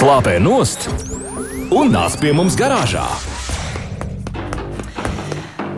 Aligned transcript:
Slāpē 0.00 0.38
nost 0.40 0.86
un 1.76 1.90
nāc 1.92 2.14
pie 2.22 2.30
mums 2.32 2.54
garāžā! 2.56 3.02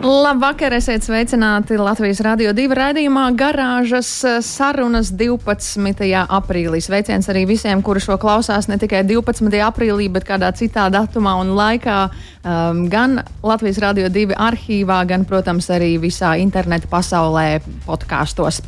Labvakar, 0.03 0.71
esiet 0.77 1.03
sveicināti 1.03 1.75
Latvijas 1.75 2.21
Rādio 2.23 2.53
2 2.55 2.75
raidījumā 2.79 3.25
Garāžas 3.39 4.13
sarunas 4.47 5.11
12. 5.19 6.07
aprīlī. 6.23 6.79
Sveiciens 6.83 7.27
arī 7.31 7.43
visiem, 7.51 7.83
kuri 7.83 8.03
šo 8.03 8.15
klausās 8.19 8.67
ne 8.71 8.79
tikai 8.79 9.03
12. 9.07 9.59
aprīlī, 9.67 10.07
bet 10.11 10.27
kādā 10.27 10.53
citā 10.55 10.87
datumā 10.91 11.35
un 11.43 11.51
laikā, 11.59 11.99
um, 12.43 12.83
gan 12.91 13.21
Latvijas 13.43 13.79
Rādio 13.83 14.09
2 14.11 14.37
arhīvā, 14.37 14.99
gan, 15.09 15.25
protams, 15.27 15.69
arī 15.73 15.95
visā 16.01 16.33
interneta 16.41 16.89
pasaulē 16.91 17.61
podkāstos. 17.87 18.61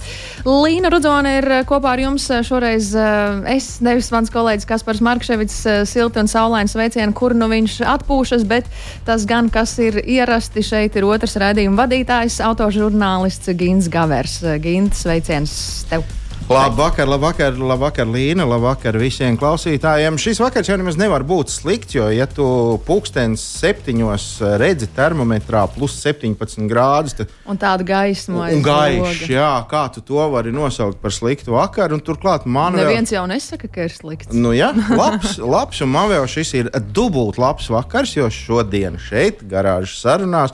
Līna 0.47 0.91
Rudzone 0.93 1.37
ir 1.39 1.49
kopā 1.69 1.95
ar 1.95 2.03
jums 2.05 2.27
šoreiz. 2.47 2.91
Uh, 2.97 3.45
es, 3.51 3.75
nevis 3.85 4.11
mans 4.15 4.33
kolēģis 4.33 4.69
Kaspars 4.69 5.03
Markševits, 5.05 5.61
uh, 5.67 5.79
silti 5.89 6.21
un 6.23 6.31
saulaini 6.31 6.71
sveicienu, 6.71 7.15
kur 7.17 7.35
nu 7.37 7.49
viņš 7.51 7.79
atpūšas, 7.95 8.45
bet 8.49 8.69
tas 9.07 9.27
gan, 9.29 9.51
kas 9.53 9.77
ir 9.83 10.01
ierasti 10.03 10.65
šeit, 10.65 10.97
ir 10.97 11.07
otrs 11.07 11.37
raidījuma 11.41 11.85
vadītājs, 11.85 12.41
autožurnālists 12.45 13.53
Gins 13.59 13.91
Gavers. 13.91 14.41
Gins, 14.63 15.05
sveiciens 15.05 15.57
tev! 15.91 16.05
Labvakar, 16.45 17.07
labvakar, 17.09 17.55
labvakar, 17.57 18.05
Līna, 18.05 18.45
labvakar 18.45 18.93
visiem 19.01 19.33
klausītājiem. 19.33 20.19
Šis 20.21 20.37
vakars 20.43 20.67
jau 20.69 20.75
nemaz 20.77 20.93
nevar 21.01 21.23
būt 21.25 21.49
slikts, 21.49 21.95
jo, 21.97 22.05
ja 22.13 22.27
tu 22.29 22.45
pūkstens 22.85 23.41
septiņos 23.63 24.27
redzi 24.61 24.85
termometrā 24.93 25.63
plus 25.73 25.95
17 26.03 26.69
grādus, 26.69 27.17
tad. 27.17 27.33
Un 27.49 27.57
tāda 27.57 27.87
gaisma. 27.87 28.51
Un 28.53 28.61
gaišs, 28.61 29.25
jā, 29.33 29.49
kā 29.71 29.87
tu 29.95 30.05
to 30.05 30.21
vari 30.35 30.53
nosaukt 30.53 31.01
par 31.01 31.17
sliktu 31.17 31.57
vakaru. 31.57 31.97
Un 31.97 32.05
turklāt 32.05 32.45
man 32.45 32.77
vēl. 32.77 32.91
Neviens 32.91 33.15
jau 33.17 33.25
nesaka, 33.31 33.65
ka 33.65 33.89
ir 33.89 33.97
slikts. 33.97 34.29
Nu, 34.37 34.53
jā, 34.53 34.69
labs, 35.01 35.39
labs, 35.41 35.81
un 35.81 35.95
man 35.97 36.13
vēl 36.13 36.29
šis 36.29 36.53
ir 36.61 36.73
dubult 36.93 37.41
labs 37.41 37.73
vakars, 37.73 38.13
jo 38.19 38.29
šodien 38.29 39.01
šeit, 39.01 39.41
garāžas 39.49 39.97
sarunās 40.05 40.53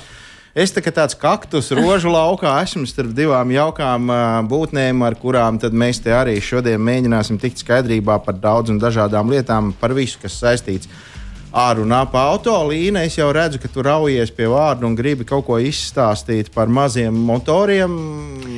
Es 0.51 0.73
tā 0.75 0.81
kā 0.83 0.91
tāds 0.91 1.15
kaktus 1.15 1.69
rožu 1.71 2.09
laukā 2.11 2.57
esmu 2.65 2.83
starp 2.89 3.13
divām 3.15 3.53
jaukām 3.55 4.09
būtnēm, 4.51 4.99
ar 5.07 5.15
kurām 5.15 5.55
mēs 5.71 6.01
te 6.03 6.11
arī 6.11 6.33
šodien 6.43 6.81
mēģināsim 6.83 7.37
tikt 7.39 7.63
skaidrībā 7.63 8.17
par 8.25 8.35
daudz 8.35 8.73
un 8.73 8.81
dažādām 8.81 9.31
lietām, 9.31 9.71
par 9.79 9.95
visu, 9.95 10.19
kas 10.19 10.35
saistīts 10.41 10.91
ar 11.55 11.79
un 11.79 11.95
ap 11.95 12.17
autolīnu. 12.19 12.99
Es 12.99 13.15
jau 13.15 13.29
redzu, 13.31 13.61
ka 13.63 13.71
tu 13.71 13.83
raujies 13.87 14.31
pie 14.35 14.49
vārda 14.51 14.87
un 14.87 14.95
gribi 14.99 15.23
kaut 15.27 15.45
ko 15.47 15.55
izstāstīt 15.55 16.51
par 16.51 16.67
maziem 16.67 17.15
motoriem, 17.15 17.95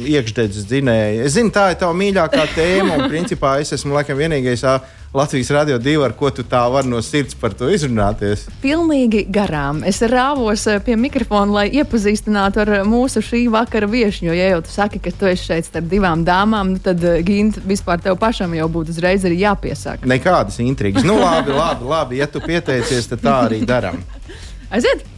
iekšdedzes 0.10 0.66
dzinēju. 0.70 1.22
Es 1.28 1.38
zinu, 1.38 1.54
tā 1.54 1.70
ir 1.76 1.80
tava 1.82 1.94
mīļākā 1.94 2.50
tēma, 2.56 2.98
un 2.98 3.10
principā 3.14 3.60
es 3.62 3.74
esmu 3.78 4.00
laikam 4.00 4.18
vienīgais. 4.18 4.66
Latvijas 5.14 5.52
Rādio 5.54 5.78
2, 5.78 6.00
ar 6.02 6.14
ko 6.18 6.32
tu 6.34 6.42
tā 6.42 6.64
vari 6.74 6.90
no 6.90 6.98
sirds 7.06 7.36
par 7.38 7.54
to 7.54 7.68
izrunāties? 7.70 8.48
Pilnīgi 8.64 9.20
garām. 9.30 9.84
Es 9.86 10.02
rāvos 10.10 10.64
eh, 10.72 10.80
pie 10.82 10.96
mikrofona, 10.98 11.54
lai 11.54 11.66
iepazīstinātu 11.70 12.64
ar 12.64 12.72
mūsu 12.90 13.22
šī 13.22 13.44
vakara 13.54 13.86
viesņu. 13.92 14.32
Jo, 14.32 14.40
ja 14.40 14.50
jau 14.56 14.64
tu 14.66 14.74
saki, 14.74 15.04
ka 15.06 15.14
tu 15.14 15.30
esi 15.30 15.52
šeit 15.52 15.70
starp 15.70 15.86
divām 15.92 16.26
dāmām, 16.26 16.74
nu 16.74 16.82
tad 16.82 17.06
eh, 17.06 17.22
Gint, 17.28 17.62
vispār 17.62 18.02
tev 18.02 18.18
pašam 18.18 18.58
jau 18.58 18.66
būtu 18.74 18.98
uzreiz 18.98 19.30
arī 19.30 19.44
jāpiesaka. 19.44 20.10
Nekādas 20.10 20.58
intrigas. 20.66 21.06
Nu, 21.06 21.22
labi, 21.22 21.54
labi, 21.54 21.92
labi. 21.94 22.22
Ja 22.24 22.26
tu 22.26 22.42
pieteicies, 22.42 23.14
tad 23.14 23.22
tā 23.22 23.40
arī 23.46 23.62
darām. 23.70 24.02
Aiziet! 24.74 25.13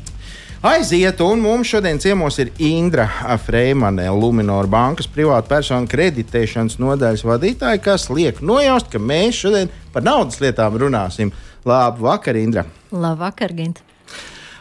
Aiziet. 0.65 1.21
Un 1.21 1.41
mums 1.43 1.69
šodien 1.69 1.99
ciemos 2.01 2.37
ir 2.41 2.51
Indra 2.57 3.05
Freimane, 3.45 4.07
Luminor 4.09 4.67
bankas 4.71 5.07
privāta 5.11 5.49
persona 5.49 5.87
kreditēšanas 5.89 6.79
nodaļas 6.81 7.25
vadītāja, 7.27 7.81
kas 7.83 8.07
liek 8.09 8.41
nojaust, 8.41 8.89
ka 8.91 9.01
mēs 9.01 9.43
šodien 9.43 9.73
par 9.93 10.05
naudas 10.05 10.41
lietām 10.41 10.77
runāsim. 10.81 11.33
Labvakar, 11.65 12.37
Indra! 12.37 12.65
Labvakar, 12.93 13.53
Gint! 13.57 13.81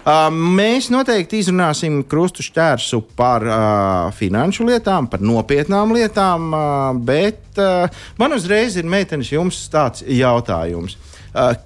Uh, 0.04 0.28
mēs 0.28 0.90
noteikti 0.92 1.38
izrunāsim 1.40 2.02
krustu 2.04 2.44
šķērsu 2.44 3.00
par 3.16 3.46
uh, 3.48 4.10
finanšu 4.12 4.66
lietām, 4.68 5.08
par 5.08 5.24
nopietnām 5.24 5.94
lietām, 5.96 6.50
uh, 6.52 6.90
bet 7.00 7.56
uh, 7.56 7.88
man 8.20 8.36
uzreiz 8.36 8.76
ir 8.76 8.84
meitenes 8.84 9.32
jums 9.32 9.62
tāds 9.72 10.04
jautājums. 10.04 10.98
Eh, 10.98 11.13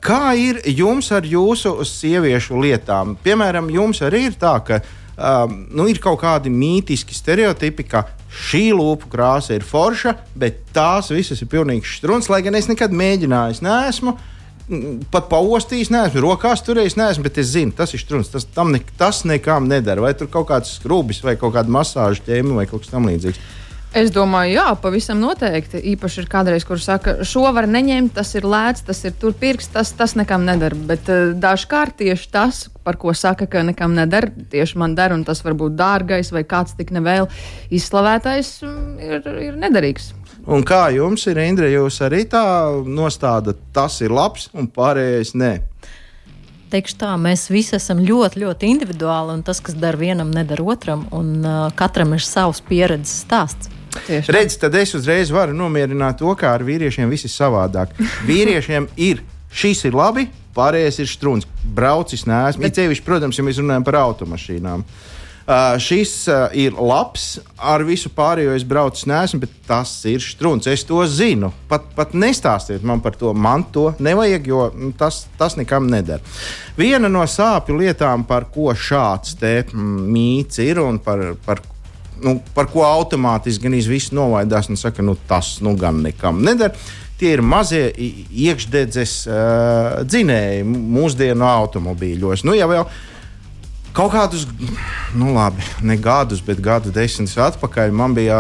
kā 0.01 0.23
ir 0.41 0.62
jums 0.73 1.11
ar 1.12 1.27
jūsu 1.29 1.75
sieviešu 1.84 2.56
lietām? 2.62 3.19
Piemēram, 3.25 3.69
jums 3.73 4.01
arī 4.05 4.25
ir 4.31 4.39
tā, 4.41 4.55
ka 4.65 4.81
um, 4.81 5.61
nu, 5.77 5.89
ir 5.91 6.01
kaut 6.01 6.23
kādi 6.23 6.53
mītiski 6.53 7.17
stereotipi, 7.17 7.84
ka 7.84 8.06
šī 8.49 8.71
lūpu 8.77 9.11
krāsa 9.12 9.56
ir 9.56 9.67
forša, 9.67 10.15
bet 10.39 10.65
tās 10.77 11.12
visas 11.12 11.43
ir 11.45 11.51
pilnīgi 11.53 11.89
strūns. 11.89 12.31
Lai 12.33 12.41
gan 12.47 12.56
es 12.56 12.69
nekad 12.71 12.97
mēģinājis, 12.97 13.62
neesmu. 13.65 14.17
Pat 15.12 15.31
paustījis, 15.31 15.89
neesmu 15.93 16.21
rokās 16.21 16.61
turējis, 16.65 16.99
neesmu, 17.00 17.25
bet 17.25 17.39
es 17.41 17.55
zinu, 17.55 17.73
tas 17.77 17.95
ir 17.97 18.03
strūns. 18.03 18.33
Tas, 18.33 18.45
ne, 18.69 18.83
tas 19.00 19.23
nekām 19.29 19.69
nedara. 19.69 20.05
Vai 20.05 20.12
tur 20.17 20.29
kaut 20.33 20.50
kāds 20.50 20.75
skrūbis, 20.77 21.23
vai 21.25 21.39
kaut 21.41 21.56
kāda 21.56 21.73
masāža 21.73 22.25
ķēme, 22.27 22.56
vai 22.56 22.69
kaut 22.69 22.85
kas 22.85 22.93
tamlīdzīgs. 22.93 23.41
Es 23.97 24.10
domāju, 24.12 24.53
jā, 24.53 24.66
pavisam 24.82 25.16
noteikti. 25.22 25.81
Īpaši 25.94 26.21
ir 26.21 26.26
kādreiz, 26.28 26.65
kur 26.69 26.81
saka, 26.82 27.22
šo 27.25 27.47
var 27.56 27.65
neņemt, 27.71 28.12
tas 28.19 28.34
ir 28.37 28.44
lēts, 28.44 28.84
tas 28.84 29.00
ir 29.09 29.15
tur 29.16 29.32
pirksts, 29.32 29.72
tas, 29.72 29.94
tas 29.97 30.12
nekam 30.19 30.44
nedara. 30.44 30.76
Bet 30.91 31.09
uh, 31.09 31.31
dažkārt 31.32 31.97
tieši 32.03 32.28
tas, 32.34 32.66
par 32.84 32.99
ko 33.00 33.15
saka, 33.16 33.49
ka 33.49 33.62
nekam 33.65 33.97
nedara, 33.97 34.28
tieši 34.53 34.76
man 34.81 34.97
der, 34.99 35.15
un 35.16 35.25
tas 35.25 35.41
var 35.44 35.56
būt 35.56 35.78
dārgais 35.78 36.28
vai 36.37 36.44
kāds 36.44 36.76
tik 36.76 36.93
nevēl 36.93 37.31
izslavētais, 37.72 38.59
mm, 38.60 38.99
ir, 39.09 39.31
ir 39.47 39.56
nederīgs. 39.65 40.12
Un 40.49 40.69
kā 40.69 40.91
jums 40.93 41.25
ir, 41.28 41.41
Indra, 41.49 41.72
jūs 41.72 42.03
arī 42.05 42.26
tā 42.28 42.44
nostāda, 42.84 43.56
tas 43.72 43.99
ir 44.05 44.12
labs 44.12 44.50
un 44.53 44.69
pārējais 44.69 45.32
nē? 45.32 45.55
Teikšu 46.69 47.00
tā, 47.00 47.15
mēs 47.16 47.47
visi 47.49 47.78
esam 47.81 48.05
ļoti, 48.05 48.44
ļoti 48.44 48.69
individuāli, 48.69 49.38
un 49.38 49.43
tas, 49.44 49.65
kas 49.65 49.76
der 49.81 49.97
vienam, 49.97 50.28
nedara 50.28 50.69
otram, 50.76 51.09
un 51.16 51.34
uh, 51.41 51.59
katram 51.76 52.12
ir 52.12 52.25
savs 52.25 52.60
pieredzes 52.69 53.25
stāsts. 53.25 53.72
Redz, 54.35 54.59
tad 54.61 54.77
es 54.79 54.95
uzreiz 54.99 55.33
varu 55.35 55.57
nomierināt 55.57 56.21
to, 56.23 56.33
kā 56.39 56.53
ar 56.57 56.65
vīriešiem 56.67 57.11
viss 57.11 57.29
ir 57.29 57.35
savādāk. 57.35 57.95
Vīriešiem 58.29 58.89
ir 59.09 59.23
šis 59.53 59.85
ir 59.89 59.97
labi, 59.97 60.29
pārējais 60.57 61.03
ir 61.03 61.11
strūns. 61.11 61.49
Braucis 61.63 62.27
neesmu. 62.29 62.67
Bet... 62.67 62.77
Cevišķi, 62.79 63.07
protams, 63.07 63.39
ja 63.39 63.47
mēs 63.47 63.63
runājam 63.63 63.87
par 63.87 64.03
automašīnām. 64.03 64.85
Uh, 65.49 65.79
šis 65.81 66.11
uh, 66.29 66.51
ir 66.53 66.75
labs, 66.77 67.39
ar 67.57 67.81
visu 67.89 68.11
pārējo 68.13 68.53
es 68.53 68.67
braucu, 68.69 69.07
nesmu, 69.09 69.41
bet 69.47 69.55
tas 69.65 69.95
ir 70.11 70.21
strūns. 70.21 70.69
Es 70.69 70.85
to 70.85 71.01
zinu. 71.09 71.49
Pat, 71.71 71.87
pat 71.97 72.13
nestāstiet 72.13 72.85
man 72.85 73.01
par 73.01 73.17
to. 73.17 73.33
Man 73.33 73.65
to 73.73 73.87
nevajag, 73.97 74.51
jo 74.51 74.67
mm, 74.69 74.93
tas, 75.01 75.23
tas 75.41 75.57
nekam 75.57 75.89
neder. 75.89 76.21
Viena 76.77 77.09
no 77.09 77.25
sāpju 77.25 77.79
lietām, 77.81 78.27
par 78.29 78.51
ko 78.53 78.75
šāds 78.77 79.39
mm, 79.41 80.05
mīts 80.13 80.61
ir 80.61 80.83
un 80.85 81.01
par, 81.01 81.31
par 81.47 81.65
nu, 82.23 82.39
par 82.55 82.69
ko 82.73 82.84
automātiski 82.87 83.67
gan 83.67 83.77
viss 83.91 84.12
novaidās 84.15 84.71
un 84.71 84.79
saka, 84.81 85.05
nu, 85.05 85.17
tas 85.29 85.59
nu, 85.65 85.75
gan 85.79 86.03
nekam 86.05 86.43
neder. 86.45 86.75
Tie 87.19 87.33
ir 87.34 87.43
mazie 87.43 87.89
iekšdedzes 87.99 89.15
uh, 89.27 90.01
dzinēji 90.06 90.62
mūsdienu 90.69 91.47
automobīļos. 91.49 92.45
Nu, 92.47 92.55
jau, 92.55 92.69
jau 92.77 92.84
kaut 93.97 94.12
kādus, 94.15 94.45
nu, 95.19 95.33
labi, 95.34 95.65
ne 95.83 95.99
gadus, 95.99 96.43
bet 96.45 96.62
gadu 96.62 96.93
desmitus 96.95 97.34
atpakaļ 97.43 97.91
man 97.91 98.15
bija 98.15 98.39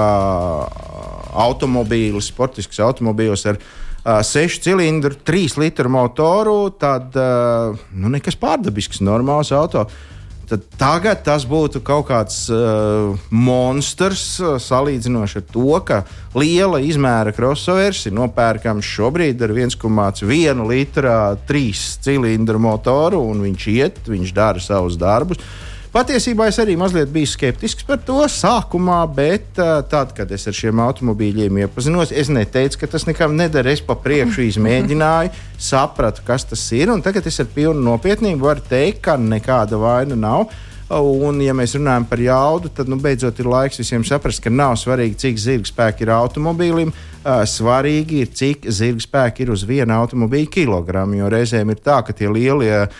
automobīlis, 1.38 2.30
sportisks 2.30 2.78
automobīlis 2.84 3.42
ar 3.50 3.58
uh, 3.58 4.20
6 4.22 4.62
cilindru, 4.62 5.18
3 5.26 5.58
litru 5.58 5.90
motoru. 5.90 6.60
Tad 6.78 7.18
uh, 7.18 7.74
nu, 7.90 8.14
nekas 8.14 8.38
pārdabisks, 8.38 9.02
normāls 9.02 9.50
automobilis 9.50 10.14
tad 10.48 10.64
tagad 10.80 11.22
tas 11.26 11.44
būtu 11.48 11.82
kaut 11.84 12.08
kāds 12.08 12.46
uh, 12.52 13.14
monstrs 13.30 14.24
uh, 14.40 14.56
salīdzinoši 14.62 15.40
ar 15.42 15.46
to, 15.52 15.70
ka 15.84 16.02
liela 16.38 16.80
izmēra 16.84 17.34
crossovers 17.36 18.06
ir 18.08 18.16
nopērkams 18.16 18.88
šobrīd 18.96 19.44
ar 19.44 19.54
1,1 19.56 20.64
litra 20.68 21.16
trīs 21.48 21.84
cilindru 22.04 22.60
motoru, 22.62 23.22
un 23.32 23.44
viņš 23.44 23.68
iet, 23.74 24.04
viņš 24.08 24.36
dara 24.36 24.62
savus 24.64 24.96
darbus. 25.00 25.42
Patiesībā 25.98 26.44
es 26.46 26.54
arī 26.62 26.76
mazliet 26.78 27.08
biju 27.10 27.26
skeptisks 27.26 27.82
par 27.82 27.98
to 28.06 28.20
sākumā, 28.30 29.00
bet 29.10 29.56
uh, 29.58 29.80
tad, 29.90 30.12
kad 30.14 30.30
es 30.30 30.46
ar 30.46 30.54
šiem 30.54 30.78
automobīļiem 30.84 31.58
iepazinos, 31.64 32.12
es 32.14 32.30
neteicu, 32.30 32.78
ka 32.78 32.88
tas 32.92 33.08
nekam 33.08 33.34
nedara. 33.34 33.72
Es 33.74 33.82
pa 33.82 33.96
priekšu 33.98 34.44
izmēģināju, 34.44 35.32
sapratu, 35.58 36.22
kas 36.28 36.46
tas 36.46 36.62
ir. 36.78 36.92
Tagad 37.02 37.26
es 37.26 37.40
ar 37.42 37.50
pilnu 37.50 37.82
nopietnību 37.82 38.46
varu 38.46 38.62
teikt, 38.70 39.00
ka 39.08 39.16
nekāda 39.18 39.80
vaina 39.82 40.14
nav. 40.14 40.54
Un, 40.88 41.42
ja 41.44 41.52
mēs 41.52 41.74
runājam 41.76 42.06
par 42.08 42.20
jaudu, 42.22 42.70
tad 42.72 42.88
nu, 42.88 42.96
beidzot 43.02 43.36
ir 43.42 43.48
laiks 43.52 43.76
visiem 43.82 44.04
saprast, 44.08 44.40
ka 44.40 44.48
nav 44.48 44.72
svarīgi, 44.80 45.18
cik 45.20 45.40
zirga 45.42 45.68
spēki 45.68 46.06
ir 46.06 46.12
automobīlim. 46.14 46.92
Uh, 47.18 47.42
svarīgi 47.44 48.22
ir, 48.22 48.30
cik 48.32 48.64
zirga 48.72 49.04
spēki 49.04 49.44
ir 49.44 49.52
uz 49.52 49.66
viena 49.68 49.98
automobīļa 50.00 50.48
kilogramu. 50.54 51.18
Jo 51.18 51.28
reizēm 51.34 51.74
ir 51.74 51.82
tā, 51.84 51.98
ka 52.06 52.14
tie 52.16 52.30
lielie 52.32 52.86
uh, 52.86 52.94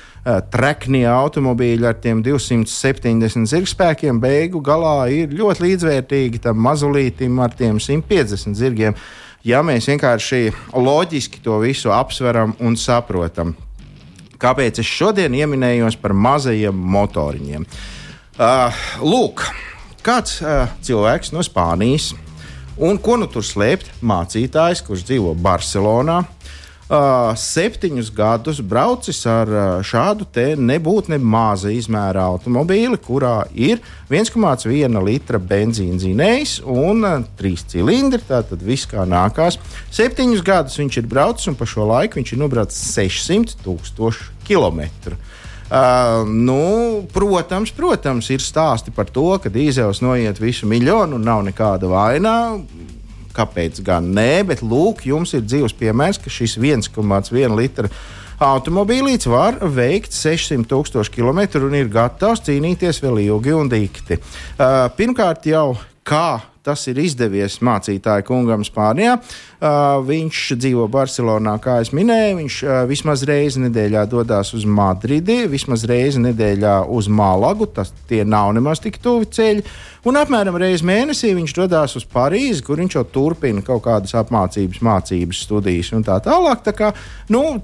treknie 0.53 1.07
automobīļi 1.09 1.89
ar 1.89 1.97
tiem 2.03 2.21
270 2.27 3.49
zirga 3.49 3.73
spēkiem 3.73 4.21
beigu 4.21 4.61
galā 4.61 5.09
ir 5.15 5.33
ļoti 5.39 5.65
līdzvērtīgi 5.65 6.43
tam 6.45 6.61
mazulītim 6.67 7.41
ar 7.41 7.57
tiem 7.57 7.81
150 7.81 8.59
zirgiem. 8.59 8.99
ja 9.49 9.63
mēs 9.65 9.89
vienkārši 9.89 10.53
loģiski 10.77 11.41
to 11.41 11.57
visu 11.65 11.95
apsveram 11.95 12.53
un 12.61 12.77
saprotam. 12.77 13.57
Kāpēc 14.39 14.79
es 14.79 14.87
šodien 14.87 15.35
ieminējos 15.35 15.97
par 15.99 16.13
mazajiem 16.15 16.77
motoriņiem? 16.95 17.65
Uh, 18.39 18.83
lūk, 19.03 19.43
kāds 20.07 20.37
uh, 20.45 20.69
cilvēks 20.87 21.33
no 21.35 21.43
Spānijas, 21.43 22.13
un 22.79 23.01
ko 23.03 23.17
nu 23.19 23.27
tur 23.27 23.43
slēpt? 23.43 23.91
Mācītājs, 23.99 24.85
kurš 24.87 25.03
dzīvo 25.09 25.35
Barcelonā, 25.43 26.21
Uh, 26.89 27.35
septiņus 27.37 28.07
gadus 28.17 28.63
braucis 28.65 29.19
ar 29.29 29.51
uh, 29.53 29.65
šādu 29.85 30.25
te 30.33 30.55
nebūtu 30.57 31.13
ne 31.13 31.19
maza 31.21 31.69
izmēra 31.69 32.23
automobīli, 32.31 32.97
kurā 33.05 33.43
ir 33.53 33.83
1,1 34.09 34.97
litra 35.05 35.37
benzīna 35.37 36.01
dzinējs 36.01 36.55
un 36.65 37.05
uh, 37.05 37.19
trīs 37.37 37.67
cilindri. 37.69 38.25
Tātad 38.25 38.65
viss 38.65 38.89
kā 38.89 39.05
nākās. 39.05 39.61
Septiņus 39.93 40.41
gadus 40.47 40.81
viņš 40.81 41.03
ir 41.03 41.13
braucis 41.13 41.53
un 41.53 41.61
pa 41.61 41.69
šo 41.69 41.85
laiku 41.93 42.23
viņš 42.23 42.33
ir 42.33 42.41
nobraucis 42.41 42.81
600 42.97 43.61
tūkstošu 43.67 44.33
kilometru. 44.49 45.21
Uh, 45.69 46.25
nu, 46.25 47.05
protams, 47.13 47.69
protams, 47.77 48.33
ir 48.33 48.41
stāsti 48.41 48.97
par 48.97 49.13
to, 49.13 49.29
ka 49.37 49.53
dīzels 49.53 50.01
noiet 50.01 50.41
visu 50.41 50.65
miljonu 50.65 51.21
un 51.21 51.29
nav 51.35 51.45
nekāda 51.53 51.93
vaina 51.93 52.39
kāpēc 53.39 53.83
gan 53.87 54.11
nē, 54.15 54.45
bet 54.51 54.65
lūk, 54.67 55.07
jums 55.09 55.35
ir 55.39 55.47
dzīves 55.47 55.77
piemērs, 55.79 56.21
ka 56.23 56.33
šis 56.33 56.59
1,1 56.59 57.57
litra 57.59 57.91
automobīlīts 58.39 59.27
var 59.31 59.59
veikt 59.75 60.15
600 60.15 60.69
tūkstošu 60.71 61.15
kilometru 61.15 61.67
un 61.67 61.75
ir 61.79 61.91
gatavs 61.91 62.45
cīnīties 62.47 63.03
vēl 63.03 63.25
ilgi 63.25 63.55
un 63.57 63.71
dikti. 63.73 64.19
Uh, 64.19 64.87
pirmkārt, 64.99 65.49
jau 65.51 65.73
kā 66.07 66.39
tas 66.69 66.85
ir 66.91 67.01
izdevies 67.01 67.59
mācītāja 67.65 68.27
kungam 68.29 68.65
Spānijā. 68.67 69.17
Uh, 69.59 69.99
viņš 70.07 70.43
dzīvo 70.61 70.85
Barcelonā, 70.93 71.57
kā 71.63 71.79
jau 71.81 71.97
minēju. 71.99 72.37
Viņš 72.43 72.59
uh, 72.67 72.81
vismaz 72.91 73.25
reizi 73.27 73.65
nedēļā 73.65 74.05
dodas 74.11 74.53
uz 74.55 74.67
Madridi, 74.69 75.41
vismaz 75.51 75.87
reizi 75.89 76.23
nedēļā 76.23 76.83
uz 76.95 77.09
Malagu. 77.11 77.67
Tas 77.75 77.91
tie 78.11 78.23
nav 78.29 78.53
nemaz 78.59 78.85
tik 78.85 79.01
tuvi 79.03 79.31
ceļi. 79.35 79.65
Un 80.09 80.21
apmēram 80.21 80.61
reizi 80.61 80.87
mēnesī 80.87 81.33
viņš 81.37 81.57
dodas 81.57 81.97
uz 81.99 82.07
Parīzi, 82.09 82.63
kur 82.65 82.79
viņš 82.79 83.01
jau 83.01 83.07
turpina 83.17 83.65
kaut 83.67 83.83
kādas 83.89 84.15
apmācības, 84.21 84.85
mācības, 84.85 85.43
studijas 85.49 85.91
un 85.97 86.07
tā 86.07 86.21
tālāk. 86.25 86.63
Tā 86.69 86.77
kā, 86.77 86.93
nu, 87.35 87.59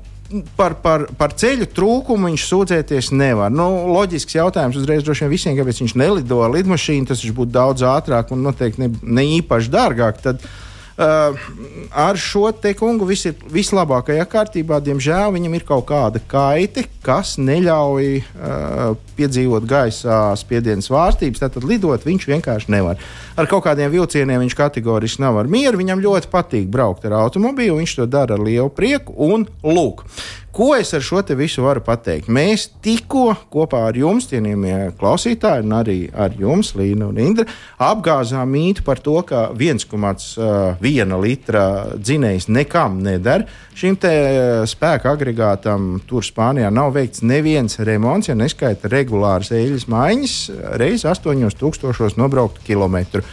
par, 0.59 0.77
par, 0.83 1.07
par 1.19 1.35
ceļu 1.39 1.69
trūkumu 1.77 2.31
viņš 2.31 2.45
sūdzēties 2.51 3.11
nevar. 3.15 3.53
Nu, 3.55 3.69
loģisks 3.95 4.37
jautājums 4.39 4.79
uzreiz 4.81 5.05
droši 5.07 5.25
vien 5.25 5.35
visiem, 5.35 5.57
kāpēc 5.59 5.83
viņš 5.85 5.97
nelido 6.01 6.43
ar 6.45 6.55
lidmašīnu, 6.57 7.09
tas 7.11 7.25
būtu 7.25 7.55
daudz 7.55 7.87
ātrāk 7.87 8.35
un 8.35 8.45
noteikti 8.47 8.85
ne, 8.85 8.93
ne 9.03 9.27
īpaši 9.39 9.75
dārgāk. 9.75 10.23
Tad, 10.25 10.45
Uh, 10.45 10.74
ar 10.97 12.19
šo 12.21 12.53
te 12.55 12.71
kungu 12.79 13.07
viss 13.09 13.27
ir 13.27 13.35
vislabākajā 13.51 14.27
kārtībā. 14.31 14.79
Diemžēl 14.85 15.33
viņam 15.35 15.57
ir 15.59 15.65
kaut 15.67 15.89
kāda 15.89 16.23
kaite, 16.31 16.85
kas 17.05 17.35
neļauj 17.43 18.11
uh, 18.21 18.95
piedzīvot 19.19 19.67
gaisa 19.69 20.21
spiedienu 20.39 20.85
svārstības. 20.85 21.43
Tātad 21.43 21.67
lidot 21.67 22.07
viņš 22.07 22.29
vienkārši 22.31 22.71
nevar. 22.77 23.03
Ar 23.35 23.51
kaut 23.51 23.67
kādiem 23.67 23.91
vilcieniem 23.91 24.45
viņš 24.45 24.57
kategoriski 24.59 25.25
nav 25.25 25.43
ar 25.43 25.51
mieru. 25.51 25.81
Viņam 25.83 26.05
ļoti 26.05 26.31
patīk 26.31 26.71
braukt 26.71 27.07
ar 27.09 27.19
automobīlu. 27.25 27.81
Viņš 27.83 27.99
to 27.99 28.09
dara 28.11 28.39
ar 28.39 28.47
lielu 28.47 28.71
prieku 28.71 29.17
un 29.33 29.49
lūk. 29.67 30.07
Ko 30.55 30.69
es 30.79 30.93
ar 30.95 31.03
šo 31.03 31.19
visu 31.35 31.65
varu 31.65 31.81
pateikt? 31.83 32.29
Mēs 32.31 32.69
tikko 32.79 33.33
kopā 33.51 33.81
ar 33.89 33.97
jums, 33.99 34.29
cienījamie 34.31 34.93
klausītāji, 35.01 35.65
un 35.67 35.73
arī 35.75 35.97
ar 36.15 36.37
jums, 36.39 36.69
Līna 36.79 37.09
un 37.11 37.17
Indra, 37.19 37.49
apgāzām 37.83 38.53
mītu 38.55 38.85
par 38.87 39.01
to, 39.03 39.17
ka 39.27 39.49
1,1 39.51 41.17
litra 41.25 41.65
dzinējs 41.99 42.47
nekam 42.55 43.01
neder. 43.03 43.49
Šim 43.75 43.99
spēka 43.99 45.17
agregātam 45.17 45.97
tur 46.07 46.23
Spānijā 46.23 46.71
nav 46.71 46.93
veikts 46.95 47.25
neviens 47.27 47.81
remonts, 47.83 48.31
ja 48.31 48.39
neskaita 48.39 48.93
regulāras 48.93 49.51
eļļas 49.51 49.89
maiņas, 49.91 50.37
reizes 50.79 51.11
8000 51.19 52.15
nobrauktu 52.23 52.63
kilometru. 52.63 53.27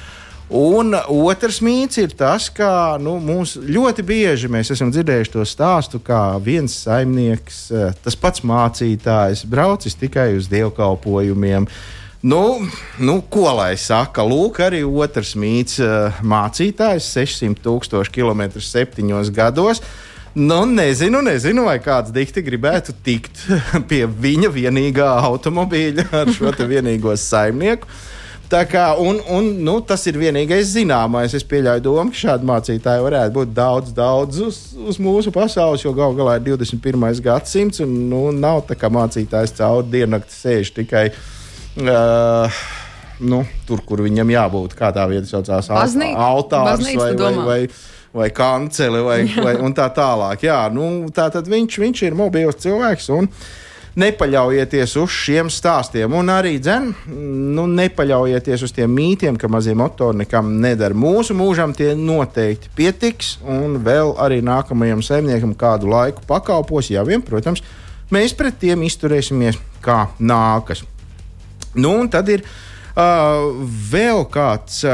Un 0.52 0.92
otrs 1.08 1.62
mīts 1.64 1.96
ir 2.02 2.12
tas, 2.20 2.50
ka 2.52 2.98
nu, 3.00 3.14
mums 3.24 3.54
ļoti 3.56 4.04
bieži 4.04 4.50
mēs 4.52 4.74
esam 4.76 4.90
dzirdējuši 4.92 5.32
to 5.32 5.46
stāstu, 5.48 6.02
kā 6.04 6.36
viens 6.44 6.76
saimnieks, 6.84 7.62
eh, 7.72 7.94
tas 8.04 8.20
pats 8.20 8.44
mācītājs, 8.44 9.46
braucis 9.48 9.96
tikai 9.96 10.34
uz 10.36 10.52
dievkalpojumiem. 10.52 11.70
Nu, 12.28 12.44
nu, 13.00 13.16
ko 13.32 13.48
lai 13.62 13.78
saka? 13.80 14.28
Lūk, 14.28 14.60
arī 14.60 14.84
otrs 14.84 15.38
mīts 15.40 15.80
eh,- 15.80 16.20
mācītājs 16.36 17.08
600 17.16 17.64
tūkstoši 17.64 18.12
km 18.20 18.52
septiņos 18.60 19.32
gados. 19.32 19.80
Nu, 20.36 20.66
nezinu, 20.68 21.24
nezinu, 21.24 21.64
vai 21.64 21.80
kāds 21.80 22.12
dikti 22.12 22.44
gribētu 22.44 22.92
tikt 23.04 23.48
pie 23.90 24.04
viņa 24.04 24.52
vienīgā 24.52 25.12
automobīļa 25.32 26.12
ar 26.12 26.36
šo 26.36 26.52
vienīgo 26.60 27.16
saimnieku. 27.16 27.88
Tā 28.52 28.66
kā, 28.68 28.90
un, 29.00 29.22
un, 29.32 29.46
nu, 29.64 29.78
tas 29.88 30.02
ir 30.12 30.18
vienīgais 30.20 30.74
zināmais. 30.74 31.32
Es 31.38 31.46
pieļauju 31.48 31.84
domu, 31.86 32.12
ka 32.12 32.20
šādi 32.20 32.48
mācītāji 32.50 33.06
varētu 33.06 33.36
būt 33.38 33.54
daudz, 33.56 33.94
daudz 33.96 34.42
uz, 34.44 34.58
uz 34.76 35.00
mūsu 35.00 35.32
pasaules, 35.32 35.86
jo 35.86 35.94
galu 35.96 36.18
galā 36.18 36.34
ir 36.36 36.44
21. 36.50 37.22
gadsimts, 37.24 37.80
un 37.86 37.94
nu, 38.12 38.26
nav 38.36 38.66
tā 38.68 38.76
kā 38.76 38.92
mācītājs 38.92 39.56
cauri 39.62 39.88
diennakti 39.94 40.36
sēž 40.36 40.74
tikai. 40.82 41.06
Uh, 41.80 42.60
nu, 43.24 43.46
tur, 43.70 43.86
kur 43.88 44.04
viņam 44.04 44.36
jābūt, 44.36 44.76
kā 44.76 44.92
tā 44.92 45.08
vieta 45.08 45.32
saucās, 45.32 45.72
Baznī... 45.72 46.12
altārs 46.12 46.84
vai, 46.92 47.10
vai, 47.16 47.34
vai, 47.48 47.60
vai 48.20 48.30
kanceli 48.36 49.08
vai, 49.08 49.22
vai 49.32 49.56
tā 49.80 49.88
tālāk. 49.96 50.44
Jā, 50.50 50.66
nu, 50.76 51.08
tā 51.16 51.32
tad 51.32 51.48
viņš, 51.48 51.84
viņš 51.88 52.08
ir 52.10 52.20
mobils 52.20 52.60
cilvēks. 52.68 53.14
Un, 53.16 53.32
uh, 53.32 53.60
nepaļaujieties 54.00 54.96
uz 55.02 55.12
šiem 55.12 55.50
stāstiem. 55.52 56.14
Un 56.16 56.32
arī 56.32 56.56
dzen, 56.64 56.92
nu, 57.56 57.66
nepaļaujieties 57.68 58.64
uz 58.68 58.74
tiem 58.76 58.94
mītiem, 58.96 59.38
ka 59.40 59.50
mazie 59.52 59.76
motori 59.78 60.22
nekam 60.24 60.54
nedara. 60.64 60.96
Mūsu 60.96 61.36
mūžam 61.38 61.76
tie 61.76 61.92
noteikti 61.98 62.72
pietiks, 62.78 63.36
un 63.44 63.80
vēl 63.84 64.16
arī 64.22 64.40
nākamajam 64.46 65.04
saimniekam 65.06 65.56
kādu 65.60 65.92
laiku 65.92 66.24
pakalpos, 66.30 66.92
ja 66.94 67.04
vien, 67.08 67.24
protams, 67.26 67.64
mēs 68.14 68.36
pret 68.38 68.60
tiem 68.64 68.88
izturēsimies 68.88 69.60
kā 69.84 70.06
nākas. 70.20 70.86
Nu, 71.76 71.96
un 72.02 72.12
tad 72.12 72.30
ir 72.32 72.46
Uh, 72.92 73.64
vēl 73.88 74.26
kāds 74.28 74.82
uh, 74.84 74.92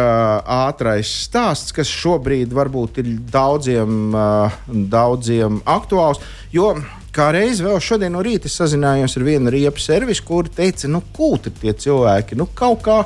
ātrais 0.67 1.09
stāsts, 1.25 1.73
kas 1.73 1.89
šobrīd 1.89 2.51
varbūt 2.53 2.99
ir 3.01 3.07
daudziem, 3.33 4.13
uh, 4.13 4.53
daudziem 4.69 5.57
aktuāls. 5.65 6.21
Jo 6.53 6.75
kā 7.17 7.31
reiz 7.33 7.61
vēl 7.65 7.79
šodien 7.81 8.13
no 8.13 8.21
rīta 8.25 8.49
sazinājos 8.51 9.17
ar 9.17 9.25
vienu 9.25 9.53
riepu 9.53 9.81
servisu, 9.81 10.25
kur 10.27 10.49
teica, 10.53 10.89
nu, 10.91 11.01
kūti 11.15 11.53
tie 11.61 11.73
cilvēki, 11.73 12.37
nu, 12.37 12.49
kaut 12.57 12.83
kā. 12.85 13.01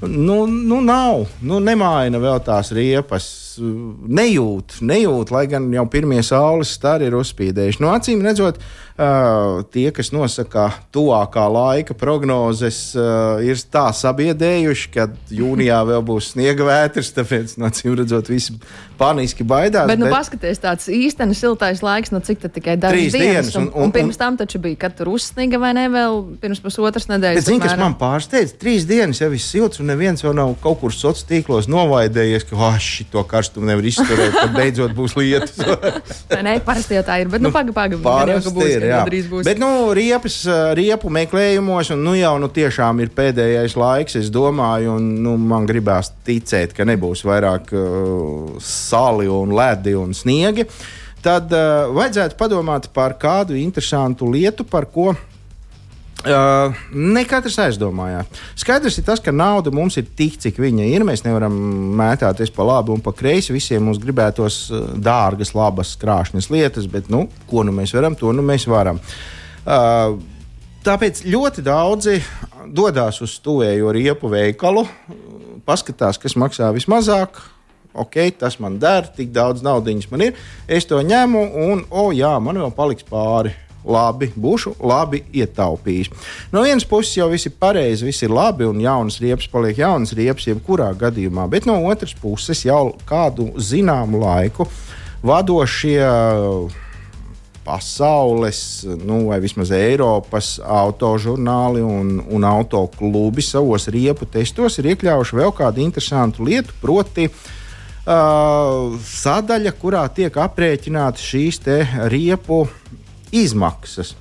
Nu, 0.00 0.46
nu 0.48 0.78
nav, 0.80 1.26
nu, 1.44 1.58
nemaina 1.60 2.16
vēl 2.22 2.38
tās 2.46 2.70
riepas, 2.72 3.26
nejūt, 3.58 4.78
nejūt, 4.84 5.32
lai 5.34 5.46
gan 5.50 5.66
jau 5.74 5.86
pirmie 5.90 6.20
saules 6.26 6.74
stari 6.76 7.08
ir 7.08 7.16
uzspīdējuši. 7.18 7.82
No 7.82 7.90
acīm 7.94 8.22
redzot, 8.24 8.60
tie, 9.72 9.86
kas 9.96 10.10
nosaka 10.12 10.66
tuvākā 10.92 11.46
laika 11.50 11.96
prognozes, 11.96 12.92
ir 13.46 13.62
tā 13.72 13.86
sabiedējuši, 13.96 14.90
ka 14.94 15.08
jūnijā 15.32 15.80
vēl 15.88 16.04
būs 16.06 16.34
sniega 16.34 16.66
vētras, 16.68 17.12
tāpēc, 17.16 17.56
no 17.60 17.70
acīm 17.70 17.96
redzot, 18.02 18.28
visi 18.28 18.58
paniski 19.00 19.46
baidās. 19.48 19.88
Bet, 19.88 20.00
nu, 20.00 20.10
bet... 20.10 20.18
paskaties, 20.18 20.60
tāds 20.60 20.90
īstenībā 20.92 21.38
siltais 21.38 21.80
laiks, 21.84 22.12
nu, 22.12 22.20
cik 22.24 22.42
tad 22.44 22.52
tikai 22.56 22.76
dažas 22.80 23.14
dienas. 23.14 23.48
dienas 23.48 23.56
un, 23.56 23.70
un, 23.70 23.72
un, 23.72 23.88
un 23.88 23.94
pirms 23.94 24.20
tam 24.20 24.36
taču 24.40 24.60
bija, 24.60 24.76
kad 24.84 24.96
tur 24.98 25.08
uzsniga 25.14 25.60
vai 25.62 25.72
ne, 25.76 25.86
vēl 25.92 26.20
pirms 26.42 26.60
pusotras 26.60 27.08
nedēļas. 27.08 27.48
Zini, 27.48 27.62
kas 27.64 27.78
man 27.80 27.96
pārsteidz, 28.00 28.52
trīs 28.60 28.84
dienas 28.88 29.22
jau 29.22 29.30
ir 29.32 29.40
silts, 29.40 29.80
un 29.80 29.88
neviens 29.88 30.20
vēl 30.24 30.36
nav 30.36 30.52
kaut 30.60 30.82
kur 30.82 30.92
sociālos 30.92 31.24
tīklos 31.30 31.70
novaidējies, 31.72 32.44
ka, 32.50 32.60
ah, 32.68 32.76
šito 33.50 33.60
karstumu 33.60 33.66
nevar 33.66 33.84
izturēt, 33.84 34.34
kad 34.34 34.54
beidzot 34.54 34.92
būs 34.94 35.16
lietus. 35.16 35.58
nē, 36.46 36.60
parasti 36.64 36.94
jau 36.94 37.02
tā 37.04 37.20
ir, 37.20 37.28
bet, 37.28 37.40
nu, 37.42 37.50
nu 37.50 37.72
pagaidi, 37.74 37.98
pagaidi 38.02 38.88
jā. 38.88 39.04
drīz 39.06 39.28
būs. 39.30 39.44
Bet, 39.44 39.58
nu, 39.58 39.92
riepas, 39.94 40.46
riepu 40.74 41.10
meklējumos, 41.10 41.90
un 41.94 42.04
nu 42.04 42.14
jau 42.14 42.36
nu, 42.40 42.48
tiešām 42.48 43.00
ir 43.00 43.10
pēdējais 43.14 43.76
laiks, 43.76 44.16
es 44.16 44.30
domāju, 44.30 44.96
un 44.96 45.10
nu, 45.24 45.36
man 45.36 45.66
gribās 45.66 46.12
ticēt, 46.26 46.74
ka 46.76 46.86
nebūs 46.88 47.24
vairāk 47.26 47.72
uh, 47.74 48.56
sāli 48.60 49.28
un 49.30 49.54
ledi 49.56 49.96
un 49.98 50.14
sniegi. 50.14 50.66
Tad 51.20 51.50
uh, 51.52 51.90
vajadzētu 51.92 52.38
padomāt 52.38 52.88
par 52.94 53.18
kādu 53.20 53.58
interesantu 53.58 54.30
lietu, 54.30 54.64
par 54.64 54.88
ko 54.88 55.12
Uh, 56.20 56.74
ne 56.92 57.22
katrs 57.24 57.54
aizdomājās. 57.62 58.28
Skaidrs 58.60 58.98
ir 59.00 59.06
tas, 59.06 59.22
ka 59.24 59.32
nauda 59.32 59.72
mums 59.72 59.94
ir 59.96 60.08
tik, 60.18 60.34
cik 60.42 60.58
viņa 60.60 60.88
ir. 60.90 61.04
Mēs 61.08 61.22
nevaram 61.24 61.54
mētāties 61.96 62.52
pa 62.52 62.66
labi 62.68 62.92
un 62.92 63.00
pa 63.00 63.14
kreisi. 63.16 63.54
Visiem 63.56 63.86
mums 63.88 64.00
gribētos 64.02 64.66
dārgas, 65.00 65.54
labas, 65.56 65.94
krāšņas 66.00 66.50
lietas, 66.52 66.90
bet 66.92 67.08
nu, 67.08 67.24
ko 67.48 67.64
nu 67.64 67.72
mēs 67.72 67.94
varam, 67.96 68.18
to 68.20 68.34
nu 68.36 68.44
mēs 68.44 68.68
varam. 68.68 69.00
Uh, 69.64 70.18
tāpēc 70.84 71.22
ļoti 71.24 71.64
daudzi 71.64 72.18
dodas 72.68 73.22
uz 73.24 73.38
tuvējo 73.40 73.88
riepu 73.96 74.28
veikalu, 74.28 74.84
paskatās, 75.64 76.20
kas 76.20 76.36
maksā 76.36 76.68
vismazāk. 76.76 77.40
ok, 77.94 78.16
tas 78.38 78.58
man 78.60 78.78
der, 78.78 79.08
tik 79.16 79.32
daudz 79.32 79.62
naudas 79.62 80.10
man 80.10 80.20
ir, 80.28 80.36
es 80.68 80.84
to 80.86 81.00
ņemu, 81.00 81.40
un, 81.64 81.84
oh, 81.90 82.12
jā, 82.14 82.36
man 82.38 82.60
vēl 82.60 82.70
paliks 82.76 83.02
pāri. 83.08 83.54
Labi, 83.80 84.28
būšu 84.36 84.74
labi 84.84 85.22
ietaupījis. 85.32 86.10
No 86.52 86.64
vienas 86.66 86.84
puses 86.88 87.16
jau 87.16 87.30
viss 87.32 87.48
ir 87.48 87.54
pareizi, 87.56 88.04
viss 88.04 88.26
ir 88.26 88.34
labi, 88.34 88.66
un 88.68 88.82
jaunas 88.82 89.16
riepas 89.22 89.48
paliek 89.48 89.80
jaunas 89.80 90.12
riepas, 90.16 90.48
jebkurā 90.50 90.90
gadījumā, 91.00 91.46
bet 91.48 91.68
no 91.68 91.78
otras 91.88 92.12
puses 92.20 92.60
jau 92.66 92.90
kādu 93.08 93.50
zināmu 93.56 94.20
laiku 94.20 94.68
vadošie 95.24 96.00
pasaules, 97.64 98.86
nu, 99.04 99.26
vai 99.28 99.38
vismaz 99.40 99.70
Eiropas 99.76 100.54
autožurnāli 100.64 101.82
un, 101.84 102.16
un 102.32 102.44
autoklubi 102.48 103.44
savos 103.44 103.86
riepu 103.92 104.26
testos 104.26 104.80
ir 104.80 104.90
iekļāvuši 104.94 105.40
vēl 105.40 105.52
kādu 105.56 105.84
interesantu 105.84 106.48
lietu, 106.48 106.74
proti, 106.80 107.28
uh, 107.28 107.58
sadaļa, 108.06 109.74
kurā 109.76 110.06
tiek 110.14 110.34
aprēķināti 110.34 111.26
šīs 111.26 111.60
riepu 112.10 112.64
izmaksas. 113.32 114.14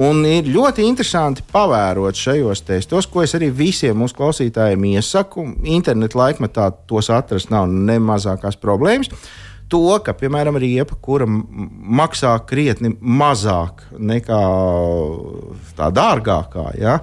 Un 0.00 0.22
ir 0.24 0.46
ļoti 0.48 0.86
interesanti 0.88 1.44
pavērot 1.52 2.16
šajos 2.16 2.62
testos, 2.64 3.06
ko 3.06 3.20
es 3.26 3.34
arī 3.36 3.50
visiem 3.52 3.98
mūsu 4.00 4.16
klausītājiem 4.16 4.86
iesaku. 4.94 5.44
Interneta 5.68 6.16
laikmetā 6.16 6.70
tos 6.88 7.10
atrast 7.12 7.52
nav 7.52 7.68
ne 7.68 7.98
mazākās 8.00 8.56
problēmas. 8.56 9.12
To, 9.72 9.84
ka, 10.04 10.14
piemēram, 10.16 10.56
riepa, 10.60 10.96
kura 11.00 11.24
maksā 11.28 12.32
krietni 12.48 12.94
mazāk 13.00 13.86
nekā 13.96 14.40
tā 15.76 15.88
dārgākā, 15.96 16.66
ja, 16.80 16.98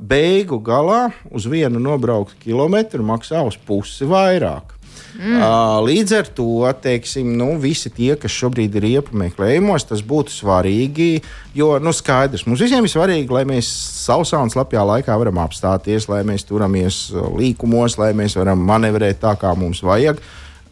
beigu 0.00 0.60
galā 0.64 1.10
uz 1.32 1.48
vienu 1.48 1.80
nobrauktu 1.80 2.36
kilometru 2.44 3.04
maksā 3.04 3.42
uz 3.48 3.56
pusi 3.56 4.08
vairāk. 4.08 4.75
Mm. 5.16 5.38
Uh, 5.40 5.78
līdz 5.86 6.12
ar 6.18 6.26
to 6.36 6.68
teiksim, 6.82 7.30
nu, 7.38 7.54
visi 7.60 7.88
tie, 7.94 8.12
kas 8.20 8.34
šobrīd 8.36 8.74
ir 8.76 8.88
iepu 8.90 9.16
meklējumos, 9.16 9.88
tas 9.88 10.02
būtu 10.04 10.34
svarīgi. 10.34 11.22
Jo 11.56 11.76
nu, 11.80 11.94
skaidrs, 11.96 12.44
mums 12.48 12.60
visiem 12.60 12.84
ir 12.84 12.92
svarīgi, 12.92 13.32
lai 13.32 13.46
mēs 13.48 13.70
sausā 14.04 14.42
un 14.44 14.52
slapjā 14.52 14.84
laikā 14.84 15.16
varam 15.16 15.40
apstāties, 15.40 16.10
lai 16.12 16.20
mēs 16.28 16.44
turamies 16.48 17.06
līkumos, 17.14 17.96
lai 18.00 18.12
mēs 18.18 18.36
varam 18.36 18.60
manevrēt 18.68 19.22
tā, 19.24 19.32
kā 19.40 19.54
mums 19.56 19.80
vajag. 19.86 20.20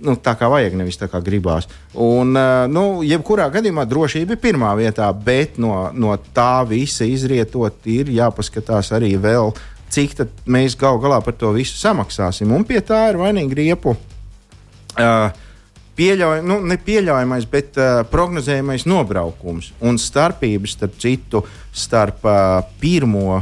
Nu, 0.04 0.18
tā 0.20 0.34
kā 0.36 0.50
vajag, 0.50 0.74
nevis 0.76 0.98
tā 1.00 1.08
kā 1.08 1.22
gribās. 1.24 1.70
Un, 1.94 2.34
uh, 2.36 2.66
nu, 2.68 3.00
jebkurā 3.06 3.48
gadījumā 3.54 3.86
drošība 3.88 4.36
ir 4.36 4.42
pirmā 4.42 4.74
vietā, 4.76 5.08
bet 5.16 5.56
no, 5.62 5.86
no 5.96 6.18
tā 6.36 6.66
visa 6.68 7.08
izrietot, 7.08 7.78
ir 7.88 8.12
jāpaskatās 8.12 8.92
arī 8.92 9.14
vēl, 9.16 9.54
cik 9.94 10.18
mēs 10.50 10.74
gal 10.76 10.98
galā 11.00 11.22
par 11.24 11.38
to 11.38 11.54
visu 11.54 11.78
samaksāsim. 11.80 12.52
Un 12.52 12.66
pie 12.68 12.82
tā 12.84 13.06
ir 13.12 13.22
vainīgi 13.22 13.62
riepu 13.62 13.94
Uh, 13.94 14.13
pieļauj, 15.98 16.42
nu, 16.46 16.58
nepieļaujamais, 16.70 17.46
bet 17.50 17.78
uh, 17.78 18.02
prognozējamais 18.10 18.86
nobraukums 18.90 19.72
un 19.84 19.98
starpības 20.00 20.76
starp 20.78 20.98
citu 21.02 21.44
starp 21.74 22.26
uh, 22.26 22.60
pirmo 22.80 23.40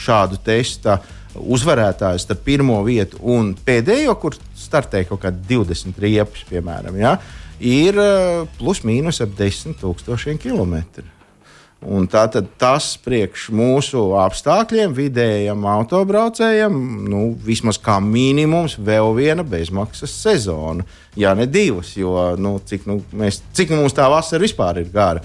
šādu 0.00 0.38
testa 0.44 1.00
uzvarētāju, 1.34 2.20
starp 2.22 2.44
pirmo 2.46 2.78
vietu 2.86 3.18
un 3.34 3.52
pēdējo, 3.66 4.14
kur 4.22 4.36
startēja 4.58 5.08
kaut 5.08 5.24
kādi 5.24 5.42
20 5.50 5.98
riepas, 6.02 6.44
piemēram, 6.50 6.98
ja, 7.00 7.16
ir 7.58 7.98
uh, 7.98 8.44
plus 8.58 8.84
mīnus 8.86 9.22
ap 9.24 9.34
10 9.38 9.80
tūkstošiem 9.82 10.38
kilometru. 10.42 11.06
Un 11.84 12.06
tātad 12.08 12.46
tas 12.60 12.94
priekš 13.04 13.50
mūsu 13.52 14.00
apstākļiem, 14.16 14.94
vidējam 14.96 15.66
autobraucējam, 15.68 16.76
nu, 17.10 17.24
vismaz 17.44 17.76
kā 17.82 17.98
minimums, 18.00 18.78
vēl 18.80 19.12
viena 19.18 19.44
bezmaksas 19.44 20.14
sezona. 20.24 20.86
Ja 21.20 21.34
ne 21.36 21.46
divas, 21.46 21.92
jo 21.98 22.32
nu, 22.40 22.56
cik, 22.64 22.88
nu, 22.90 23.02
mēs, 23.12 23.42
cik 23.54 23.74
mums 23.76 23.96
tā 23.96 24.08
vasara 24.10 24.42
vispār 24.46 24.80
ir 24.80 24.88
gara. 24.94 25.24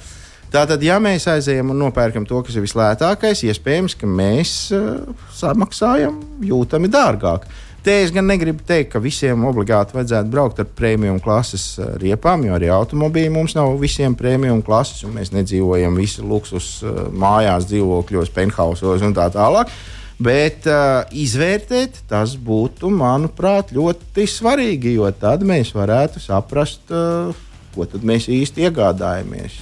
Tātad, 0.50 0.82
ja 0.82 0.98
mēs 1.00 1.28
aizejam 1.30 1.72
un 1.72 1.80
nopērkam 1.86 2.26
to, 2.26 2.42
kas 2.44 2.58
ir 2.58 2.66
vislētākais, 2.66 3.46
iespējams, 3.46 3.96
ka 3.96 4.10
mēs 4.10 4.54
uh, 4.74 5.04
samaksājam 5.38 6.18
jūtami 6.44 6.90
dārgāk. 6.92 7.46
Uh, 7.46 7.69
Te 7.90 7.96
es 8.04 8.12
gan 8.14 8.28
negribu 8.30 8.62
teikt, 8.70 8.92
ka 8.94 9.00
visiem 9.02 9.48
obligāti 9.50 9.96
vajadzētu 9.96 10.30
braukt 10.30 10.60
ar 10.62 10.68
premium 10.78 11.16
klases 11.26 11.64
eh, 11.82 11.88
riepām, 12.04 12.44
jo 12.46 12.54
arī 12.54 12.68
automobīļi 12.70 13.32
mums 13.34 13.56
nav 13.58 13.72
visiem 13.82 14.14
premium 14.14 14.60
klases, 14.62 15.00
un 15.08 15.16
mēs 15.16 15.32
nedzīvojam 15.34 15.98
visi 15.98 16.22
luksus 16.22 16.68
eh, 16.86 17.00
mājās, 17.10 17.66
dzīvokļos, 17.72 18.30
penthausos 18.36 19.08
un 19.08 19.18
tā 19.18 19.26
tālāk. 19.34 19.74
Bet 20.22 20.68
uh, 20.68 21.08
izvērtēt 21.16 22.02
tas 22.12 22.36
būtu, 22.36 22.92
manuprāt, 22.92 23.72
ļoti 23.72 24.28
svarīgi, 24.28 24.98
jo 25.00 25.10
tad 25.16 25.46
mēs 25.48 25.72
varētu 25.74 26.20
saprast, 26.20 26.92
uh, 26.92 27.32
ko 27.74 27.88
mēs 28.04 28.28
īsti 28.28 28.68
iegādājamies 28.68 29.56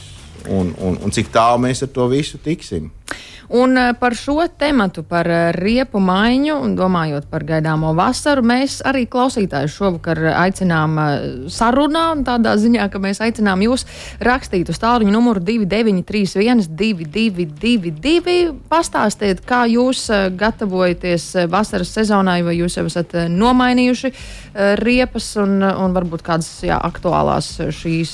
un, 0.50 0.74
un, 0.82 0.98
un 0.98 1.14
cik 1.14 1.30
tālu 1.32 1.62
mēs 1.70 1.86
ar 1.86 1.94
to 1.94 2.10
visu 2.12 2.42
tiksim. 2.44 2.90
Un 3.50 3.78
eh, 3.78 3.94
par 4.00 4.16
šo 4.16 4.44
tematu, 4.60 5.04
par 5.08 5.28
eh, 5.32 5.52
riepu 5.56 6.02
maiņu, 6.04 6.58
un 6.64 6.74
domājot 6.76 7.30
par 7.32 7.46
gaidāmo 7.48 7.94
vasaru, 7.96 8.44
mēs 8.44 8.82
arī 8.88 9.06
klausītājus 9.08 9.78
šovakar 9.78 10.20
aicinām 10.34 10.98
eh, 11.00 11.28
sarunā, 11.52 12.10
tādā 12.28 12.58
ziņā, 12.60 12.90
ka 12.92 13.00
mēs 13.00 13.22
aicinām 13.24 13.64
jūs 13.64 13.86
rakstīt 14.20 14.68
uz 14.68 14.82
tālruņa 14.84 15.14
numuru 15.16 15.40
2931 15.48 16.68
2222. 16.68 18.36
Pastāstiet, 18.68 19.40
kā 19.48 19.64
jūs 19.72 20.10
gatavojaties 20.36 21.30
vasaras 21.48 21.94
sezonai, 21.96 22.42
vai 22.44 22.58
jūs 22.60 22.76
jau 22.78 22.86
esat 22.90 23.16
nomainījuši 23.32 24.12
riepas 24.82 25.30
un, 25.40 25.62
un 25.64 25.96
varbūt 25.96 26.24
kādas 26.26 26.50
jā, 26.66 26.76
aktuālās 26.84 27.54
šīs 27.78 28.12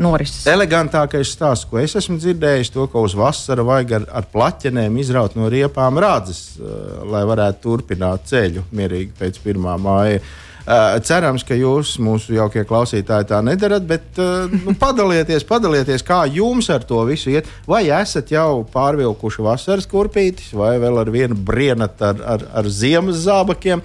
norises. 0.00 0.46
Elegantākais 0.50 1.30
stāsts, 1.36 1.68
ko 1.68 1.78
es 1.82 1.94
esmu 2.00 2.18
dzirdējis, 2.18 2.72
to, 2.74 2.88
ka 2.90 3.02
uz 3.04 3.14
vasaru 3.18 3.68
vajag 3.68 3.94
ar, 4.00 4.07
ar 4.12 4.28
plaķenēm 4.32 4.98
izraut 5.02 5.36
no 5.38 5.48
riepām 5.52 6.00
rādzes, 6.00 6.58
eh, 6.58 7.00
lai 7.08 7.24
varētu 7.28 7.64
turpināt 7.64 8.28
ceļu 8.30 8.68
mierīgi 8.72 9.16
pēc 9.18 9.40
pirmā 9.44 9.78
māja. 9.80 10.20
Uh, 10.68 10.98
cerams, 11.00 11.40
ka 11.48 11.56
jūs, 11.56 11.94
mūsu 12.04 12.34
jaukie 12.36 12.60
klausītāji, 12.68 13.24
tā 13.30 13.38
nedarat, 13.40 13.86
bet 13.88 14.18
uh, 14.20 14.50
nu, 14.52 14.74
padalieties, 14.82 15.46
padalieties, 15.48 16.02
kā 16.04 16.18
jums 16.28 16.68
ar 16.68 16.84
to 16.84 16.98
visu 17.08 17.32
iet. 17.32 17.48
Vai 17.64 17.86
esat 17.88 18.34
jau 18.34 18.66
pārvilkuši 18.68 19.46
vasaras 19.46 19.88
kurpītis, 19.88 20.50
vai 20.52 20.74
vēl 20.82 21.00
ar 21.00 21.12
vienu 21.14 21.38
brienat 21.40 22.04
ar, 22.04 22.20
ar, 22.34 22.44
ar 22.60 22.68
ziemas 22.68 23.22
zābakiem. 23.24 23.80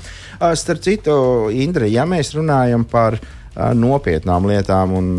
Starp 0.60 0.84
citu, 0.84 1.16
Indra, 1.56 1.88
ja 1.88 2.04
mēs 2.04 2.34
runājam 2.36 2.84
par 2.92 3.16
uh, 3.16 3.32
nopietnām 3.56 4.48
lietām 4.50 4.96
un 4.98 5.10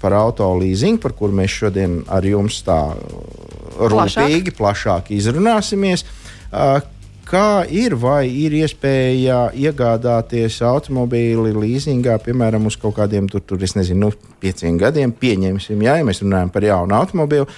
par 0.00 0.16
auto 0.18 0.48
leasingu, 0.58 1.00
par 1.02 1.14
kur 1.18 1.34
mēs 1.34 1.52
šodien 1.60 2.00
ar 2.10 2.26
jums 2.26 2.62
tā 2.66 2.80
rūpīgi, 3.78 4.54
plašāk, 4.54 4.58
plašāk 4.58 5.12
izrunāsimies. 5.14 6.04
Kā 7.24 7.64
ir, 7.72 7.94
vai 7.96 8.26
ir 8.28 8.52
iespēja 8.58 9.46
iegādāties 9.56 10.58
automobīli 10.68 11.54
līzingā, 11.56 12.18
piemēram, 12.20 12.66
uz 12.68 12.76
kaut 12.80 12.98
kādiem 12.98 13.30
tur, 13.32 13.40
tur 13.48 13.62
es 13.64 13.72
nezinu, 13.78 14.10
nu, 14.10 14.34
pieciem 14.42 14.76
gadiem, 14.80 15.14
pieņemsim, 15.16 15.86
jā, 15.86 15.96
ja 16.00 16.04
mēs 16.04 16.20
runājam 16.20 16.52
par 16.52 16.66
jaunu 16.68 16.98
automobīlu. 16.98 17.48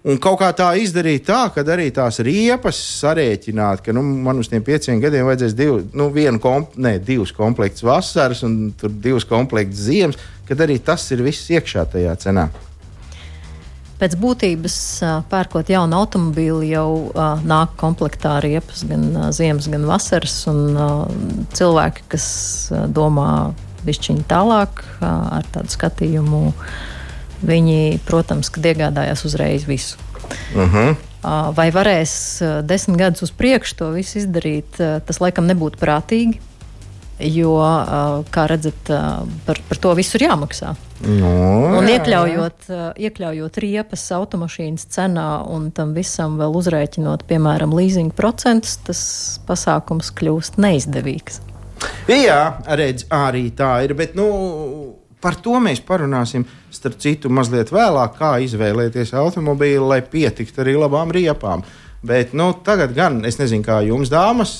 Un 0.00 0.16
kaut 0.16 0.38
kā 0.40 0.48
tā 0.56 0.70
izdarīt 0.80 1.26
tā, 1.28 1.42
ka 1.52 1.60
arī 1.74 1.90
tās 1.92 2.22
riepas 2.24 2.78
sarēķināt, 3.02 3.82
ka 3.84 3.92
nu, 3.92 4.00
man 4.00 4.40
uz 4.40 4.48
tiem 4.48 4.62
pieciem 4.64 5.00
gadiem 5.02 5.26
vajadzēs 5.28 5.56
divu, 5.58 5.82
nu, 5.92 6.06
vienu 6.14 6.40
komp 6.40 6.78
ne, 6.80 6.94
divus 7.04 7.34
komplektus 7.36 7.84
vasaras 7.84 8.40
un 8.46 8.72
divus 8.80 9.28
komplektus 9.28 9.84
ziemas, 9.90 10.16
kad 10.48 10.64
arī 10.64 10.78
tas 10.80 11.04
ir 11.12 11.20
viss 11.26 11.52
iekšā 11.52 11.84
tajā 11.92 12.16
cenā. 12.22 12.48
Pēc 14.00 14.16
būtības, 14.16 14.74
pērkot 15.28 15.68
jaunu 15.68 15.98
automobīli, 15.98 16.70
jau 16.72 16.86
uh, 17.10 17.42
nāk 17.44 17.74
komplektā 17.76 18.38
riepas 18.40 18.86
gan 18.88 19.02
uh, 19.12 19.26
ziemas, 19.36 19.68
gan 19.68 19.84
vasaras. 19.84 20.38
Un, 20.48 20.62
uh, 20.72 21.42
cilvēki, 21.52 22.06
kas 22.16 22.30
uh, 22.72 22.86
domā 22.88 23.50
pišķiņu 23.84 24.24
tālāk 24.30 24.80
uh, 24.80 25.04
ar 25.36 25.52
tādu 25.52 25.76
skatījumu, 25.76 26.40
viņi, 27.42 28.00
protams, 28.06 28.50
iegādājās 28.50 29.24
uzreiz 29.24 29.66
visu. 29.68 29.98
Uh 30.54 30.62
mhm. 30.62 30.76
-huh. 30.76 30.96
Vai 31.54 31.70
varēs 31.70 32.40
desmit 32.64 32.98
gadus 32.98 33.22
uz 33.22 33.30
priekšu 33.30 33.76
to 33.76 33.90
visu 33.90 34.18
izdarīt? 34.18 34.78
Tas 35.04 35.20
laikam 35.20 35.44
nebūtu 35.46 35.76
prātīgi, 35.76 36.38
jo, 37.20 37.56
kā 38.30 38.46
redzat, 38.48 38.88
par, 39.46 39.60
par 39.68 39.76
to 39.76 39.92
visu 39.94 40.16
ir 40.16 40.28
jāmaksā. 40.30 40.74
No, 41.00 41.76
un 41.78 41.88
iekļaujot, 41.88 42.66
iekļaujot 43.00 43.58
riepas 43.64 44.02
automašīnas 44.12 44.88
cenā 44.96 45.28
un 45.48 45.70
tam 45.76 45.94
visam 45.96 46.36
vēl 46.40 46.56
uzrēķinot, 46.60 47.24
piemēram, 47.28 47.72
leasing 47.76 48.12
procentus, 48.16 48.76
tas 48.84 49.00
pasākums 49.48 50.12
kļūst 50.16 50.60
neizdevīgs. 50.60 51.40
Jā, 52.10 52.60
redz, 52.76 53.06
arī 53.12 53.46
tā 53.56 53.70
ir. 53.86 53.94
Bet, 53.96 54.12
nu, 54.18 54.26
par 55.20 55.36
to 55.40 55.58
mēs 55.62 55.82
parunāsim, 55.86 56.46
starp 56.74 56.98
citu, 57.02 57.30
mazliet 57.32 57.72
vēlāk, 57.74 58.16
kā 58.18 58.34
izvēlēties 58.46 59.14
automobīlu, 59.20 59.90
lai 59.92 60.02
pietiktu 60.06 60.64
arī 60.64 60.76
labām 60.80 61.12
riepām. 61.14 61.64
Bet 62.00 62.32
nu, 62.32 62.54
tagad 62.64 62.94
gan 62.96 63.18
es 63.28 63.36
nezinu, 63.36 63.60
kā 63.60 63.82
jums, 63.84 64.08
dāmas, 64.08 64.54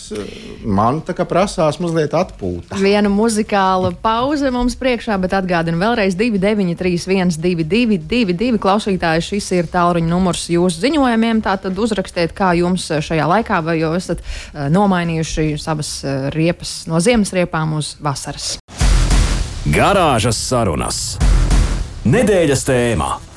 man 0.60 0.98
tā 1.00 1.14
kā 1.16 1.24
prasās 1.24 1.78
mazliet 1.80 2.12
atpūta. 2.12 2.76
Viena 2.76 3.08
muzikāla 3.08 3.94
pauze 4.02 4.50
mums 4.52 4.76
priekšā, 4.76 5.16
bet 5.22 5.32
atgādinu 5.38 5.80
vēlreiz 5.80 6.18
2931, 6.20 7.40
222, 7.40 8.60
klausītāji. 8.60 9.24
Šis 9.30 9.48
ir 9.56 9.72
tālruņa 9.72 10.12
numurs 10.12 10.44
jūsu 10.52 10.84
ziņojumiem. 10.84 11.40
Tātad 11.46 11.80
uzrakstiet, 11.80 12.36
kā 12.36 12.52
jums 12.60 12.90
šajā 13.08 13.30
laikā, 13.32 13.62
vai 13.64 13.78
jau 13.80 13.94
esat 13.96 14.20
uh, 14.20 14.68
nomainījuši 14.76 15.54
savas 15.64 15.96
uh, 16.04 16.28
riepas 16.36 16.82
no 16.92 17.00
ziemas 17.00 17.32
riepām 17.32 17.72
uz 17.80 17.94
vasaras. 18.04 18.58
Garāžas 19.68 20.38
sarunas. 20.40 21.18
Nedēļas 22.08 22.62
tēmā. 22.64 23.29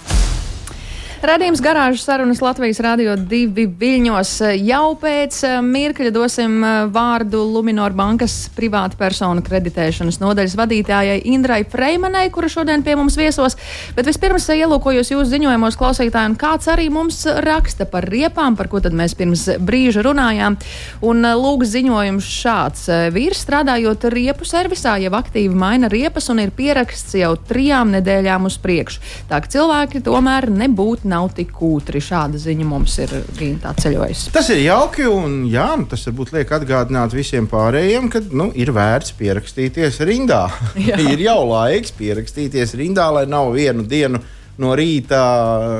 Radījums 1.23 1.61
garāžas 1.63 2.01
sarunas 2.03 2.41
Latvijas 2.43 2.81
Rādio 2.83 3.13
2 3.15 3.63
viļņos. 3.79 4.31
Jau 4.59 4.89
pēc 4.99 5.37
eh, 5.47 5.53
mirkļa 5.63 6.09
dosim 6.11 6.57
eh, 6.59 6.71
vārdu 6.91 7.45
Luminor 7.47 7.93
bankas 7.95 8.49
privāta 8.51 8.97
persona 8.99 9.39
kreditēšanas 9.45 10.19
nodaļas 10.19 10.57
vadītājai 10.59 11.21
Indrai 11.31 11.61
Freimanai, 11.63 12.25
kura 12.27 12.49
šodien 12.51 12.83
pie 12.83 12.97
mums 12.99 13.15
viesos. 13.15 13.55
Bet 13.95 14.09
vispirms 14.11 14.49
eh, 14.51 14.65
ielūkojos 14.65 15.13
jūsu 15.13 15.29
ziņojumos 15.29 15.77
klausītāji, 15.79 16.33
un 16.33 16.35
kāds 16.41 16.67
arī 16.73 16.89
mums 16.91 17.21
raksta 17.47 17.87
par 17.87 18.09
riepām, 18.11 18.59
par 18.59 18.67
ko 18.67 18.83
tad 18.83 18.91
mēs 18.91 19.15
pirms 19.15 19.45
brīža 19.63 20.03
runājām. 20.03 20.59
Un 21.07 21.23
lūk, 21.23 21.63
ziņojums 21.71 22.33
šāds. 22.41 22.83
Vīrs 23.15 23.45
strādājot 23.47 24.09
riepu 24.11 24.43
servisā, 24.49 24.97
jau 24.99 25.15
aktīvi 25.21 25.55
maina 25.55 25.87
riepas 25.87 26.27
un 26.35 26.43
ir 26.43 26.51
pieraksts 26.51 27.15
jau 27.21 27.31
trijām 27.47 27.95
nedēļām 27.95 28.51
uz 28.51 28.59
priekšu. 28.59 28.99
Tā 29.31 29.39
ka 29.39 29.55
cilvēki 29.55 30.03
tomēr 30.03 30.51
nebūtu 30.51 31.12
nav 31.13 31.31
tik 31.37 31.53
kūtri. 31.55 32.01
Šāda 32.03 32.41
ziņa 32.41 32.67
mums 32.67 32.97
ir 33.03 33.15
gimtā 33.37 33.73
ceļojusi. 33.79 34.33
Tas 34.35 34.49
ir 34.53 34.63
jauki, 34.65 35.07
un 35.09 35.43
jā, 35.51 35.69
nu, 35.79 35.87
tas 35.89 36.05
varbūt 36.09 36.33
liek 36.35 36.53
atgādināt 36.57 37.15
visiem 37.15 37.47
pārējiem, 37.51 38.09
ka 38.13 38.23
nu, 38.33 38.49
ir 38.57 38.73
vērts 38.75 39.15
pierakstīties 39.19 40.01
rindā. 40.09 40.45
ir 41.13 41.27
jau 41.27 41.41
laiks 41.49 41.93
pierakstīties 41.97 42.77
rindā, 42.79 43.09
lai 43.13 43.27
nav 43.29 43.53
vienu 43.55 43.85
dienu 43.87 44.21
no 44.61 44.75
rīta 44.77 45.23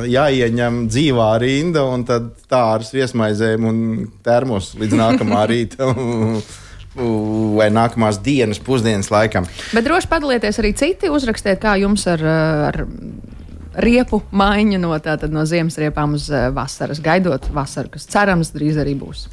jāieņem 0.09 0.87
dzīvā 0.89 1.29
rinda, 1.43 1.85
un 1.93 2.05
tad 2.07 2.31
tā 2.49 2.63
ar 2.75 2.85
viesmaizēm 2.87 3.69
un 3.69 3.79
termos 4.25 4.73
līdz 4.79 4.99
nākamā 4.99 5.45
rīta. 5.51 5.93
Vai 6.93 7.71
nākamās 7.73 8.19
dienas 8.21 8.59
pusdienas 8.61 9.07
laikam. 9.09 9.47
Bet 9.73 9.85
droši 9.87 10.09
padalieties 10.11 10.59
arī 10.61 10.75
citi, 10.77 11.09
uzrakstiet, 11.09 11.57
kā 11.61 11.73
jums 11.81 12.05
ar, 12.11 12.21
ar 12.69 12.77
riepu 13.75 14.21
maiņu 14.31 14.79
no, 14.81 14.93
no 15.33 15.45
ziemas 15.49 15.77
riepām 15.81 16.17
uz 16.17 16.29
uh, 16.31 16.49
vasaras, 16.55 17.01
gaidot 17.03 17.47
vasaru, 17.53 17.93
kas 17.93 18.07
cerams 18.09 18.53
drīz 18.53 18.79
arī 18.81 18.95
būs. 18.99 19.27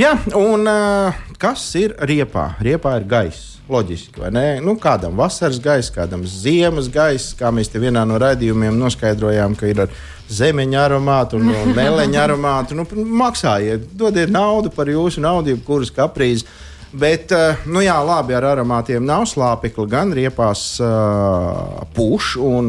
Jā, 0.00 0.16
un 0.38 0.66
uh, 0.66 1.24
kas 1.40 1.64
ir 1.78 1.96
riepā? 2.00 2.52
Riepā 2.62 2.98
ir 3.00 3.08
gaiss. 3.08 3.48
Loģiski, 3.72 4.18
vai 4.18 4.32
ne? 4.34 4.46
Nu, 4.60 4.74
kādam 4.76 5.14
vasaras 5.16 5.60
gaisa, 5.62 5.92
kādam 5.94 6.24
ziemas 6.26 6.88
gaisa, 6.92 7.36
kā 7.38 7.52
mēs 7.54 7.70
te 7.70 7.80
vienā 7.80 8.02
no 8.04 8.18
raidījumiem 8.20 8.74
noskaidrojām, 8.76 9.54
ka 9.56 9.70
ir 9.70 9.84
ar 9.84 9.94
zemeņa 10.32 10.80
aromātu 10.82 11.38
un, 11.38 11.52
un 11.54 11.70
meleņa 11.76 12.24
aromātu. 12.24 12.76
Nu, 12.76 12.84
maksājiet, 13.22 13.86
dodiet 13.96 14.34
naudu 14.34 14.72
par 14.74 14.90
jūsu 14.90 15.22
naudu, 15.22 15.54
jebkuras 15.54 15.94
kaprīzes 15.94 16.48
Bet, 16.92 17.30
eh, 17.32 17.56
nu 17.72 17.80
jā, 17.80 17.94
labi, 18.04 18.34
ar 18.36 18.44
aromātiem 18.50 19.00
nav 19.08 19.24
slāpekli, 19.30 19.86
gan 19.88 20.10
riepās 20.12 20.74
uh, 20.84 21.86
puš, 21.96 22.34
un 22.36 22.66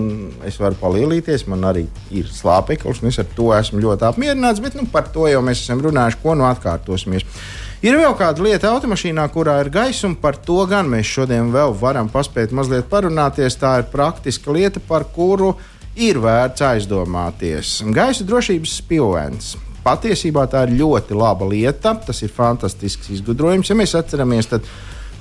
es 0.47 0.55
varu 0.61 0.77
palielīties. 0.79 1.43
Man 1.51 1.65
arī 1.67 1.83
ir 2.15 2.29
slāpeklis, 2.31 3.01
un 3.03 3.11
es 3.11 3.19
ar 3.19 3.27
to 3.35 3.49
esmu 3.51 3.81
ļoti 3.83 4.07
apmierināts. 4.07 4.63
Bet 4.63 4.77
nu, 4.79 4.85
par 4.93 5.09
to 5.11 5.27
jau 5.27 5.41
mēs 5.43 5.65
esam 5.65 5.83
runājuši, 5.83 6.21
ko 6.23 6.37
nu 6.39 6.47
atkārtosimies. 6.47 7.27
Ir 7.83 7.99
vēl 7.99 8.15
kāda 8.15 8.45
lieta 8.45 8.71
automašīnā, 8.71 9.27
kurā 9.35 9.57
ir 9.59 9.73
gaisa, 9.73 10.07
un 10.07 10.15
par 10.15 10.39
to 10.39 10.61
gan 10.71 10.87
mēs 10.87 11.09
šodien 11.17 11.51
vēl 11.51 11.75
varam 11.75 12.07
paspēt 12.07 12.55
mazliet 12.55 12.87
parunāties. 12.87 13.59
Tā 13.59 13.75
ir 13.81 13.91
praktiska 13.91 14.55
lieta, 14.55 14.79
par 14.79 15.03
kuru 15.11 15.51
ir 15.99 16.23
vērts 16.23 16.63
aizdomāties. 16.63 17.81
Gaisa 17.91 18.23
drošības 18.23 18.79
spilvens 18.79 19.51
patiesībā 19.83 20.47
tā 20.51 20.65
ir 20.67 20.77
ļoti 20.81 21.17
laba 21.17 21.47
lieta. 21.49 21.95
Tas 22.07 22.23
ir 22.25 22.33
fantastisks 22.33 23.11
izgudrojums. 23.13 23.69
Ja 23.69 23.77
mēs 23.77 23.95
atceramies, 23.99 24.49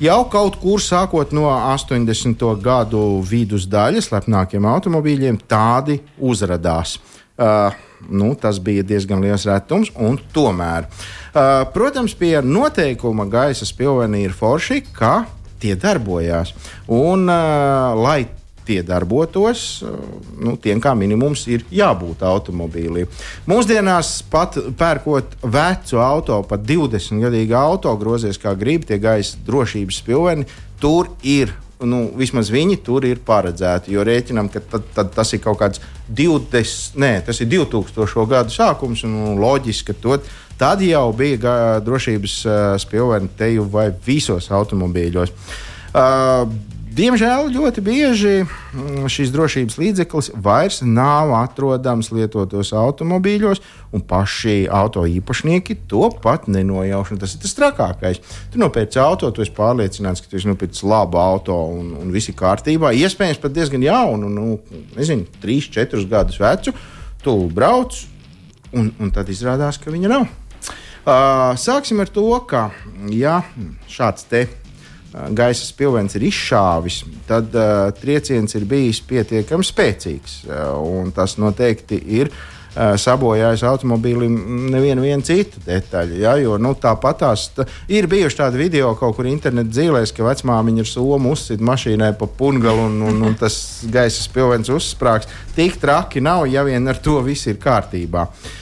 jau 0.03 0.19
kaut 0.33 0.59
kur 0.63 0.83
sākot 0.83 1.35
no 1.37 1.49
80. 1.51 2.45
gadu 2.63 3.05
vidusdaļas, 3.29 4.13
lepnākiem 4.15 4.69
automobīļiem, 4.73 5.43
tādi 5.51 6.01
uzrādījās. 6.21 6.99
Uh, 7.43 7.73
nu, 8.13 8.35
tas 8.39 8.59
bija 8.63 8.85
diezgan 8.87 9.23
liels 9.25 9.47
retums, 9.49 9.89
un 9.97 10.19
tomēr, 10.35 10.85
uh, 10.85 11.63
protams, 11.75 12.13
pie 12.19 12.37
noteikuma 12.45 13.25
gaisa 13.31 13.67
spilveni 13.67 14.21
ir 14.27 14.35
forši, 14.37 14.83
ka 14.95 15.25
tie 15.63 15.75
darbojās. 15.81 16.53
Un, 16.93 17.25
uh, 17.31 17.97
lai 17.99 18.27
tie 18.73 18.83
darbotos, 18.87 19.83
nu, 20.41 20.57
tiem 20.61 20.81
kā 20.83 20.95
minimums 20.97 21.45
ir 21.51 21.65
jābūt 21.73 22.25
automobīlī. 22.27 23.07
Mūsdienās 23.51 24.15
pat 24.33 24.57
pērkot 24.79 25.37
vecu 25.43 26.01
auto, 26.03 26.41
pat 26.49 26.65
20 26.69 27.27
gadīgu 27.27 27.59
auto, 27.59 27.93
grozies 28.01 28.41
kā 28.41 28.55
grib, 28.59 28.87
tie 28.89 29.01
gaisa 29.03 29.41
drošības 29.47 30.01
spilveni, 30.03 30.49
tur 30.81 31.13
ir. 31.23 31.53
Nu, 31.83 32.05
vismaz 32.15 32.47
viņi 32.55 32.77
tur 32.87 33.03
ir 33.09 33.19
paredzēti. 33.27 33.91
Jo 33.91 34.05
rēķinām, 34.07 34.47
ka 34.55 34.61
tad, 34.71 34.85
tad 34.95 35.09
tas 35.17 35.33
ir 35.35 35.41
kaut 35.43 35.59
kāds 35.59 35.83
20, 36.07 36.95
nē, 37.03 37.11
tas 37.27 37.41
ir 37.43 37.51
2000. 37.51 38.27
gadu 38.31 38.55
sākums. 38.55 39.03
Un 39.09 39.41
loģiski, 39.43 39.89
ka 39.91 39.97
to, 39.99 40.21
tad 40.61 40.85
jau 40.87 41.09
bija 41.19 41.81
drošības 41.83 42.37
uh, 42.47 42.61
spilveni 42.79 43.33
te 43.35 43.51
jau 43.57 43.67
vai 43.75 43.89
visos 44.07 44.47
automobīļos. 44.55 45.35
Uh, 45.91 46.47
Diemžēl 46.93 47.47
ļoti 47.55 47.81
bieži 47.81 48.33
mm, 48.43 49.07
šis 49.09 49.31
drošības 49.33 49.79
līdzeklis 49.81 50.27
vairs 50.45 50.83
nav 50.85 51.31
atrodams 51.39 52.11
lietotos 52.13 52.75
automobīļos, 52.77 53.63
un 53.97 54.05
paši 54.05 54.67
auto 54.69 55.07
īpašnieki 55.09 55.79
to 55.89 56.11
pat 56.25 56.51
nenojauš. 56.53 57.15
Tas 57.23 57.37
ir 57.37 57.43
tas 57.47 57.57
trakākais. 57.57 58.21
Tu 58.53 58.61
nopērci 58.61 59.01
auto, 59.01 59.31
tu 59.33 59.45
esi 59.45 59.55
pārliecināts, 59.57 60.21
ka 60.21 60.29
tu 60.29 60.37
esi 60.37 60.51
nopircis 60.51 60.85
labu 60.85 61.21
auto 61.23 61.57
un, 61.79 61.95
un 62.03 62.13
viss 62.13 62.29
ir 62.29 62.37
kārtībā. 62.37 62.93
Iespējams, 63.01 63.41
pat 63.41 63.57
diezgan 63.57 63.89
jaunu, 63.89 64.29
nu, 64.29 64.47
nezinu, 64.99 65.25
3, 65.41 65.73
4 65.79 66.09
gadus 66.13 66.41
vecu. 66.43 66.77
Tu 67.25 67.39
brauc, 67.57 68.03
un, 68.77 68.93
un 69.01 69.15
tad 69.17 69.33
izrādās, 69.33 69.81
ka 69.81 69.95
viņa 69.95 70.13
nav. 70.13 70.29
Uh, 71.03 71.57
sāksim 71.59 72.05
ar 72.05 72.13
to, 72.13 72.29
ka 72.47 72.69
ja, 73.11 73.41
šāds 73.91 74.29
te 74.29 74.45
gaisa 75.13 75.67
spilvens 75.67 76.17
ir 76.17 76.25
izšāvis, 76.29 77.03
tad 77.29 77.53
uh, 77.57 77.91
trieciens 77.99 78.57
ir 78.57 78.65
bijis 78.69 79.03
pietiekami 79.05 79.67
spēcīgs. 79.67 80.43
Uh, 80.49 81.11
tas 81.17 81.37
noteikti 81.41 81.99
ir 82.21 82.31
uh, 82.31 82.95
sabojājis 83.01 83.65
automobīlim 83.69 84.39
nevienu 84.73 85.21
citu 85.27 85.61
detaļu. 85.67 86.17
Ja, 86.23 86.33
jo 86.41 86.57
nu, 86.57 86.73
tāpat 86.81 87.21
tās 87.25 87.45
tā, 87.57 87.67
ir 87.93 88.09
bijuši 88.09 88.41
tādi 88.41 88.63
video 88.63 88.95
kaut 88.97 89.19
kur 89.19 89.29
internetā 89.29 89.75
dzīvēs, 89.75 90.15
ka 90.17 90.27
vecmāmiņa 90.31 90.87
ar 90.87 90.91
somu 90.95 91.37
uzsit 91.37 91.61
mašīnai 91.61 92.15
pa 92.19 92.31
pungalu 92.41 92.89
un, 92.89 92.99
un, 93.11 93.23
un 93.29 93.39
tas 93.39 93.57
gaisa 93.93 94.25
spilvens 94.25 94.73
uzsprāgs. 94.73 95.31
Tik 95.59 95.77
traki 95.83 96.25
nav, 96.25 96.49
ja 96.49 96.65
vien 96.65 96.89
ar 96.89 97.05
to 97.05 97.21
viss 97.27 97.51
ir 97.53 97.61
kārtībā. 97.61 98.29
Uh, 98.29 98.59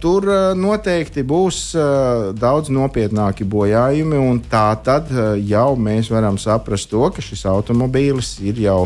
tur 0.00 0.24
uh, 0.30 0.52
noteikti 0.56 1.24
būs 1.26 1.58
uh, 1.76 2.30
daudz 2.32 2.70
nopietnāki 2.72 3.44
bojājumi, 3.44 4.16
un 4.16 4.38
tā 4.50 4.70
tad 4.84 5.10
jau 5.44 5.74
mēs 5.76 6.08
varam 6.12 6.38
saprast 6.40 6.88
to, 6.92 7.02
ka 7.12 7.24
šis 7.24 7.44
automobīlis 7.50 8.38
ir 8.40 8.62
jau 8.64 8.78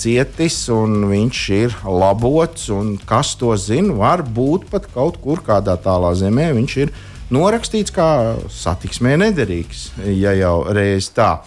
cietis 0.00 0.56
un 0.72 1.06
viņš 1.10 1.42
ir 1.56 1.76
labots. 1.84 2.70
Kas 3.08 3.34
to 3.40 3.52
zina, 3.60 3.94
varbūt 3.96 4.68
pat 4.72 4.88
kaut 4.94 5.20
kur 5.24 5.44
kādā 5.44 5.76
tālā 5.80 6.14
zemē 6.16 6.50
viņš 6.56 6.76
ir 6.84 6.94
norakstīts 7.34 7.94
kā 7.94 8.10
satiksmē 8.52 9.16
nederīgs, 9.24 9.90
ja 10.16 10.34
jau 10.36 10.60
reiz 10.72 11.10
tā. 11.14 11.40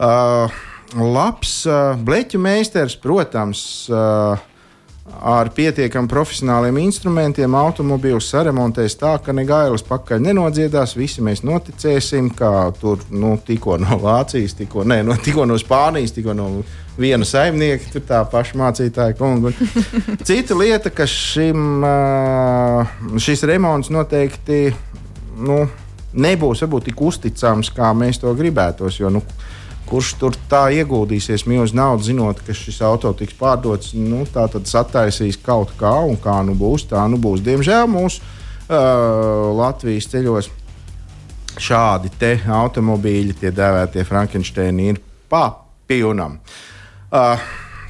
Uh, 0.00 0.50
labs 0.96 1.60
uh, 1.68 1.94
bleķu 1.96 2.40
meistars, 2.42 2.96
protams, 2.98 3.62
uh, 3.92 4.40
ar 5.20 5.50
pietiekami 5.54 6.08
profesionāliem 6.08 6.78
instrumentiem 6.82 7.54
automobīlu 7.58 8.20
saremontēs 8.24 8.96
tā, 9.00 9.16
ka 9.24 9.34
ne 9.36 9.44
gailis 9.48 9.84
pakaļ 9.86 10.22
nenodziedās. 10.24 10.96
Visi 10.96 11.24
mēs 11.24 11.42
noticēsim, 11.46 12.30
ka 12.36 12.70
tur 12.80 13.02
nu, 13.10 13.34
tikko 13.46 13.76
no 13.82 13.98
Vācijas, 14.00 14.56
tikko, 14.58 14.84
ne, 14.88 15.02
no, 15.06 15.16
tikko 15.20 15.46
no 15.48 15.58
Spānijas, 15.60 16.14
tikko 16.16 16.36
no 16.38 16.48
viena 17.00 17.26
saimnieka, 17.28 17.92
tur 17.92 18.04
tā 18.08 18.22
paša 18.30 18.58
mācītāja 18.60 19.16
kunga. 19.18 19.52
Cita 20.28 20.56
lieta, 20.56 20.92
ka 20.94 21.08
šim, 21.08 21.84
šis 23.20 23.44
remonts 23.48 23.92
noteikti 23.92 24.66
nu, 25.40 25.62
nebūs 26.12 26.64
varbūt 26.64 26.90
tik 26.90 27.00
uzticams, 27.06 27.72
kā 27.74 27.92
mēs 27.96 28.20
to 28.22 28.32
gribētos. 28.36 29.00
Jo, 29.00 29.12
nu, 29.12 29.22
kurš 29.90 30.12
tur 30.20 30.36
tā 30.50 30.68
ieguldīsies 30.74 31.46
milzu 31.50 31.76
naudu, 31.76 32.06
zinot, 32.06 32.40
ka 32.46 32.54
šis 32.56 32.80
auto 32.86 33.12
tiks 33.16 33.34
pārdots, 33.38 33.92
nu, 33.98 34.22
tā 34.30 34.46
tad 34.52 34.68
sataisīs 34.70 35.38
kaut 35.42 35.74
kā, 35.80 35.92
un 36.06 36.18
kā 36.20 36.38
nu 36.46 36.54
būs, 36.58 36.86
tā 36.92 37.02
nu 37.10 37.18
būs. 37.20 37.42
Diemžēl 37.46 37.90
mūsu 37.90 38.22
uh, 38.22 39.50
Latvijas 39.58 40.10
ceļos. 40.12 40.50
Šādi 41.60 42.12
te 42.16 42.36
automobīļi, 42.46 43.34
tie 43.40 43.50
dēvētie 43.52 44.04
Frankensteini, 44.06 44.92
ir 44.92 45.00
pa 45.28 45.48
pilnam. 45.90 46.38
Uh, 47.10 47.42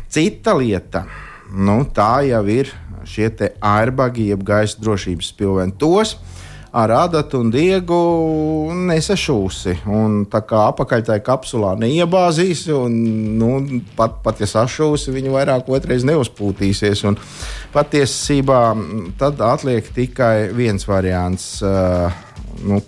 cita 0.08 0.56
lieta, 0.56 1.04
nu, 1.52 1.82
tā 1.94 2.22
jau 2.26 2.40
ir 2.50 2.72
šie 3.06 3.28
airbagi, 3.60 4.30
jeb 4.32 4.42
gaisa 4.46 4.80
drošības 4.80 5.32
pilveni. 5.36 5.76
Tos 5.78 6.16
ar 6.72 6.92
adatu 6.94 7.40
un 7.42 7.50
diegu 7.50 7.98
nesašūsi. 8.90 9.80
Un 9.90 10.22
tā 10.30 10.42
kā 10.46 10.68
apakaļ 10.70 11.02
tajā 11.08 11.24
kapsulā 11.26 11.74
neiebāzīsi, 11.80 12.70
un 12.76 12.96
nu, 13.40 13.50
pat, 13.98 14.20
pat 14.24 14.42
ja 14.42 14.48
sašūsi, 14.50 15.14
viņi 15.14 15.34
vairāk 15.34 15.70
otrais 15.72 16.06
neuzpūtīsies. 16.06 17.04
Un 17.10 17.18
patiesībā 17.74 18.62
tad 19.20 19.42
atliek 19.44 19.90
tikai 19.96 20.50
viens 20.54 20.86
variants. 20.88 21.52
Uh, 21.64 22.08
nu, 22.66 22.82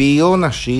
Pilna 0.00 0.48
šī 0.54 0.78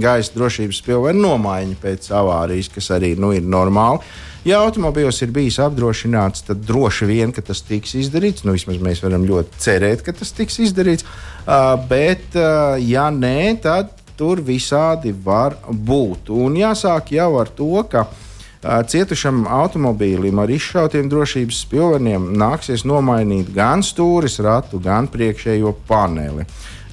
gaisa 0.00 0.32
drošības 0.34 0.80
pilvena 0.82 1.20
nomaiņa 1.22 1.76
pēc 1.78 2.08
avārijas, 2.18 2.70
kas 2.72 2.88
arī 2.96 3.12
nu, 3.20 3.30
ir 3.36 3.44
normāli. 3.46 4.00
Ja 4.46 4.60
automobīls 4.62 5.16
ir 5.24 5.32
bijis 5.34 5.56
apdrošināts, 5.58 6.44
tad 6.46 6.60
droši 6.68 7.08
vien 7.08 7.32
tas 7.34 7.64
tiks 7.66 7.96
izdarīts. 7.98 8.44
Nu, 8.46 8.52
vismaz 8.54 8.76
mēs 8.78 9.00
varam 9.02 9.24
ļoti 9.26 9.58
cerēt, 9.64 10.04
ka 10.06 10.14
tas 10.14 10.30
tiks 10.36 10.60
izdarīts. 10.62 11.02
Uh, 11.42 11.72
bet, 11.90 12.28
uh, 12.38 12.76
ja 12.78 13.08
nē, 13.10 13.56
tad 13.64 13.90
tur 14.14 14.38
visādi 14.46 15.10
var 15.10 15.58
būt. 15.66 16.30
Un 16.30 16.60
jāsāk 16.60 17.10
jau 17.16 17.32
ar 17.40 17.50
to, 17.58 17.72
ka 17.90 18.04
uh, 18.06 18.78
cietušam 18.86 19.48
automobīlim 19.50 20.38
ar 20.38 20.54
izšautiem 20.54 21.10
drošības 21.10 21.64
spilveniem 21.66 22.30
nāksies 22.38 22.86
nomainīt 22.86 23.50
gan 23.56 23.82
stūris, 23.82 24.38
ratu, 24.46 24.78
gan 24.78 25.10
priekšējo 25.10 25.74
paneli. 25.90 26.46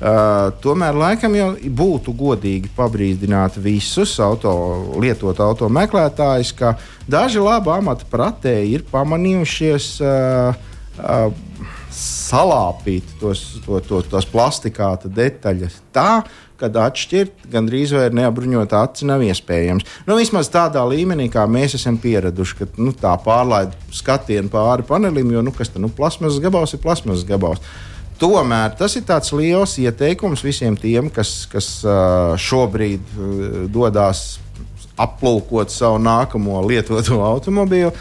Uh, 0.03 0.49
tomēr 0.59 0.97
laikam 0.99 1.31
jau 1.37 1.45
būtu 1.79 2.11
godīgi 2.19 2.67
pabrīdināt 2.75 3.55
visus 3.63 4.17
auto, 4.19 4.51
lietot 4.99 5.37
auto 5.39 5.69
meklētājus, 5.71 6.51
ka 6.59 6.73
daži 7.07 7.39
labi 7.39 7.71
amata 7.71 8.03
pratēji 8.11 8.73
ir 8.75 8.83
pamanījušies 8.89 9.87
uh, 10.03 10.57
uh, 10.99 11.61
salāpīt 11.93 13.15
tos, 13.21 13.45
to, 13.63 13.79
to, 13.87 14.01
tos 14.11 14.27
plastikāta 14.27 15.07
detaļas 15.07 15.79
tā, 15.95 16.25
ka 16.59 16.67
atšķirt 16.83 17.47
gandrīz 17.53 17.95
vai 17.95 18.09
neapbruņot 18.19 18.75
aci 18.77 19.07
nav 19.07 19.23
iespējams. 19.23 19.87
Nu, 20.07 20.17
vismaz 20.19 20.51
tādā 20.51 20.83
līmenī, 20.89 21.29
kā 21.31 21.45
mēs 21.47 21.77
esam 21.79 21.95
pieraduši, 22.01 22.59
ka 22.59 22.69
nu, 22.75 22.91
tā 22.91 23.15
pārlaid 23.23 23.71
skatienu 23.93 24.51
pāri 24.51 24.83
panelim, 24.87 25.31
jo 25.31 25.47
nu, 25.47 25.55
kas 25.55 25.71
tur 25.71 25.83
nu, 25.83 25.91
plasmas 25.93 26.39
gabals 26.43 26.75
ir 26.75 26.83
plasmas 26.83 27.23
gabals. 27.27 27.63
Tomēr 28.21 28.75
tas 28.79 28.95
ir 28.99 29.05
tāds 29.07 29.33
liels 29.35 29.75
ieteikums 29.81 30.43
visiem 30.45 30.77
tiem, 30.79 31.09
kas, 31.13 31.43
kas 31.51 31.69
šobrīd 32.39 33.15
dodas 33.73 34.39
aplūkot 35.01 35.73
savu 35.73 35.97
nākamo 36.03 36.61
lietoto 36.67 37.21
automobīlu 37.25 37.93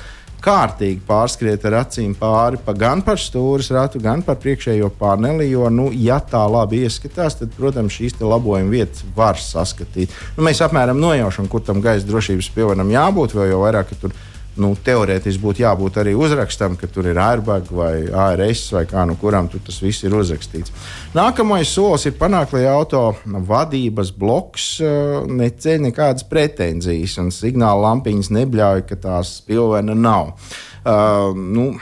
kārtīgi 0.42 1.02
pārskriet 1.06 1.64
ar 1.68 1.78
acīm 1.84 2.16
pāri 2.18 2.58
pa 2.64 2.74
gan 2.76 3.02
par 3.06 3.20
stūres 3.20 3.70
ratu, 3.74 4.00
gan 4.02 4.24
par 4.26 4.40
priekšējo 4.42 4.90
paneli. 4.98 5.48
Jo, 5.52 5.68
nu, 5.70 5.88
ja 5.94 6.18
tā 6.18 6.42
labi 6.50 6.82
ieskatās, 6.86 7.38
tad, 7.38 7.54
protams, 7.54 7.94
šīs 7.94 8.18
labojuma 8.20 8.72
vietas 8.72 9.06
var 9.16 9.38
saskatīt. 9.38 10.12
Nu, 10.36 10.44
mēs 10.46 10.62
apmēram 10.64 11.00
nojaušam, 11.02 11.48
kur 11.52 11.62
tam 11.66 11.82
gaisa 11.84 12.08
drošības 12.08 12.50
pilvenam 12.56 12.90
jābūt, 12.92 13.36
vēl 13.38 13.52
jau 13.52 13.62
vairāk, 13.62 13.92
ka 13.92 14.00
tur 14.02 14.14
ir 14.14 14.31
nu, 14.60 14.72
teorētiski 14.84 15.40
būtu 15.42 15.62
jābūt 15.64 15.98
arī 16.02 16.12
uzrakstam, 16.18 16.76
ka 16.80 16.88
tur 16.90 17.08
ir 17.08 17.20
airbag 17.20 17.70
vai 17.72 17.94
ARS 18.08 18.66
vai 18.74 18.84
kā 18.90 19.04
nu 19.08 19.16
kurām 19.20 19.48
tas 19.52 19.80
viss 19.82 20.04
ir 20.04 20.16
uzrakstīts. 20.16 20.74
Nākamais 21.16 21.72
solis 21.72 22.06
ir 22.08 22.18
panākt, 22.20 22.52
lai 22.56 22.66
auto 22.70 23.04
vadības 23.24 24.12
bloks 24.16 24.68
uh, 24.84 25.22
neceļ 25.28 25.88
nekādas 25.88 26.28
pretenzijas 26.28 27.16
un 27.22 27.32
signāla 27.34 27.88
lampiņas 27.88 28.32
nebļauj, 28.36 28.86
ka 28.90 29.00
tās 29.08 29.38
pilvena 29.46 29.96
nav. 29.96 30.34
Uh, 30.82 31.32
nu, 31.36 31.72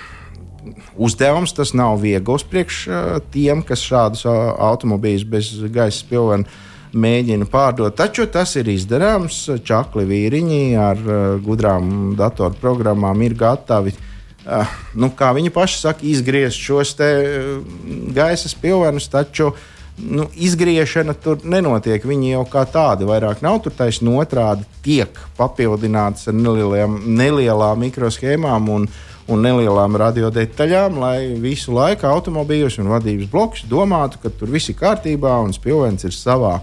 Uzdevums 1.00 1.54
tas 1.56 1.70
nav 1.72 2.02
viegls 2.02 2.44
priekš 2.44 2.80
uh, 2.86 3.04
tiem, 3.32 3.62
kas 3.66 3.80
šādus 3.80 4.26
uh, 4.28 4.50
automobīļus 4.70 5.24
bez 5.32 5.54
gaisa 5.72 6.04
pilvena 6.10 6.44
mēģina 6.92 7.46
pārdot. 7.50 7.94
Taču 7.96 8.26
tas 8.30 8.54
ir 8.58 8.70
izdarāms. 8.72 9.42
Čakli 9.66 10.06
vīriņi 10.08 10.62
ar 10.80 11.02
uh, 11.02 11.18
gudrām 11.42 12.14
datorprogrammām 12.18 13.26
ir 13.26 13.36
gatavi. 13.38 13.94
Uh, 14.40 14.78
nu, 14.98 15.10
kā 15.14 15.34
viņi 15.36 15.52
paši 15.54 15.82
saka, 15.82 16.06
izgriezt 16.06 16.58
šos 16.58 16.94
te, 16.98 17.10
uh, 17.20 17.84
gaisa 18.16 18.50
pilvenus, 18.60 19.10
taču 19.12 19.52
nu, 20.00 20.26
izgriešana 20.34 21.14
tur 21.20 21.44
nenotiek. 21.44 22.04
Viņi 22.06 22.34
jau 22.34 22.46
kā 22.50 22.64
tādi 22.66 23.06
vairāk 23.08 23.44
nav 23.44 23.60
tur 23.64 23.76
taisnība 23.76 24.24
otrādi, 24.24 24.66
tiek 24.84 25.20
papildināts 25.38 26.30
ar 26.30 26.36
nelielām, 26.38 26.98
nelielām 27.20 27.84
mikroshēmām 27.84 28.72
un, 28.72 28.88
un 29.30 29.44
nelielām 29.44 30.00
radiodetaļām, 30.00 30.98
lai 31.04 31.16
visu 31.38 31.76
laiku 31.76 32.08
automobīļus 32.10 32.80
un 32.82 32.90
vadības 32.96 33.30
blokus 33.30 33.68
domātu, 33.70 34.24
ka 34.24 34.32
tur 34.34 34.50
viss 34.50 34.72
ir 34.72 34.80
kārtībā 34.80 35.36
un 35.44 35.54
spilvens 35.54 36.08
ir 36.08 36.16
savā 36.16 36.58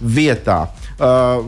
vietā. 0.00 0.64
Uh, 1.00 1.44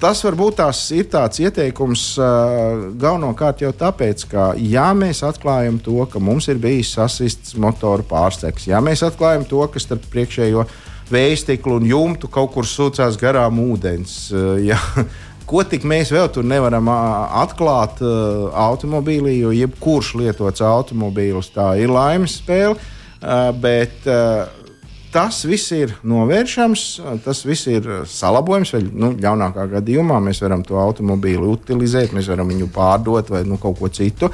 tas 0.00 0.22
varbūt 0.24 0.58
tās 0.60 0.80
ir 0.94 1.08
tāds 1.12 1.40
ieteikums 1.42 2.08
uh, 2.20 2.90
galvenokārt 2.98 3.62
jau 3.64 3.72
tāpēc, 3.76 4.26
ka, 4.30 4.48
ja 4.60 4.90
mēs 4.96 5.22
atklājam 5.26 5.78
to, 5.82 5.98
ka 6.10 6.22
mums 6.22 6.48
ir 6.52 6.60
bijis 6.62 6.94
sasists 6.96 7.56
motoru 7.60 8.06
pārsteigts, 8.06 8.68
ja 8.70 8.82
mēs 8.84 9.04
atklājam 9.06 9.46
to, 9.48 9.62
ka 9.70 9.82
starp 9.82 10.04
priekšējo 10.12 10.66
vēja 11.10 11.38
stiklu 11.44 11.78
un 11.80 11.86
jumtu 11.86 12.28
kaut 12.32 12.52
kur 12.56 12.66
sūcās 12.66 13.18
garām 13.20 13.62
ūdens. 13.62 14.18
Uh, 14.34 14.54
ja, 14.64 14.80
Ko 15.46 15.62
tik 15.62 15.84
mēs 15.86 16.10
vēl 16.10 16.26
tur 16.34 16.42
nevaram 16.42 16.88
uh, 16.90 17.28
atklāt 17.44 18.00
uh, 18.02 18.48
automobīlī, 18.66 19.36
jo 19.44 19.52
jebkurš 19.54 20.16
lietots 20.18 20.64
automobīls 20.66 21.52
tā 21.54 21.68
ir 21.78 21.92
laimes 21.94 22.40
spēle. 22.40 22.74
Uh, 23.16 23.52
bet 23.54 24.08
uh, 24.10 24.50
tas 25.16 25.38
viss 25.48 25.72
ir 25.72 25.94
novēršams, 26.04 26.82
tas 27.24 27.40
viss 27.48 27.70
ir 27.72 27.86
salabojams. 28.10 28.74
Vai 28.76 28.82
nu, 28.84 29.14
ļaunākā 29.16 29.64
gadījumā 29.78 30.18
mēs 30.20 30.42
varam 30.44 30.64
to 30.66 30.76
automobīlu 30.80 31.54
utilizēt, 31.54 32.12
mēs 32.12 32.28
varam 32.28 32.52
viņu 32.52 32.68
pārdot 32.74 33.32
vai 33.32 33.46
nu, 33.48 33.56
kaut 33.62 33.80
ko 33.80 33.88
citu. 33.88 34.28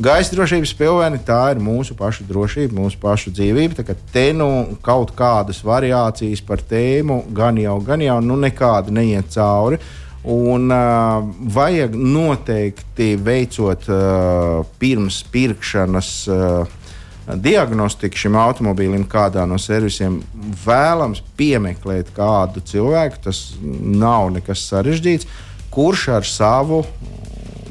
Gaisa 0.00 0.32
drošības 0.32 0.72
pilveni 0.78 1.20
tā 1.26 1.38
ir 1.52 1.60
mūsu 1.62 1.94
pašu 1.98 2.24
drošība, 2.26 2.72
mūsu 2.78 2.98
pašu 3.02 3.30
dzīvība. 3.36 3.84
Te 4.10 4.30
nu 4.34 4.78
kaut 4.82 5.12
kādas 5.18 5.60
variācijas 5.66 6.42
par 6.46 6.62
tēmu 6.64 7.26
gan 7.36 7.60
jau, 7.60 7.76
gan 7.84 8.02
jau 8.02 8.18
nu, 8.24 8.38
nekāda 8.40 8.94
neiet 8.96 9.30
cauri. 9.34 9.78
Un 10.30 10.72
uh, 10.74 11.22
vajag 11.54 11.94
noteikti 11.96 13.14
veicot 13.24 13.86
uh, 13.88 14.66
pirms 14.80 15.22
pirkšanas 15.32 16.10
uh, 16.28 16.79
diagnostika 17.36 18.16
šim 18.16 18.36
automobīlim, 18.40 19.04
kādā 19.10 19.44
no 19.48 19.58
servisiem 19.60 20.20
vēlams 20.64 21.22
piemeklēt 21.38 22.12
kādu 22.16 22.62
cilvēku. 22.66 23.22
Tas 23.28 23.42
nav 23.60 24.30
nekas 24.34 24.64
sarežģīts, 24.70 25.28
kurš 25.70 26.08
ar 26.18 26.26
savu 26.26 26.82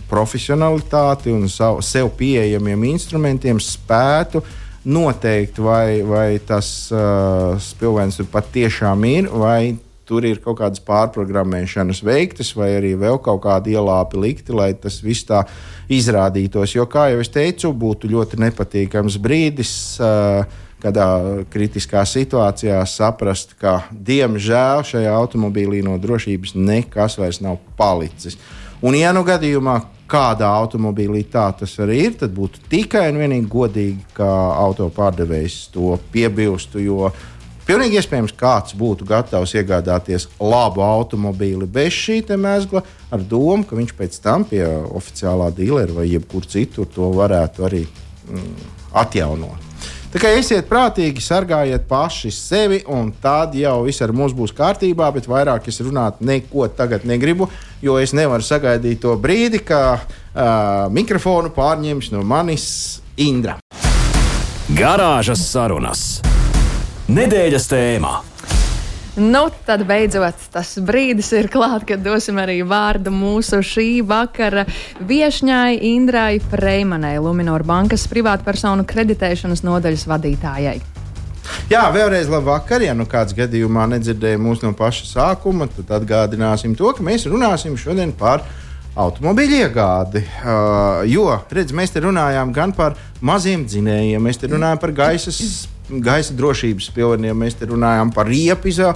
profesionalitāti 0.10 1.34
un 1.34 1.46
savu, 1.52 1.84
sev 1.86 2.10
pieejamiem 2.18 2.88
instrumentiem 2.90 3.60
spētu 3.62 4.42
noteikt, 4.90 5.60
vai, 5.62 6.02
vai 6.08 6.40
tas 6.42 6.90
uh, 6.96 7.60
spilvens 7.62 8.18
patiešām 8.32 9.06
ir, 9.06 9.30
vai 9.30 9.76
tur 10.10 10.26
ir 10.26 10.42
kaut 10.44 10.58
kādas 10.62 10.82
pārprogrammēšanas 10.88 12.02
veiktas, 12.06 12.56
vai 12.58 12.72
arī 12.80 12.96
vēl 12.98 13.20
kaut 13.24 13.44
kādi 13.46 13.76
ielāpi 13.78 14.22
likti, 14.22 14.56
lai 14.56 14.72
tas 14.74 14.98
viss 15.06 15.28
tā 15.30 15.44
izrādītos. 15.94 16.74
Jo, 16.74 16.88
kā 16.90 17.12
jau 17.14 17.22
es 17.22 17.30
teicu, 17.34 17.72
būtu 17.78 18.10
ļoti 18.10 18.42
nepatīkams 18.42 19.22
brīdis. 19.22 19.76
Uh, 20.02 20.66
kādā 20.80 21.44
kritiskā 21.52 22.06
situācijā 22.08 22.80
saprast, 22.88 23.56
ka 23.60 23.82
diemžēl 23.92 24.86
šajā 24.88 25.12
automobīlī 25.12 25.82
no 25.84 25.98
drošības 26.00 26.56
nekas 26.56 27.18
vairs 27.20 27.42
nav 27.44 27.60
palicis. 27.80 28.40
Un, 28.80 28.96
ja 28.96 29.12
nu 29.12 29.26
gadījumā 29.28 29.76
kādā 30.10 30.48
automobīlī 30.62 31.26
tā 31.32 31.50
tas 31.60 31.74
arī 31.84 32.00
ir, 32.08 32.16
tad 32.22 32.32
būtu 32.36 32.64
tikai 32.72 33.10
un 33.12 33.20
vienīgi 33.22 33.52
godīgi, 33.52 34.06
ka 34.16 34.30
auto 34.56 34.88
pārdevējs 34.96 35.66
to 35.76 35.98
piebilstu. 36.14 36.82
Jo 36.82 37.12
Pilnīgi 37.70 38.00
iespējams, 38.00 38.32
kāds 38.34 38.74
būtu 38.74 39.06
gatavs 39.06 39.52
iegādāties 39.54 40.24
labu 40.42 40.82
automobīli 40.82 41.68
bez 41.70 41.94
šī 41.94 42.24
mēsla, 42.34 42.82
ar 43.14 43.22
domu, 43.22 43.62
ka 43.62 43.78
viņš 43.78 43.92
pēc 43.94 44.16
tam 44.24 44.42
pie 44.50 44.64
oficiālā 44.66 45.52
dīlera 45.54 46.00
vai 46.00 46.08
jebkur 46.10 46.48
citur 46.50 46.88
to 46.90 47.12
varētu 47.14 47.68
arī 47.68 47.84
mm, 47.86 48.56
atjaunot. 48.98 49.68
Tā 50.10 50.18
kā 50.18 50.32
esiet 50.34 50.66
prātīgi, 50.66 51.22
sargājiet 51.22 51.86
paši 51.86 52.32
sevi, 52.34 52.80
un 52.90 53.12
tad 53.22 53.54
jau 53.54 53.84
viss 53.86 54.02
ar 54.02 54.16
mums 54.18 54.34
būs 54.34 54.56
kārtībā, 54.58 55.12
bet 55.14 55.30
vairāk 55.30 55.70
es 55.70 55.78
runāt 55.86 56.24
neko 56.26 56.66
tagad 56.74 57.06
negribu, 57.06 57.52
jo 57.86 58.00
es 58.02 58.16
nevaru 58.18 58.42
sagaidīt 58.42 59.04
to 59.06 59.14
brīdi, 59.22 59.62
kad 59.62 60.10
uh, 60.10 60.90
mikrofonu 60.90 61.54
pārņems 61.54 62.10
no 62.18 62.26
manis 62.26 62.66
Indra. 63.22 63.60
Garāžas 64.74 65.46
sarunas. 65.52 66.08
Nedēļas 67.10 67.64
tēmā. 67.66 68.10
Nu, 69.18 69.40
tad 69.66 69.82
beidzot 69.90 70.44
tas 70.54 70.76
brīdis 70.86 71.32
ir 71.34 71.48
klāts, 71.50 71.88
kad 71.90 72.04
dosim 72.06 72.38
arī 72.38 72.60
vārdu 72.62 73.10
mūsu 73.10 73.64
šī 73.66 74.04
vakara 74.06 74.68
viesņai 75.10 75.80
Indrai 75.90 76.38
Freimanai, 76.52 77.16
Luminor 77.18 77.66
bankas 77.66 78.06
privātpersonu 78.12 78.86
kreditēšanas 78.86 79.66
nodaļas 79.66 80.06
vadītājai. 80.12 80.76
Jā, 81.74 81.88
vēlreiz 81.96 82.30
labvakar. 82.30 82.86
Ja 82.86 82.94
nu 82.94 83.10
kāds 83.10 83.34
gadījumā 83.34 83.88
nedzirdēja 83.96 84.38
mūs 84.38 84.62
no 84.62 84.76
paša 84.78 85.10
sākuma, 85.10 85.66
tad 85.80 85.90
atgādināsim 85.98 86.78
to, 86.78 86.94
ka 86.94 87.08
mēs 87.10 87.26
runāsim 87.26 87.74
šodien 87.74 88.14
par 88.14 88.46
automobīļu 88.94 89.64
iegādi. 89.64 90.22
Uh, 90.44 91.02
jo, 91.10 91.26
redz, 91.58 91.74
mēs 91.74 91.98
te 91.98 92.06
runājām 92.06 92.54
gan 92.54 92.78
par 92.78 93.02
maziem 93.26 93.66
dzinējiem, 93.66 94.30
mēs 94.30 94.44
te 94.44 94.54
runājam 94.54 94.86
par 94.86 94.94
gaisas, 95.02 95.42
gaisa 95.90 96.36
drošības 96.38 96.92
pilniem, 96.96 97.38
mēs 97.38 97.58
te 97.60 97.70
runājam 97.70 98.14
par 98.14 98.30
riepizu. 98.30 98.94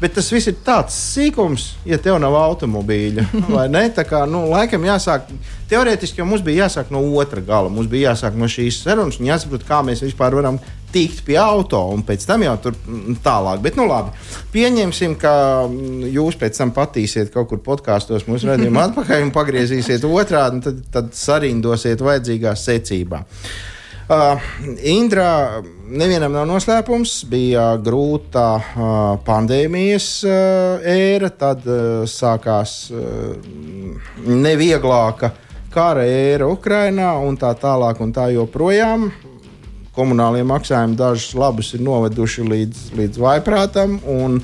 Bet 0.00 0.16
tas 0.16 0.26
viss 0.34 0.50
ir 0.50 0.56
tāds 0.66 0.92
sīkums, 1.14 1.68
ja 1.86 1.96
tev 2.02 2.18
nav 2.20 2.34
automobīļa. 2.36 3.28
Tā 3.98 4.04
kā, 4.04 4.24
nu, 4.28 4.42
laikam 4.50 4.82
jāsāk, 4.84 5.30
teorētiski 5.70 6.20
jau 6.20 6.26
mums 6.28 6.42
bija 6.44 6.66
jāsāk 6.66 6.90
no 6.92 7.00
otra 7.16 7.40
gala. 7.40 7.70
Mums 7.72 7.88
bija 7.88 8.10
jāsāk 8.10 8.34
no 8.36 8.50
šīs 8.50 8.82
sarunas 8.82 9.20
un 9.20 9.30
jāsaprot, 9.30 9.64
kā 9.68 9.80
mēs 9.86 10.02
vispār 10.04 10.34
varam 10.36 10.58
tikt 10.94 11.24
pie 11.26 11.38
auto 11.40 11.80
un 11.90 12.04
pēc 12.06 12.26
tam 12.26 12.42
jau 12.44 12.54
tur 12.66 12.74
mm, 12.76 13.16
tālāk. 13.24 13.62
Bet, 13.64 13.78
nu, 13.78 13.86
labi, 13.90 14.12
pieņemsim, 14.52 15.14
ka 15.18 15.34
mm, 15.70 16.08
jūs 16.14 16.36
pēc 16.42 16.58
tam 16.60 16.74
patīsiet 16.74 17.32
kaut 17.34 17.48
kur 17.50 17.62
podkāstos 17.64 18.26
mūsu 18.28 18.50
redzējumu 18.50 18.82
atpakaļ 18.88 19.24
un 19.24 19.32
pagriezīsiet 19.34 20.06
otrādi, 20.10 20.58
un 20.58 20.66
tad, 20.68 20.82
tad 20.94 21.14
sarindosiet 21.18 22.02
vajadzīgā 22.02 22.54
secībā. 22.58 23.24
Uh, 23.24 23.73
Indra, 24.84 25.62
nevienam 25.88 26.34
nav 26.36 26.44
noslēpums, 26.44 27.22
bija 27.30 27.70
grūta 27.80 28.42
uh, 28.60 28.90
pandēmijas 29.24 30.08
uh, 30.28 30.84
ēra, 30.84 31.30
tad 31.32 31.64
uh, 31.64 32.02
sākās 32.04 32.74
uh, 32.92 33.32
nevieglāka 34.28 35.32
kara 35.72 36.04
ēra 36.04 36.50
Ukrainā 36.52 37.14
un 37.24 37.40
tā 37.40 37.54
tālāk 37.56 38.02
un 38.04 38.12
tā 38.12 38.28
joprojām. 38.34 39.08
Komunālie 39.96 40.44
maksājumi 40.44 41.00
dažus 41.00 41.32
labus 41.38 41.72
ir 41.72 41.86
noveduši 41.86 42.44
līdz, 42.44 42.84
līdz 43.00 43.24
vaiprātam, 43.24 43.96
un, 44.04 44.36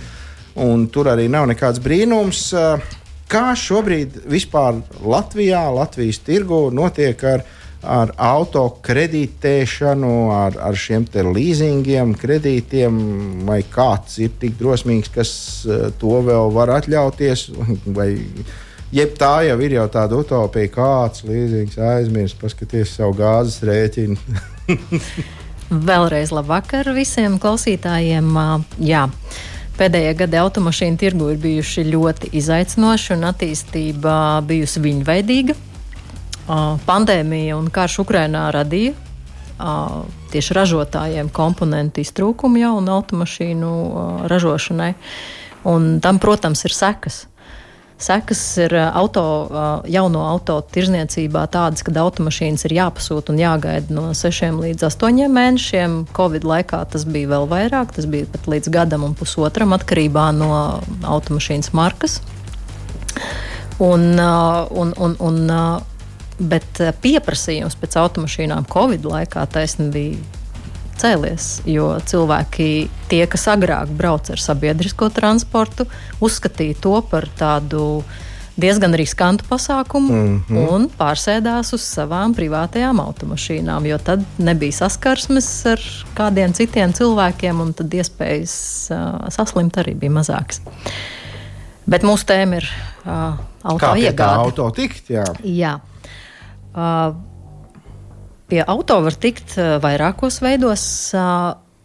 un 0.57 0.89
tur 0.89 1.13
arī 1.13 1.29
nav 1.29 1.51
nekāds 1.53 1.85
brīnums. 1.85 2.47
Uh, 2.57 2.81
kā 3.29 3.51
šobrīd 3.53 4.23
vispār 4.25 4.81
Latvijā, 5.05 5.67
Latvijas 5.69 6.25
tirgu 6.25 6.71
notiek 6.73 7.29
ar 7.29 7.45
ar 7.83 8.13
auto 8.21 8.67
kreditēšanu, 8.85 10.15
ar, 10.35 10.57
ar 10.61 10.77
šiem 10.77 11.07
leasingiem, 11.33 12.15
kredītiem, 12.19 12.97
vai 13.49 13.63
kāds 13.63 14.19
ir 14.21 14.35
tik 14.41 14.59
drosmīgs, 14.61 15.13
kas 15.15 15.31
eh, 15.67 15.87
to 15.99 16.21
vēl 16.27 16.53
var 16.57 16.77
atļauties. 16.81 17.51
Vai, 17.97 18.15
Jeb 18.91 19.13
tā 19.15 19.45
jau 19.47 19.55
ir 19.63 19.77
jau 19.77 19.85
tāda 19.87 20.17
utopija, 20.19 20.67
kāds 20.75 21.23
līdzīgs 21.23 21.77
aizmirst, 21.79 22.41
paskaties 22.41 22.97
savu 22.97 23.15
gāzes 23.21 23.61
rēķinu. 23.63 24.17
Vēlreiz 25.87 26.33
labvakar 26.35 26.91
visiem 26.97 27.37
klausītājiem. 27.39 28.35
Jā. 28.83 29.05
Pēdējie 29.79 30.17
gadi 30.19 30.41
automašīnu 30.43 30.99
tirgu 30.99 31.31
ir 31.31 31.39
bijuši 31.39 31.87
ļoti 31.87 32.35
izaicinoši 32.43 33.15
un 33.15 33.29
attīstība 33.31 34.15
bijusi 34.51 34.83
viņveidīga 34.83 35.55
pandēmija 36.49 37.59
un 37.59 37.71
karš 37.73 38.01
Ukrainā 38.05 38.49
radīja 38.55 38.97
tieši 40.31 40.55
ražotājiem 40.57 41.29
komponentu 41.35 42.01
iztrūkumu 42.01 42.61
jau 42.63 42.77
un 42.79 42.89
automašīnu 42.89 43.73
ražošanai. 44.31 44.95
Un 45.69 45.99
tam, 46.01 46.19
protams, 46.23 46.65
ir 46.65 46.73
sekas. 46.73 47.27
Sekas 48.01 48.41
ir 48.57 48.73
auto, 48.81 49.23
jauno 49.85 50.23
auto 50.25 50.55
tirzniecībā 50.73 51.43
tādas, 51.53 51.85
ka 51.85 51.93
automašīnas 52.01 52.65
ir 52.65 52.79
jāpasūta 52.79 53.35
un 53.35 53.43
jāgaida 53.43 53.93
no 53.93 54.07
6 54.17 54.57
līdz 54.63 54.87
8 54.89 55.29
mēnešiem. 55.29 55.99
Covid 56.17 56.47
laikā 56.49 56.81
tas 56.89 57.05
bija 57.05 57.35
vēl 57.35 57.45
vairāk, 57.51 57.93
tas 57.93 58.09
bija 58.09 58.31
pat 58.33 58.49
līdz 58.49 58.73
gadam 58.73 59.05
un 59.05 59.13
pusotram 59.19 59.77
atkarībā 59.77 60.31
no 60.33 60.81
automašīnas 61.05 61.75
markas. 61.77 62.23
Un, 63.81 64.17
un, 64.17 64.97
un, 64.97 65.17
un, 65.21 65.45
Bet 66.41 66.81
eh, 66.81 66.93
pieprasījums 66.97 67.77
pēc 67.81 67.99
automašīnām 68.01 68.69
Covid 68.73 69.05
laikā 69.05 69.45
taisnība 69.53 69.93
bija 69.99 70.39
cēlies, 71.01 71.47
jo 71.69 71.95
cilvēki, 72.05 72.89
tie, 73.09 73.23
kas 73.31 73.47
agrāk 73.53 73.93
brauca 73.97 74.35
ar 74.35 74.43
sabiedrisko 74.43 75.09
transportu, 75.17 75.87
uzskatīja 76.21 76.77
to 76.85 76.99
par 77.09 77.29
tādu 77.39 78.03
diezgan 78.61 78.93
riskantu 78.99 79.47
pasākumu 79.49 80.13
mm 80.13 80.43
-hmm. 80.49 80.67
un 80.75 80.89
pārsēdās 80.99 81.73
uz 81.75 81.85
savām 81.87 82.35
privātajām 82.37 83.01
automašīnām, 83.01 83.87
jo 83.87 83.99
tad 83.99 84.25
nebija 84.39 84.73
saskarsmes 84.73 85.49
ar 85.67 85.81
kādiem 86.15 86.53
citiem 86.53 86.93
cilvēkiem, 86.93 87.61
un 87.61 87.73
tad 87.73 87.95
iespējas 87.95 88.55
uh, 88.91 89.29
saslimt 89.29 89.77
arī 89.77 89.95
bija 89.95 90.13
mazākas. 90.13 90.61
Bet 91.87 92.03
mūsu 92.03 92.27
tēma 92.27 92.57
ir 92.57 92.69
uh, 93.07 93.39
auto 93.63 93.95
iegāde. 93.97 94.45
Auto 94.45 94.71
tikt, 94.71 95.11
jā. 95.11 95.25
jā. 95.43 95.79
Pie 98.51 98.63
auto 98.67 98.99
var 99.03 99.15
tikt 99.19 99.57
vairākos 99.83 100.41
veidos, 100.43 100.85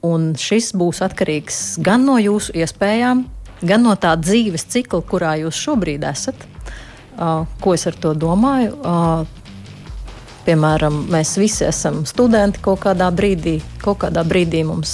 un 0.06 0.34
šis 0.38 0.71
būs 0.78 1.02
atkarīgs 1.06 1.78
gan 1.86 2.06
no 2.06 2.17
jūsu 2.21 2.54
iespējām, 2.58 3.24
gan 3.65 3.86
no 3.86 3.95
tā 3.98 4.15
dzīves 4.19 4.67
cikla, 4.74 5.02
kurā 5.06 5.36
jūs 5.41 5.58
šobrīd 5.62 6.06
esat. 6.06 6.38
Ko 7.62 7.74
es 7.74 7.86
ar 7.89 7.98
to 8.02 8.13
domāju? 8.17 8.76
Piemēram, 10.45 11.08
mēs 11.10 11.38
visi 11.41 11.65
esam 11.65 12.04
studenti 12.06 12.62
kaut 12.62 12.84
kādā 12.84 13.08
brīdī, 13.10 13.56
kaut 13.82 14.04
kādā 14.04 14.21
brīdī 14.28 14.62
mums 14.67 14.91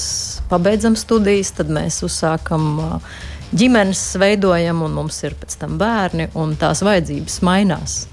pabeidzam 0.52 0.96
studijas, 0.96 1.52
tad 1.58 1.72
mēs 1.74 2.00
uzsākam 2.08 3.02
ģimenes, 3.52 4.06
veidojam, 4.22 4.86
un 4.88 4.96
mums 5.02 5.20
ir 5.28 5.36
pēc 5.40 5.60
tam 5.60 5.76
bērni, 5.82 6.30
un 6.40 6.56
tās 6.60 6.84
vajadzības 6.88 7.42
mainās 7.44 8.11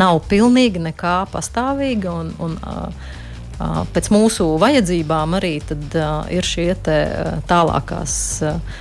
nav 0.00 0.22
pilnīgi 0.30 0.82
nekā 0.84 1.16
pastāvīga. 1.32 2.14
Un, 2.22 2.32
un, 2.42 2.56
uh, 2.62 3.82
pēc 3.94 4.10
mūsu 4.14 4.48
vajadzībām 4.62 5.36
arī 5.38 5.58
tad, 5.66 5.84
uh, 5.94 6.24
ir 6.32 6.46
šie 6.46 6.72
te, 6.86 6.98
uh, 7.08 7.36
tālākās. 7.50 8.16
Uh, 8.42 8.80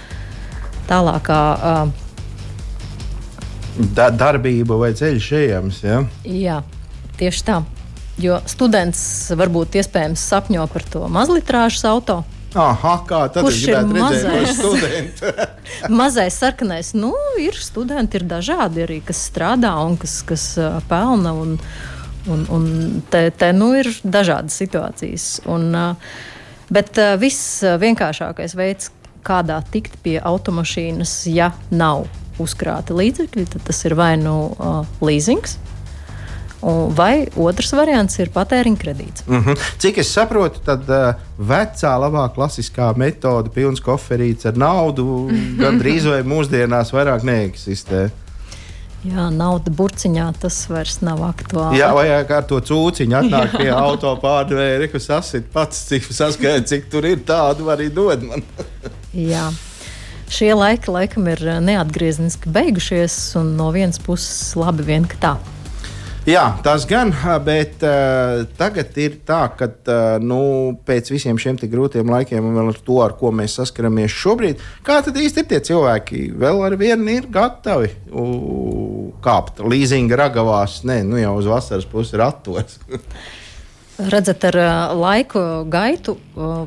tālākā, 0.89 1.43
uh, 1.57 1.99
Da, 3.73 4.11
darbība 4.13 4.75
vai 4.77 4.91
ceļš 4.93 5.27
ejams. 5.33 5.79
Ja? 5.81 6.03
Jā, 6.29 6.59
tieši 7.17 7.45
tā. 7.47 7.55
Jo 8.21 8.37
students 8.45 9.01
varbūt 9.33 9.79
iespējams 9.81 10.21
sapņo 10.29 10.67
par 10.69 10.85
to 10.85 11.07
mazlitrāžas 11.09 11.81
auto, 11.89 12.19
Aha, 12.53 12.93
kā 13.09 13.23
tad 13.33 13.47
Kurš 13.47 13.61
ir 13.71 13.87
mazais 13.89 14.59
mazais 16.01 16.37
sarkanais, 16.37 16.91
nu, 16.93 17.11
ir 17.41 17.57
studenti, 17.57 18.19
ir 18.19 18.27
dažādi 18.29 18.85
arī, 18.85 18.99
kas 19.05 19.23
strādā 19.31 19.73
un 19.81 19.97
kas, 20.01 20.19
kas 20.27 20.45
pelna. 20.89 21.33
Un, 21.33 21.57
un, 22.29 22.45
un 22.53 22.67
te, 23.11 23.25
te 23.35 23.49
nu, 23.57 23.71
ir 23.79 23.89
dažādas 24.03 24.57
situācijas. 24.61 25.27
Un, 25.49 25.73
bet 26.73 27.01
viss 27.19 27.63
vienkāršākais 27.81 28.57
veids, 28.59 28.91
kādā 29.25 29.59
tikt 29.73 29.97
pie 30.05 30.19
automašīnas, 30.21 31.23
ja 31.33 31.51
nav 31.71 32.05
uzkrāti 32.41 32.95
līdzekļi, 32.97 33.49
tad 33.55 33.65
tas 33.67 33.83
ir 33.87 33.95
vai 33.97 34.15
nu 34.19 34.35
uh, 34.51 34.81
leasings 35.05 35.57
vai 36.95 37.27
otrs 37.35 37.73
variants 37.75 38.17
ir 38.19 38.31
patēriņa 38.33 38.79
kredīts. 38.79 39.27
Mm 39.27 39.43
-hmm. 39.43 39.69
Cik 39.77 39.97
es 39.97 40.13
saprotu, 40.13 40.59
tad 40.65 40.89
uh, 40.89 41.13
vecā, 41.37 41.93
labā 41.99 42.27
klasiskā 42.35 42.93
metode, 42.97 43.49
pilns 43.49 43.81
koferīts 43.81 44.45
ar 44.45 44.57
naudu, 44.57 45.29
gandrīz 45.63 46.07
vai 46.09 46.23
mūsdienās 46.23 46.93
vairāk 46.93 47.23
neeksistē. 47.23 48.09
Jā, 49.03 49.25
nauda 49.35 49.71
burciņā 49.71 50.29
tas 50.39 50.61
vairs 50.71 51.01
nav 51.03 51.19
aktuāli. 51.27 51.75
Jā, 51.81 51.89
vai 51.91 52.07
ar 52.07 52.45
to 52.47 52.61
cūciņu 52.63 53.17
atnāk 53.19 53.51
Jā. 53.53 53.59
pie 53.59 53.69
auto 53.75 54.15
pārdevēja, 54.21 54.87
kas 54.93 55.09
sasit 55.11 55.51
pats, 55.51 55.81
cik 55.89 56.07
saskaita, 56.07 56.63
cik 56.71 56.87
tur 56.89 57.05
ir 57.05 57.19
tādu 57.27 57.67
arī 57.73 57.89
dod 57.91 58.23
man. 58.23 58.43
Jā. 59.31 59.51
Šie 60.31 60.53
laiki 60.55 60.89
laikam 60.89 61.27
ir 61.27 61.43
neatgriezniski 61.61 62.49
beigušies, 62.49 63.35
un 63.35 63.57
no 63.59 63.67
vienas 63.75 63.99
puses 63.99 64.55
labi 64.55 64.87
vien, 64.87 65.03
ka 65.05 65.19
tā. 65.19 65.33
Jā, 66.23 66.43
tas 66.63 66.85
gan, 66.87 67.09
bet 67.43 67.81
uh, 67.83 68.45
tagad 68.55 68.95
ir 68.95 69.17
tā, 69.27 69.41
ka 69.59 69.67
uh, 69.67 69.97
nu, 70.23 70.37
pēc 70.87 71.09
visiem 71.11 71.35
šiem 71.35 71.57
grūtiem 71.59 72.07
laikiem 72.07 72.45
un 72.47 72.61
ar 72.61 72.79
to, 72.79 73.01
ar 73.03 73.17
ko 73.19 73.33
mēs 73.35 73.57
saskaramies 73.59 74.15
šobrīd, 74.21 74.61
kā 74.87 75.01
tad 75.03 75.19
īsti 75.19 75.43
ir 75.43 75.49
tie 75.49 75.59
cilvēki? 75.67 76.29
Vēl 76.39 76.63
ar 76.63 76.77
vienu 76.79 77.11
ir 77.11 77.27
gatavi 77.27 77.91
uh, 78.07 79.11
kāpt 79.25 79.59
līzinga 79.67 80.21
ragavās, 80.23 80.79
ne, 80.87 81.01
nu 81.03 81.19
jau 81.19 81.35
uz 81.41 81.51
vasaras 81.51 81.89
pusi 81.91 82.15
ratos. 82.23 82.79
Redzat, 84.13 84.47
ar 84.47 84.57
laiku 84.95 85.43
gaitu 85.69 86.15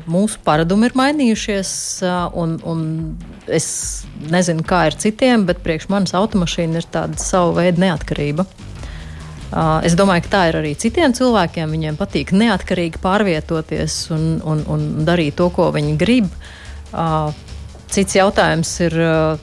mūsu 0.07 0.37
paradumi 0.45 0.87
ir 0.87 0.95
mainījušies, 1.01 1.73
un, 2.39 2.55
un 2.61 2.85
es 3.49 3.67
nezinu, 4.29 4.61
kā 4.69 4.85
ir 4.91 5.01
citiem, 5.01 5.49
bet 5.49 5.65
priekš 5.65 5.89
manas 5.91 6.15
automašīna 6.15 6.79
ir 6.79 6.87
tāda 6.93 7.19
sava 7.19 7.57
veida 7.57 7.83
neatkarība. 7.83 8.45
Uh, 9.47 9.79
es 9.87 9.95
domāju, 9.95 10.25
ka 10.25 10.33
tā 10.33 10.43
ir 10.51 10.59
arī 10.59 10.73
citiem 10.75 11.15
cilvēkiem. 11.15 11.71
Viņiem 11.71 11.99
patīk 11.99 12.33
neatkarīgi 12.35 12.99
pārvietoties 13.03 13.99
un, 14.15 14.25
un, 14.43 14.63
un 14.67 14.87
darīt 15.07 15.37
to, 15.39 15.47
ko 15.55 15.69
viņi 15.75 15.97
grib. 15.99 16.31
Uh, 16.91 17.31
Cits 17.87 18.17
jautājums 18.17 18.67
ir, 18.83 18.93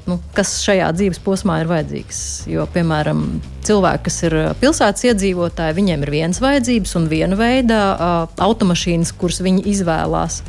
nu, 0.05 0.19
kas 0.37 0.51
šajā 0.67 0.91
dzīves 0.93 1.21
posmā 1.25 1.63
ir 1.63 1.71
vajadzīgs. 1.71 2.19
Jo, 2.53 2.67
piemēram, 2.75 3.23
cilvēki, 3.65 4.05
kas 4.05 4.19
ir 4.29 4.37
pilsētas 4.61 5.07
iedzīvotāji, 5.09 5.77
viņiem 5.79 6.05
ir 6.05 6.13
vienas 6.13 6.43
vajadzības 6.45 6.93
un 7.01 7.09
viena 7.09 7.39
veida 7.41 7.79
automašīnas, 8.45 9.15
kuras 9.17 9.41
viņi 9.45 9.65
izvēlās. 9.73 10.43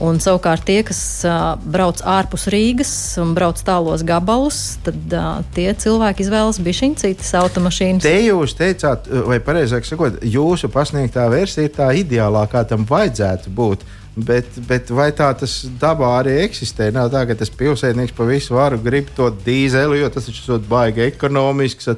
Un 0.00 0.16
savukārt 0.22 0.64
tie, 0.64 0.78
kas 0.86 0.98
uh, 1.28 1.58
brauc 1.60 2.00
ārpus 2.08 2.46
Rīgas 2.52 2.92
un 3.20 3.34
brauc 3.36 3.60
tālos 3.60 4.00
gabalus, 4.06 4.78
tad 4.86 5.12
uh, 5.12 5.42
tie 5.52 5.68
cilvēki 5.76 6.24
izvēlas 6.24 6.60
bišķiņu 6.64 7.00
citas 7.02 7.34
automašīnas. 7.42 8.06
Te 8.06 8.14
jūs 8.24 8.56
teicāt, 8.56 9.10
vai 9.28 9.36
pareizāk 9.44 9.84
sakot, 9.84 10.16
jūsu 10.24 10.72
pasniegtā 10.72 11.26
versija 11.32 11.68
ir 11.68 11.74
tā 11.76 11.90
ideālākā 12.00 12.64
tam 12.70 12.88
vajadzētu 12.88 13.52
būt. 13.52 13.84
Bet, 14.16 14.56
bet 14.66 14.88
vai 14.90 15.10
tā 15.16 15.28
tas 15.38 15.60
dabā 15.80 16.08
arī 16.18 16.40
eksistē? 16.46 16.88
Nav 16.96 17.12
tā, 17.12 17.22
ka 17.28 17.36
tas 17.38 17.52
pilsētnieks 17.54 18.16
pa 18.16 18.26
visu 18.26 18.56
varu 18.56 18.80
grib 18.82 19.12
to 19.16 19.28
dīzeli, 19.44 20.00
jo 20.00 20.08
tas 20.12 20.26
taču 20.26 20.56
ir 20.56 20.64
baigi 20.68 21.04
ekonomisks. 21.06 21.92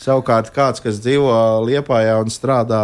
Savukārt, 0.00 0.48
kāds, 0.54 0.80
kas 0.80 0.96
dzīvo 1.04 1.32
Lietpājā 1.66 2.14
un 2.22 2.32
strādā 2.32 2.80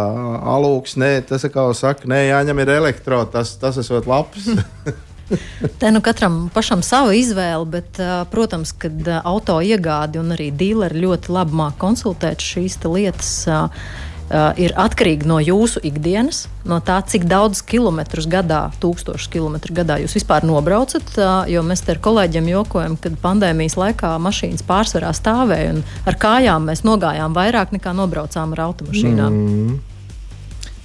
alūks, 0.53 0.93
nē, 1.01 1.11
tas 1.25 1.47
kā 1.49 1.63
saka, 1.73 2.05
nē, 2.09 2.27
jāņem 2.27 2.61
ir 2.61 2.73
elektro, 2.75 3.23
tas, 3.33 3.55
tas 3.57 3.79
esot 3.81 4.05
labs. 4.09 4.51
Te 5.81 5.89
nu 5.91 5.99
katram 6.05 6.45
pašam 6.53 6.83
sava 6.85 7.15
izvēle, 7.17 7.65
bet, 7.67 7.97
protams, 8.31 8.71
kad 8.79 9.09
auto 9.27 9.57
iegādi 9.65 10.21
un 10.21 10.31
arī 10.37 10.51
dīleri 10.55 11.01
ļoti 11.03 11.33
labi 11.35 11.57
māk 11.57 11.75
konsultēt 11.81 12.45
šīs 12.45 12.77
lietas 12.85 13.33
uh, 14.29 14.51
ir 14.59 14.73
atkarīga 14.79 15.27
no 15.29 15.39
jūsu 15.43 15.81
ikdienas, 15.87 16.45
no 16.67 16.79
tā, 16.83 16.99
cik 17.07 17.27
daudz 17.29 17.63
kilometrus 17.67 18.27
gadā, 18.29 18.67
tūkstošus 18.83 19.31
kilometru 19.33 19.75
gadā 19.77 19.99
jūs 20.03 20.17
vispār 20.19 20.47
nobraucat. 20.47 21.09
Uh, 21.15 21.43
jo 21.51 21.63
mēs 21.65 21.83
te 21.85 21.95
ar 21.95 22.01
kolēģiem 22.03 22.51
jokojam, 22.51 22.97
ka 23.01 23.13
pandēmijas 23.23 23.77
laikā 23.79 24.15
mašīnas 24.23 24.65
pārsvarā 24.67 25.13
stāvēja 25.15 25.75
un 25.75 25.83
ar 26.07 26.19
kājām 26.19 26.71
mēs 26.71 26.85
nogājām 26.87 27.35
vairāk 27.37 27.75
nekā 27.75 27.95
nobraucām 27.97 28.55
ar 28.57 28.67
automašīnām. 28.69 29.37
Mm. 29.43 29.77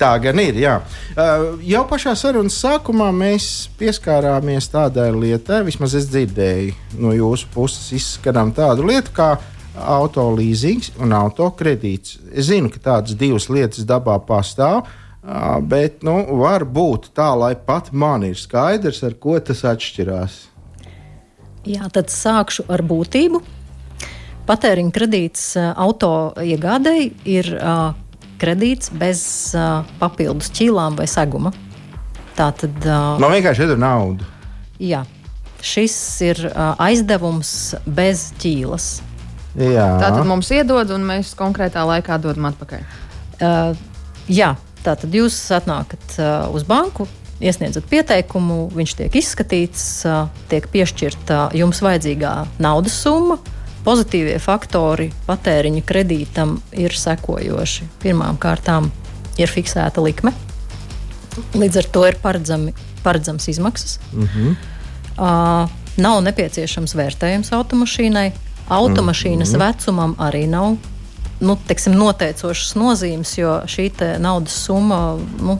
Tā 0.02 0.16
gan 0.18 0.40
ir. 0.42 0.56
Jā. 0.58 0.80
Uh, 1.14 1.60
jau 1.62 1.84
pašā 1.86 2.16
sarunas 2.18 2.56
sākumā 2.58 3.12
mēs 3.14 3.68
pieskārāmies 3.78 4.66
tādai 4.72 5.12
lietai, 5.14 5.60
vismaz 5.68 5.94
es 5.98 6.08
dzirdēju 6.10 6.98
no 7.02 7.12
jūsu 7.14 7.50
puses, 7.54 7.92
izskatām 7.94 8.50
tādu 8.56 8.88
lietu, 8.88 9.12
kā 9.14 9.36
auto 9.76 10.28
leasings 10.34 10.92
un 11.00 11.14
auto 11.16 11.48
kredīts. 11.56 12.18
Es 12.32 12.50
zinu, 12.50 12.70
ka 12.72 12.82
tādas 12.82 13.16
divas 13.18 13.48
lietas 13.52 13.86
dabā 13.88 14.18
pastāv. 14.26 14.86
Bet 15.70 16.02
nu, 16.02 16.16
var 16.40 16.64
būt 16.66 17.12
tā, 17.14 17.28
lai 17.38 17.54
pat 17.54 17.92
man 17.94 18.24
ir 18.26 18.34
skaidrs, 18.34 19.04
ar 19.06 19.14
ko 19.22 19.36
tas 19.38 19.62
atšķirās. 19.70 20.38
Jā, 21.62 21.86
tad 21.94 22.10
sākšu 22.10 22.66
ar 22.72 22.82
būtību. 22.82 23.38
Patēriņa 24.48 24.90
kredīts 24.90 25.44
auto 25.54 26.32
iegādēji 26.42 27.12
ir 27.30 27.52
uh, 27.54 27.92
kredīts 28.42 28.90
bez 28.98 29.22
uh, 29.54 29.86
papildus 30.00 30.50
ķīlām 30.56 30.98
vai 30.98 31.06
seguma. 31.06 31.54
Tā 32.34 32.50
tad. 32.58 32.74
Uh, 32.82 33.20
Man 33.22 33.36
vienkārši 33.36 33.68
ir 33.68 33.78
nauda. 33.78 34.26
Jā, 34.82 35.04
šis 35.62 35.94
ir 36.26 36.42
uh, 36.50 36.72
aizdevums 36.82 37.76
bez 37.86 38.32
ķīlas. 38.42 38.96
Jā. 39.58 39.86
Tātad 40.00 40.24
mums 40.28 40.48
iedod, 40.54 40.90
un 40.94 41.04
mēs 41.08 41.34
konkrētā 41.36 41.84
laikā 41.88 42.16
dodam 42.22 42.48
atpakaļ. 42.52 42.84
Uh, 43.42 43.74
jā, 44.30 44.54
tātad 44.84 45.12
jūs 45.12 45.36
atnākat 45.52 46.16
uh, 46.18 46.46
uz 46.54 46.64
banku. 46.68 47.08
Iesniedzat 47.42 47.88
pieteikumu, 47.90 48.68
viņš 48.72 48.94
tiek 49.00 49.18
izskatīts, 49.18 49.84
uh, 50.06 50.30
tiek 50.48 50.68
piešķirta 50.72 51.50
jums 51.58 51.82
vajadzīgā 51.84 52.36
naudas 52.62 52.96
summa. 53.02 53.40
Pozitīvie 53.82 54.36
faktori 54.38 55.08
patēriņa 55.26 55.82
kredītam 55.82 56.54
ir 56.78 56.94
sekojoši. 56.94 57.88
Pirmkārt, 58.04 58.70
ir 59.42 59.50
fiksēta 59.50 60.04
likme, 60.04 60.30
līdz 61.56 61.80
ar 61.82 61.88
to 61.90 62.04
ir 62.06 62.18
paredzami, 62.22 62.76
paredzams 63.02 63.48
izmaksas. 63.50 63.98
Mm 64.12 64.28
-hmm. 64.28 64.56
uh, 65.18 65.70
nav 65.96 66.22
nepieciešams 66.22 66.94
vērtējums 66.94 67.52
automašīnai, 67.52 68.30
Automašīnas 68.68 69.52
mm 69.52 69.60
-hmm. 69.60 69.66
vecumam 69.66 70.16
arī 70.18 70.46
nav 70.48 70.76
nu, 71.42 71.56
teiksim, 71.66 71.92
noteicošas 71.98 72.74
nozīmes, 72.78 73.38
jo 73.38 73.60
šī 73.66 73.90
naudas 74.18 74.64
summa. 74.64 75.18
Nu, 75.42 75.58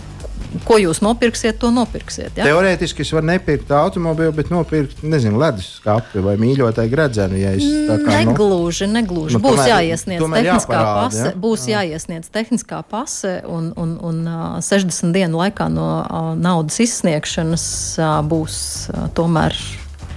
ko 0.69 0.77
jūs 0.77 1.01
nopirksiet, 1.01 1.57
to 1.63 1.71
nopirksiet. 1.73 2.37
Ja? 2.37 2.45
Teorētiski 2.45 3.01
es 3.07 3.13
varu 3.15 3.25
nepirkt 3.31 3.71
automobili, 3.73 4.33
bet 4.37 4.51
nopirkt, 4.53 5.01
nezinu, 5.03 5.39
leduskapi 5.41 6.21
vai 6.25 6.35
mīļotāju 6.41 6.93
gredzenu. 6.93 7.39
Ja 7.41 7.55
es, 7.57 7.65
kā, 7.89 8.19
negluži, 8.27 8.87
nu, 8.91 8.99
negluži. 9.01 9.39
Nu, 9.39 9.43
būs 9.47 9.57
tomēr, 9.57 9.71
jāiesniedz 9.73 10.27
tehniskā 10.27 10.51
jāparāda, 10.51 11.07
pase, 11.07 11.25
ja? 11.25 11.35
būs 11.47 11.65
jā. 11.71 11.81
jāiesniedz 11.81 12.33
tehniskā 12.37 12.83
pase, 12.91 13.35
un, 13.49 13.71
un, 13.81 13.97
un 14.11 14.21
uh, 14.29 14.43
60 14.61 15.17
dienu 15.17 15.41
laikā 15.41 15.71
no 15.73 15.89
uh, 16.03 16.33
naudas 16.37 16.83
izsniegšanas 16.85 17.65
uh, 17.97 18.19
būs 18.29 18.59
uh, 18.93 19.09
tomēr 19.17 19.57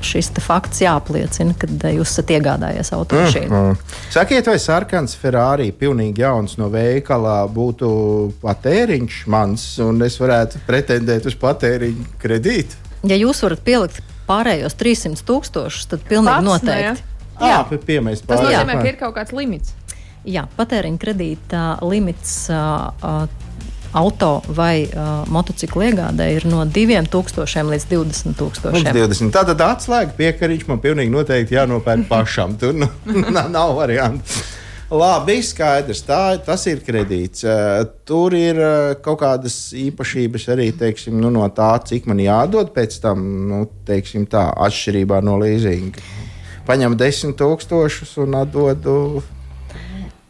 šis 0.05 0.31
fakts 0.43 0.81
jāapliecina, 0.83 1.55
kad 1.59 1.85
eh, 1.85 1.97
jūs 1.97 2.13
esat 2.13 2.33
iegādājies 2.37 2.91
automašīnu. 2.95 3.49
Mm 3.49 3.71
-hmm. 3.71 4.01
Sakiet, 4.13 4.47
vai 4.47 4.57
sarkans 4.59 5.15
Ferrari, 5.15 5.71
pilnīgi 5.71 6.21
jauns 6.21 6.57
no 6.57 6.69
veikala, 6.69 7.47
būtu 7.47 8.31
patēriņš 8.41 9.21
mans, 9.27 9.67
un 9.79 10.01
es 10.01 10.19
varētu 10.19 10.63
pretendēt 10.67 11.25
uz 11.25 11.35
patēriņu 11.35 12.05
kredītu? 12.21 12.75
Ja 13.03 13.15
jūs 13.15 13.43
varat 13.43 13.63
pielikt 13.63 14.01
pārējos 14.27 14.75
300 14.75 15.25
tūkstošus, 15.25 15.89
tad 15.89 16.05
pilnīgi 16.09 16.35
Pats, 16.35 16.45
noteikti. 16.45 17.01
Ne, 17.39 17.47
jā, 17.47 17.49
jā 17.49 17.79
piemērs 17.85 18.21
pārējos. 18.21 18.51
Tas 18.51 18.65
nozīmē, 18.65 18.81
ka 18.81 18.87
ir 18.87 18.97
kaut 18.99 19.15
kāds 19.15 19.31
limits. 19.31 19.73
Jā, 20.25 20.47
patēriņa 20.57 20.97
kredīta 20.97 21.63
limits 21.85 22.49
uh, 22.49 22.89
uh, 23.05 23.27
auto 23.95 24.41
vai 24.51 24.85
uh, 24.85 25.23
motociklu 25.31 25.85
iegādē 25.87 26.27
ir 26.35 26.45
no 26.49 26.65
2000 26.67 27.71
līdz 27.71 27.87
20 27.93 28.35
tūkstošiem. 28.39 29.31
Tātad 29.33 29.63
atslēga 29.63 30.15
piekariņš 30.17 30.67
man 30.67 30.81
pilnīgi 30.83 31.13
noteikti 31.13 31.55
jānopērk 31.55 32.09
pašam. 32.11 32.57
Tur 32.59 32.75
nu, 32.75 32.89
nav 33.55 33.75
variantu. 33.79 34.43
Labi, 34.95 35.39
skaidrs. 35.41 36.03
Tā, 36.05 36.19
tas 36.45 36.61
ir 36.69 36.83
kredīts. 36.85 37.41
Uh, 37.47 37.87
tur 38.05 38.35
ir 38.37 38.59
uh, 38.59 38.91
kaut 39.01 39.21
kādas 39.23 39.55
īpašības 39.73 40.49
arī 40.53 40.69
teiksim, 40.77 41.17
nu, 41.21 41.31
no 41.33 41.47
tā, 41.55 41.71
cik 41.87 42.05
man 42.11 42.21
jādod 42.21 42.69
pēc 42.75 42.99
tam, 43.01 43.23
nu, 43.49 43.63
teiksim, 43.87 44.27
tā, 44.29 44.45
atšķirībā 44.67 45.23
no 45.25 45.39
līzinga. 45.41 46.03
Paņem 46.67 46.97
desmit 46.97 47.37
tūkstošus 47.39 48.15
un 48.23 48.37
atdodu 48.41 49.23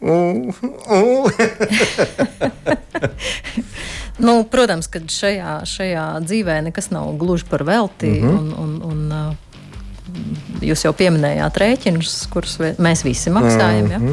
nu, 4.26 4.44
protams, 4.50 4.86
ka 4.90 4.98
šajā, 5.00 5.64
šajā 5.66 6.20
dzīvē 6.26 6.54
nekas 6.68 6.86
nav 6.94 7.06
gluži 7.20 7.44
par 7.50 7.62
velti. 7.66 8.06
Mm 8.06 8.12
-hmm. 8.22 8.38
un, 8.38 8.46
un, 8.62 8.70
un, 8.90 8.98
uh, 9.12 9.18
jūs 10.62 10.84
jau 10.86 10.94
pieminējāt 10.96 11.54
rēķinus, 11.62 12.12
kurus 12.30 12.54
mēs 12.78 13.04
visi 13.04 13.30
maksājam. 13.30 13.84
Mm 13.84 13.86
-hmm. 13.86 13.92
ja? 13.92 13.98
Mhm. 13.98 14.12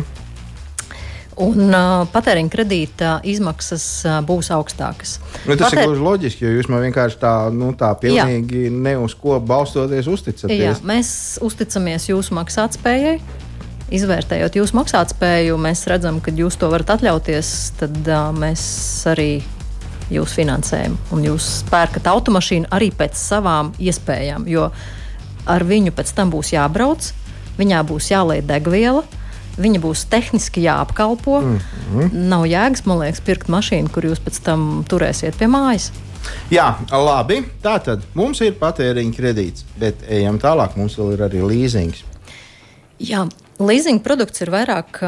Un 1.42 1.74
uh, 1.74 2.04
patēriņa 2.14 2.52
kredīta 2.54 3.14
izmaksas 3.26 4.06
uh, 4.06 4.12
būs 4.26 4.52
augstākas. 4.54 5.20
Nu, 5.48 5.56
tas 5.56 5.72
Patēr... 5.72 5.80
ir 5.80 5.86
gluži 5.88 6.02
loģiski, 6.02 6.46
jo 6.46 6.52
jūs 6.60 6.70
man 6.70 6.82
vienkārši 6.86 7.18
tā, 7.18 7.50
nu, 7.54 7.74
tā 7.74 7.96
pilnīgi 7.98 8.66
Jā. 8.68 8.72
ne 8.72 8.98
uz 9.02 9.14
ko 9.18 9.40
balstoties 9.40 10.08
uzticaties. 10.08 10.60
Jā, 10.60 10.76
mēs 10.86 11.40
uzticamies 11.42 12.10
jūsu 12.12 12.34
maksātspējai 12.38 13.20
izvērtējot 13.94 14.58
jūsu 14.58 14.78
maksātspēju, 14.80 15.58
mēs 15.62 15.86
redzam, 15.92 16.20
ka 16.24 16.34
jūs 16.34 16.58
to 16.60 16.70
varat 16.74 16.96
atļauties, 16.96 17.50
tad 17.80 17.98
uh, 18.10 18.30
mēs 18.36 18.64
arī 19.12 19.32
jūs 20.14 20.36
finansējam. 20.38 20.98
Un 21.14 21.26
jūs 21.26 21.50
pērkat 21.72 22.08
automašīnu 22.12 22.72
arī 22.74 22.92
pēc 22.96 23.18
savām 23.20 23.74
iespējām, 23.82 24.48
jo 24.52 24.70
ar 25.50 25.68
viņu 25.68 25.94
pēc 25.96 26.14
tam 26.18 26.34
būs 26.34 26.54
jābrauc, 26.56 27.12
viņā 27.60 27.84
būs 27.90 28.14
jāliek 28.14 28.48
degviela. 28.48 29.06
Viņa 29.54 29.78
būs 29.84 30.08
tehniski 30.10 30.64
jāapkalpo. 30.64 31.42
Mm 31.42 31.60
-hmm. 31.60 32.14
Nav 32.32 32.48
jēgas, 32.50 32.88
man 32.90 33.04
liekas, 33.04 33.22
pirkt 33.22 33.52
mašīnu, 33.54 33.92
kur 33.94 34.04
jūs 34.04 34.18
pēc 34.18 34.40
tam 34.42 34.84
turēsiet 34.90 35.38
pie 35.38 35.46
mājas. 35.46 35.92
Jā, 36.50 36.74
labi. 36.90 37.44
Tā 37.62 37.78
tad 37.84 38.02
mums 38.14 38.42
ir 38.42 38.56
patēriņa 38.60 39.14
kredīts, 39.14 39.66
bet 39.78 39.96
ejam 40.10 40.40
tālāk. 40.40 40.76
Mums 40.76 40.98
vēl 40.98 41.14
ir 41.14 41.24
arī 41.28 41.44
līzings. 41.46 42.04
Jā, 43.00 43.28
Leasing 43.64 44.02
produkts 44.04 44.42
ir 44.44 44.52
vairāk 44.52 45.00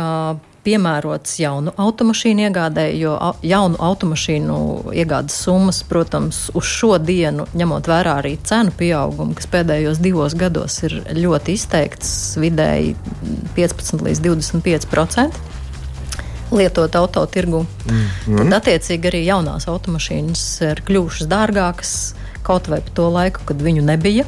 piemērots 0.66 1.38
jaunu 1.40 1.74
automašīnu 1.78 2.48
iegādēji, 2.48 3.00
jo 3.04 3.14
au, 3.22 3.34
jaunu 3.46 3.78
automašīnu 3.86 4.58
iegādes 4.98 5.36
summas, 5.46 5.82
protams, 5.86 6.48
uz 6.58 6.70
šo 6.70 6.96
dienu, 6.98 7.46
ņemot 7.58 7.90
vērā 7.90 8.16
arī 8.22 8.36
cenu 8.48 8.74
pieaugumu, 8.80 9.36
kas 9.38 9.50
pēdējos 9.52 10.02
divos 10.02 10.38
gados 10.40 10.80
ir 10.88 10.98
ļoti 11.14 11.58
izteikts, 11.60 12.16
vidēji 12.42 12.96
15 13.58 14.08
līdz 14.08 14.24
25 14.26 14.90
procenti 14.90 15.54
lietot 16.56 16.96
autotirgu. 16.96 17.66
Mm 17.66 18.02
-hmm. 18.26 18.38
Tad, 18.38 18.54
attiecīgi, 18.54 19.10
arī 19.10 19.26
jaunās 19.26 19.68
automašīnas 19.68 20.44
ir 20.72 20.82
kļuvušas 20.88 21.28
dārgākas 21.28 21.92
kaut 22.44 22.68
vai 22.68 22.82
pa 22.82 22.90
to 22.94 23.10
laiku, 23.10 23.42
kad 23.46 23.62
viņu 23.62 23.82
nebija. 23.82 24.26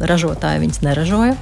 Ražotāji 0.00 0.60
viņas 0.60 0.82
neražoja. 0.82 1.36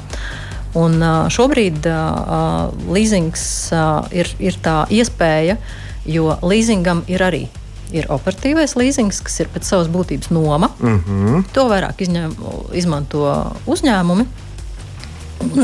Un 0.77 1.01
šobrīd 1.33 1.87
uh, 1.89 2.73
leasings 2.93 3.43
uh, 3.73 4.05
ir, 4.13 4.29
ir 4.39 4.59
tā 4.63 4.83
iespēja, 4.93 5.57
jo 6.05 6.35
leasingam 6.43 7.05
ir 7.09 7.25
arī 7.25 7.47
ir 7.95 8.09
operatīvais 8.13 8.75
leasings, 8.79 9.21
kas 9.25 9.41
ir 9.43 9.51
pēc 9.53 9.69
savas 9.69 9.91
būtības 9.93 10.33
noma. 10.35 10.71
Mm 10.81 10.99
-hmm. 10.99 11.45
To 11.55 11.69
vairāk 11.71 12.03
izņem, 12.03 12.35
izmanto 12.73 13.53
uzņēmumi. 13.67 14.27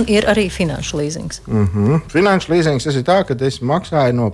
Ir 0.07 0.27
arī 0.29 0.51
finanšu 0.51 0.97
līzings. 0.97 1.41
Mm 1.47 1.67
-hmm. 1.67 2.01
Finanšu 2.09 2.53
līzings 2.53 2.85
tas 2.85 2.95
ir 2.95 3.03
tā, 3.03 3.25
ka 3.25 3.35
es 3.47 3.61
maksāju 3.61 4.13
no, 4.13 4.31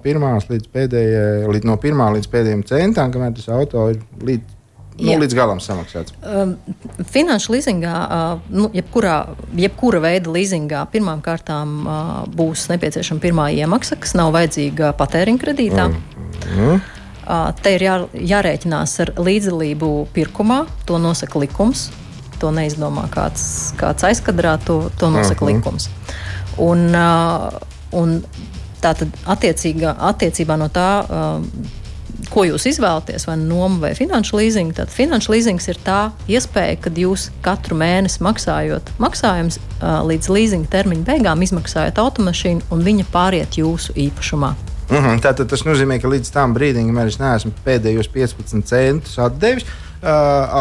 līdz 0.50 0.66
pēdējai, 0.74 1.48
līdz, 1.52 1.64
no 1.64 1.76
pirmā 1.76 2.12
līdz 2.12 2.28
pēdējiem 2.28 2.64
centam, 2.66 3.12
kamēr 3.12 3.34
tas 3.34 3.48
auto 3.48 3.90
ir 3.90 3.98
līdz, 4.20 4.42
nu, 4.98 5.18
līdz 5.22 5.36
galam 5.38 5.60
samaksāts. 5.62 6.14
Um, 6.22 6.56
finanšu 7.06 7.54
līzingā, 7.54 7.94
uh, 7.94 8.40
nu, 8.50 8.70
jebkurā, 8.74 9.16
jebkura 9.58 10.02
veida 10.02 10.32
līzingā, 10.34 10.82
pirmām 10.92 11.22
kārtām 11.24 11.78
uh, 11.84 12.10
būs 12.26 12.66
nepieciešama 12.72 13.22
pirmā 13.22 13.48
iemaksa, 13.54 13.98
kas 14.00 14.16
nav 14.18 14.32
vajadzīga 14.36 14.92
patēriņa 14.98 15.44
kredītā. 15.44 15.88
Mm 15.88 16.02
-hmm. 16.56 16.80
Uh, 17.28 17.52
te 17.62 17.74
ir 17.76 17.82
jā, 17.82 17.94
jārēķinās 18.14 19.00
ar 19.00 19.10
līdzdalību 19.20 20.08
pirkumā, 20.16 20.66
to 20.86 20.98
nosaka 20.98 21.38
likums 21.38 21.90
to 22.40 22.50
neizdomā 22.54 23.08
kāds, 23.12 23.74
kāds 23.78 24.06
aizkadrā, 24.08 24.56
to, 24.64 24.90
to 24.98 25.10
nosaka 25.10 25.44
uh 25.44 25.50
mhm. 25.50 25.56
-huh. 25.56 25.64
likums. 25.64 25.90
Un, 26.56 26.94
uh, 26.94 27.52
un 27.92 28.22
tā 28.82 28.94
tad 28.94 29.08
attiecīgā, 29.26 29.94
attiecībā 29.98 30.56
no 30.56 30.68
tā, 30.68 30.90
uh, 31.02 31.44
ko 32.32 32.44
jūs 32.48 32.66
izvēlaties, 32.70 33.26
vai 33.28 33.36
nomu 33.40 33.82
vai 33.82 33.94
finanšu 33.98 34.38
līzingu, 34.38 34.76
tad 34.78 34.92
finanšu 34.92 35.32
līzings 35.34 35.68
ir 35.70 35.80
tā 35.84 35.98
iespēja, 36.30 36.78
kad 36.84 36.98
jūs 36.98 37.28
katru 37.44 37.78
mēnesi 37.80 38.22
maksājot 38.24 38.94
maksājumus 39.02 39.60
līdz 39.80 40.30
līzinga 40.34 40.72
termiņa 40.72 41.06
beigām, 41.08 41.42
izmaksājat 41.46 42.00
automašīnu 42.02 42.72
un 42.74 42.86
viņa 42.86 43.08
pāriet 43.12 43.60
jūsu 43.60 43.96
īpašumā. 44.08 44.54
Mm 44.88 44.96
-hmm, 44.96 45.20
Tātad 45.20 45.48
tas 45.48 45.64
nozīmē, 45.64 46.00
ka 46.00 46.08
līdz 46.08 46.30
tam 46.32 46.54
brīdim, 46.54 46.88
kamēr 46.88 47.10
es 47.12 47.18
neesmu 47.20 47.52
pēdējos 47.64 48.08
15 48.08 48.64
centus 48.64 49.18
atdevis, 49.18 49.64
uh, 49.64 50.08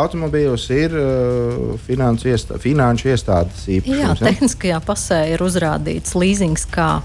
automobīļos 0.02 0.70
ir 0.76 0.92
uh, 0.92 1.80
finansu, 1.88 2.28
iestā, 2.28 2.60
finanšu 2.60 3.08
iestādes 3.14 3.68
īpašums. 3.68 4.20
Jā, 4.20 4.32
tehniskajā 4.32 4.82
pasē 4.86 5.22
ir 5.32 5.44
uzrādīts 5.44 6.16
līzings 6.16 6.68
kā 6.72 7.02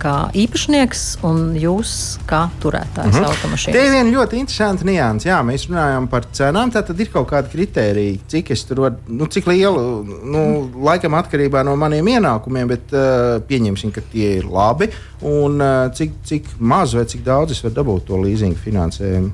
kā 0.00 0.14
īpašnieks 0.38 1.04
un 1.26 1.54
jūs 1.58 1.92
kā 2.28 2.44
turētājs 2.62 3.12
mm 3.12 3.18
-hmm. 3.18 3.30
automašīnas. 3.32 3.76
Te 3.76 3.84
ir 3.86 3.92
viena 3.92 4.14
ļoti 4.16 4.40
interesanta 4.40 4.84
nianses. 4.84 5.28
Jā, 5.30 5.38
mēs 5.44 5.66
runājam 5.70 6.08
par 6.08 6.28
cenām. 6.32 6.72
Tad 6.72 7.00
ir 7.00 7.10
kaut 7.12 7.28
kāda 7.30 7.48
kritērija, 7.52 8.18
cik 8.28 8.50
es 8.50 8.64
tur 8.64 8.80
varu, 8.80 8.96
nu, 9.08 9.26
cik 9.26 9.46
lielu, 9.46 10.04
nu, 10.24 10.70
laikam 10.84 11.14
atkarībā 11.14 11.64
no 11.64 11.76
maniem 11.76 12.06
ienākumiem, 12.06 12.68
bet 12.68 12.92
uh, 12.92 13.42
pieņemsim, 13.48 13.92
ka 13.92 14.00
tie 14.12 14.36
ir 14.38 14.44
labi. 14.44 14.90
Un 15.22 15.60
uh, 15.60 15.92
cik, 15.92 16.12
cik 16.24 16.44
maz 16.58 16.94
vai 16.94 17.04
cik 17.04 17.24
daudz 17.24 17.52
es 17.52 17.62
varu 17.64 17.74
dabūt 17.74 18.06
to 18.06 18.16
līzingu 18.16 18.58
finansējumu. 18.64 19.30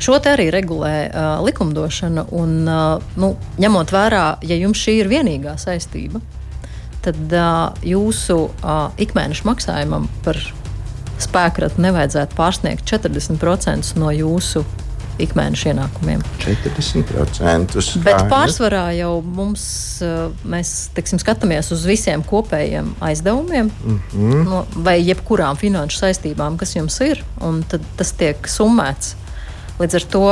Šo 0.00 0.16
te 0.18 0.30
arī 0.32 0.48
regulē 0.50 1.10
uh, 1.10 1.44
likumdošana. 1.44 2.24
Un, 2.32 2.68
uh, 2.68 3.02
nu, 3.20 3.34
ņemot 3.60 3.92
vērā, 3.92 4.24
ja 4.48 4.56
jums 4.56 4.80
šī 4.80 4.94
ir 5.02 5.10
vienīgā 5.12 5.58
saistība, 5.60 6.22
tad 7.04 7.32
uh, 7.32 7.70
jūsu 7.86 8.36
uh, 8.48 8.90
ikmēneša 9.00 9.48
maksājumam 9.48 10.08
par 10.24 10.38
spēkratu 11.20 11.82
nevajadzētu 11.84 12.36
pārsniegt 12.38 12.86
40% 12.88 13.96
no 14.00 14.12
jūsu 14.14 14.64
ikmēneša 15.20 15.74
ienākumiem. 15.74 16.22
40%. 16.40 17.80
Bet 18.06 18.22
pārsvarā 18.30 18.86
jau 18.96 19.18
mums, 19.20 19.64
mēs 20.48 20.70
teiksim, 20.96 21.20
skatāmies 21.20 21.68
uz 21.76 21.84
visiem 21.84 22.24
kopējiem 22.24 22.94
aizdevumiem, 23.04 23.68
mm 23.68 23.98
-hmm. 24.14 24.44
no, 24.48 24.62
vai 24.80 24.96
jebkurām 25.02 25.60
finanšu 25.60 26.06
saistībām, 26.06 26.56
kas 26.56 26.72
jums 26.76 26.96
ir, 27.04 27.20
un 27.44 27.60
tad 27.68 27.84
tas 28.00 28.14
tiek 28.16 28.48
summēts 28.48 29.18
Līdz 29.80 29.96
ar 29.96 30.04
to 30.12 30.24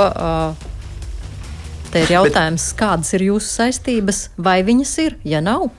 te 1.88 2.02
ir 2.04 2.10
jautājums, 2.12 2.66
Bet... 2.68 2.78
kādas 2.82 3.14
ir 3.16 3.24
jūsu 3.30 3.48
saistības, 3.48 4.26
vai 4.36 4.60
viņas 4.66 4.92
ir. 5.06 5.16
Ja 5.24 5.40
nav, 5.44 5.70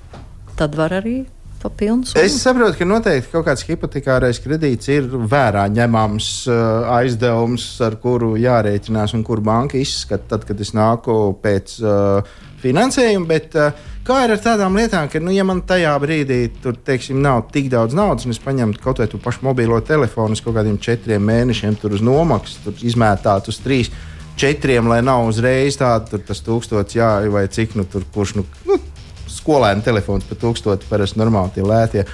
tad 0.60 0.76
var 0.78 0.95
arī 0.99 1.22
pa 1.60 1.70
pilnu 1.70 2.07
summu. 2.07 2.24
Es 2.24 2.38
saprotu, 2.39 2.78
ka 2.80 2.88
noteikti 2.88 3.34
kaut 3.34 3.47
kāds 3.49 3.66
hipotekārais 3.68 4.39
kredīts 4.43 4.91
ir 4.93 5.10
vērā 5.10 5.66
ņemams 5.76 6.30
uh, 6.47 6.91
aizdevums, 6.99 7.66
ar 7.84 7.99
kuru 8.03 8.36
jārēķinās 8.39 9.16
un 9.18 9.26
kur 9.28 9.43
banka 9.43 9.80
izskata, 9.80 10.36
tad, 10.36 10.47
kad 10.47 10.64
es 10.64 10.72
nāku 10.78 11.18
pēc 11.43 11.80
uh, 11.84 12.36
finansējuma. 12.64 13.28
Bet, 13.30 13.60
uh, 13.60 13.88
Kā 14.10 14.24
ir 14.26 14.32
ar 14.34 14.39
tādām 14.41 14.74
lietām, 14.74 15.05
ka, 15.05 15.20
nu, 15.22 15.30
ja 15.30 15.43
man 15.45 15.60
tajā 15.70 15.91
brīdī 16.01 16.39
tur, 16.64 16.74
teiksim, 16.82 17.20
nav 17.22 17.43
tik 17.53 17.68
daudz 17.70 17.93
naudas, 17.93 18.26
un 18.26 18.34
es 18.34 18.39
paņemtu 18.41 18.82
kaut 18.82 18.97
vai 19.03 19.05
tu 19.12 19.20
pašu 19.22 19.43
mobilo 19.45 19.78
telefonu 19.86 20.34
uz 20.34 20.41
kaut 20.41 20.55
kādiem 20.55 20.80
četriem 20.82 21.22
mēnešiem, 21.30 21.78
tur 21.78 21.93
uz 21.93 22.01
nomaksas, 22.01 22.57
tur 22.64 22.82
izmētāt 22.89 23.51
uz 23.51 23.60
trīs, 23.62 23.91
četriem, 24.39 24.89
lai 24.89 25.03
nav 25.05 25.28
uzreiz 25.30 25.78
tāds- 25.78 26.16
tas 26.32 26.41
tūkstots, 26.41 26.97
jā, 26.97 27.12
vai 27.30 27.45
cik, 27.53 27.76
nu, 27.78 27.86
tur 27.86 28.07
kurš, 28.16 28.39
nu, 28.39 28.47
nu 28.66 28.80
skolēna 29.39 29.85
telefons 29.85 30.27
par 30.27 30.39
tūkstoti, 30.41 30.89
parasti 30.89 31.19
normāli 31.21 31.55
tie 31.55 31.65
lētie. 31.65 32.05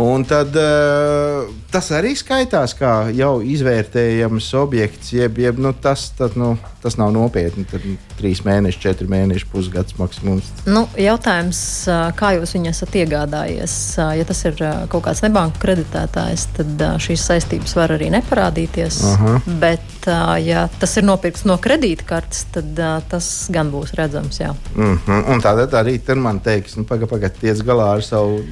Un 0.00 0.24
tad 0.26 0.56
uh, 0.58 1.46
tas 1.70 1.90
arī 1.94 2.16
skaitās 2.18 2.74
kā 2.74 2.94
jau 3.14 3.36
izvērtējams 3.46 4.48
objekts, 4.58 5.12
jeb, 5.14 5.38
jeb 5.38 5.60
nu, 5.62 5.70
tas, 5.78 6.08
tad, 6.18 6.34
nu, 6.40 6.56
tas 6.84 6.98
nav 7.00 7.12
nopietni. 7.14 7.64
Tad 7.70 7.84
trīs 8.18 8.42
mēneši, 8.44 8.80
četri 8.82 9.08
mēneši, 9.10 9.48
pusgads 9.52 9.96
maksimums. 9.98 10.50
Nu, 10.68 10.84
jautājums, 11.00 11.60
kā 12.18 12.34
jūs 12.36 12.54
viņu 12.58 12.70
esat 12.74 12.98
iegādājies? 13.00 13.76
Ja 14.18 14.26
tas 14.28 14.44
ir 14.44 14.60
kaut 14.92 15.06
kāds 15.08 15.24
nebanka 15.24 15.62
kreditētājs, 15.64 16.46
tad 16.58 16.84
šīs 17.04 17.24
saistības 17.30 17.76
var 17.78 17.96
arī 17.96 18.10
neparādīties. 18.14 19.00
Aha. 19.14 19.34
Bet, 19.62 20.08
ja 20.44 20.66
tas 20.80 20.96
ir 21.00 21.08
nopirkts 21.08 21.46
no 21.48 21.56
kredītkartes, 21.64 22.46
tad 22.54 22.84
tas 23.10 23.30
gan 23.54 23.72
būs 23.72 23.96
redzams. 23.98 24.40
Jā. 24.40 24.52
Mm 24.76 24.98
-hmm. 25.06 25.28
Un 25.32 25.40
tādā 25.40 25.66
arī 25.80 25.98
man 26.16 26.40
teiks, 26.40 26.76
nu, 26.76 26.84
pagaidi, 26.84 27.10
pagaidi, 27.10 27.40
tiec 27.40 27.64
galā 27.64 27.94
ar 27.96 28.02
savu 28.02 28.42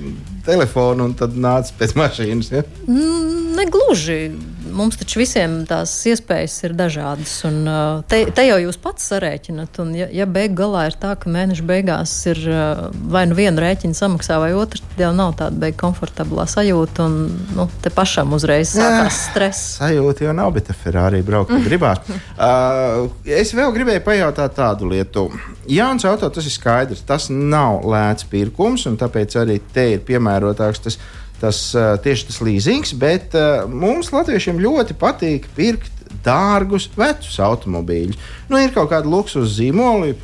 telefonu 0.46 1.04
un 1.04 1.14
tad 1.14 1.36
nāc 1.36 1.72
pēc 1.78 1.94
mašīnas. 1.98 2.52
Ja? 2.52 2.62
Mm, 2.86 3.54
negluži 3.56 4.32
mums 4.74 4.98
taču 5.00 5.20
visiem 5.20 5.62
tās 5.68 5.92
iespējas 6.08 6.56
ir 6.66 6.74
dažādas. 6.76 7.34
Un, 7.48 7.60
uh, 7.68 8.02
te, 8.08 8.24
te 8.34 8.44
jau 8.46 8.58
jūs 8.62 8.78
pats 8.82 9.06
sarēķinat, 9.12 9.78
un 9.84 9.92
ja, 9.96 10.08
ja 10.12 10.26
beig 10.30 10.56
galā 10.58 10.86
ir 10.90 10.96
tā, 11.00 11.14
ka 11.20 11.30
mēneša 11.32 11.66
beigās 11.68 12.14
ir 12.30 12.40
uh, 12.48 12.82
vai 13.12 13.24
nu 13.30 13.38
viena 13.38 13.62
rēķina 13.64 13.96
samaksā, 13.98 14.38
vai 14.42 14.52
otra, 14.58 14.82
tad 14.92 15.04
jau 15.06 15.12
nav 15.16 15.34
tāda 15.40 15.58
beigas 15.62 15.80
komfortablā 15.82 16.46
sajūta, 16.50 17.06
un 17.08 17.46
nu, 17.56 17.68
te 17.84 17.92
pašam 17.94 18.34
uzreiz 18.36 18.74
sākās 18.76 19.22
stress. 19.30 19.76
Sajūta 19.80 20.26
jau 20.28 20.36
nav, 20.36 20.52
bet 20.56 20.72
Ferrari 20.82 21.22
braukt 21.26 21.54
gribās. 21.66 22.02
uh, 22.12 23.08
es 23.24 23.54
vēl 23.56 23.74
gribēju 23.76 24.04
pajautāt 24.06 24.56
tādu 24.58 24.90
lietu. 24.92 25.28
Jauns 25.70 26.04
auto 26.08 26.28
tas 26.32 26.46
ir 26.48 26.54
skaidrs, 26.54 27.04
tas 27.06 27.28
nav 27.32 27.84
lēts 27.86 28.26
pirkums, 28.30 28.86
un 28.90 28.98
tāpēc 29.00 29.36
arī 29.42 29.60
te 29.74 29.92
ir 29.96 30.06
piemērotāks 30.06 30.86
tas 30.86 30.98
tas, 31.42 31.64
tieši 32.04 32.30
tas 32.30 32.38
līzings, 32.44 32.94
bet 32.98 33.34
mums, 33.68 34.12
Latviešiem, 34.14 34.62
ļoti 34.62 34.96
patīk 35.00 35.50
pirkt 35.56 36.02
dārgus, 36.24 36.88
vecus 36.96 37.38
automobīļus. 37.42 38.18
Nu, 38.50 38.58
ir 38.60 38.72
kaut 38.74 38.90
kāda 38.92 39.10
luksus 39.10 39.56
zīmoli, 39.56 40.14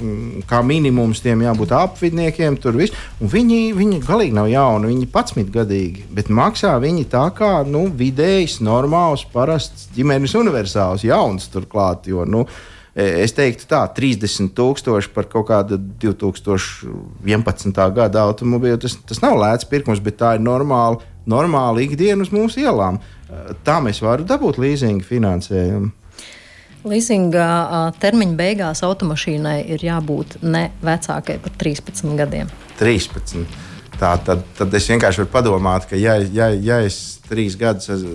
kā 0.48 0.60
minimums 0.66 1.22
tiem 1.24 1.42
jābūt 1.46 1.72
apvidniekiem. 1.76 2.58
Viņi, 3.18 3.60
viņi 3.76 4.00
galīgi 4.06 4.36
nav 4.36 4.50
jauni, 4.52 4.92
viņi 4.92 5.06
ir 5.06 5.12
11 5.12 5.52
gadīgi, 5.54 6.06
bet 6.14 6.30
maksā 6.30 6.76
viņi 6.82 7.08
tā 7.12 7.28
kā 7.36 7.52
nu, 7.68 7.86
vidējs, 7.88 8.60
normāls, 8.64 9.26
parasts 9.32 9.88
ģimenes 9.96 10.36
universāls, 10.38 11.06
jauns 11.08 11.48
turklāt. 11.52 12.10
Jo, 12.10 12.26
nu, 12.28 12.44
Es 12.98 13.30
teiktu, 13.30 13.62
tā 13.70 13.84
30,000 13.94 15.12
par 15.14 15.28
kaut 15.30 15.46
kādu 15.52 15.76
2011. 16.02 17.84
gada 17.94 18.24
automobīlu. 18.26 18.80
Tas, 18.82 18.96
tas 19.06 19.22
nav 19.22 19.36
lēts 19.38 19.68
pirkums, 19.70 20.02
bet 20.02 20.18
tā 20.18 20.32
ir 20.34 20.42
normāla, 20.42 20.98
normāla 21.30 21.84
ikdiena 21.84 22.26
uz 22.26 22.32
mūsu 22.34 22.64
ielām. 22.64 22.98
Tā 23.62 23.78
mēs 23.84 24.02
varam 24.02 24.26
dabūt 24.26 24.58
līzinga 24.58 25.06
finansējumu. 25.06 25.92
Līzinga 26.88 27.46
termiņa 28.02 28.36
beigās 28.38 28.82
automašīnai 28.86 29.60
ir 29.74 29.82
jābūt 29.84 30.40
ne 30.46 30.68
vecākai 30.82 31.38
par 31.42 31.54
13 31.60 32.18
gadiem. 32.18 32.50
13. 32.80 33.46
Tā, 34.00 34.14
tad, 34.24 34.44
tad 34.58 34.74
es 34.78 34.88
vienkārši 34.90 35.24
varu 35.24 35.32
padomāt, 35.32 35.88
ka, 35.90 35.98
ja, 35.98 36.16
ja, 36.34 36.48
ja 36.52 36.80
es 36.86 37.18
trīs 37.28 37.58
gadus 37.60 37.90
es, 37.92 38.06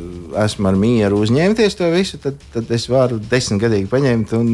esmu 0.46 0.72
ar 0.72 0.80
mieru 0.80 1.22
uzņemties 1.24 1.78
to 1.80 1.92
visu, 1.94 2.20
tad, 2.24 2.40
tad 2.56 2.72
es 2.74 2.90
varu 2.92 3.22
desmitgadīgi 3.32 3.90
paņemt 3.92 4.36
un 4.40 4.52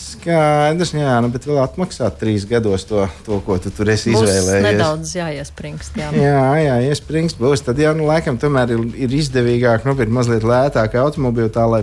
Skaidrs, 0.00 0.92
jā, 0.94 1.12
nu, 1.22 1.28
bet 1.32 1.44
vēl 1.48 1.58
atmaksāt 1.62 2.16
trīs 2.20 2.44
gados 2.48 2.82
to, 2.88 3.04
to 3.26 3.38
ko 3.46 3.56
tu 3.62 3.70
tur 3.74 3.88
esi 3.92 4.12
Būs 4.14 4.24
izvēlējies. 4.26 4.64
nedaudz 4.64 5.12
jāiespringst. 5.16 5.98
Jā. 6.00 6.08
Jā, 6.16 6.44
jā, 6.60 6.76
iespringst 6.90 7.38
būs. 7.40 7.62
Tad 7.66 7.78
jau, 7.80 7.92
nu, 7.98 8.06
laikam, 8.08 8.38
tomēr 8.40 8.74
ir, 8.74 8.82
ir 9.06 9.14
izdevīgāk 9.20 9.86
nopirkt 9.88 10.14
mazliet 10.14 10.46
lētāku 10.46 11.00
automobīlu, 11.02 11.52
tā 11.54 11.66
lai 11.70 11.82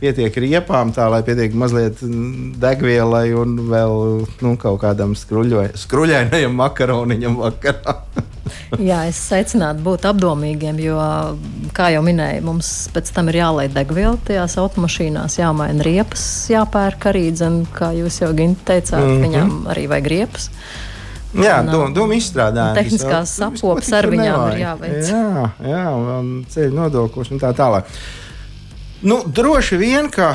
pietiek 0.00 0.36
riepām, 0.44 0.92
tā 0.96 1.08
lai 1.12 1.22
pietiek 1.26 1.54
mazliet 1.56 2.02
degvielai 2.60 3.30
un 3.38 3.58
vēl 3.70 3.94
nu, 4.44 4.54
kaut 4.60 4.80
kādam 4.84 5.16
skruļainajam 5.16 6.56
makaroniņam 6.62 7.38
vakarā. 7.40 8.00
Jā, 8.88 9.02
es 9.10 9.18
aicinātu 9.34 9.82
būt 9.86 10.06
apdomīgiem, 10.10 10.78
jo, 10.82 10.98
kā 11.74 11.88
jau 11.94 12.02
minēju, 12.06 12.44
mums 12.46 12.72
pēc 12.94 13.10
tam 13.14 13.30
ir 13.30 13.40
jālai 13.40 13.66
degviela 13.72 14.18
tajās 14.26 14.56
automašīnās, 14.62 15.38
jāmaina 15.40 15.86
riepas, 15.86 16.24
jāpērk 16.52 17.08
arī 17.10 17.24
dzen, 17.34 17.62
kā 17.74 17.92
jūs 17.96 18.20
jau 18.22 18.32
teicāt, 18.34 19.00
mm 19.00 19.08
-hmm. 19.08 19.24
viņām 19.24 19.56
arī 19.74 19.88
vajag 19.90 20.12
riepas. 20.12 20.50
Jā, 21.36 21.56
doma 21.66 21.90
dom 21.94 22.12
izstrādājuma. 22.16 22.74
Tehniskās 22.78 23.34
sapopes 23.36 23.92
ar 23.92 24.06
viņām 24.08 24.52
ir 24.52 24.60
jāveic. 24.62 25.10
Jā, 25.10 25.50
jā, 25.68 25.84
un 26.18 26.30
ceļu 26.48 26.78
nodokļus 26.78 27.32
un 27.34 27.42
tā 27.42 27.52
tālāk. 27.56 27.84
Nu, 29.06 29.20
droši 29.26 29.76
vien, 29.76 30.08
ka 30.10 30.32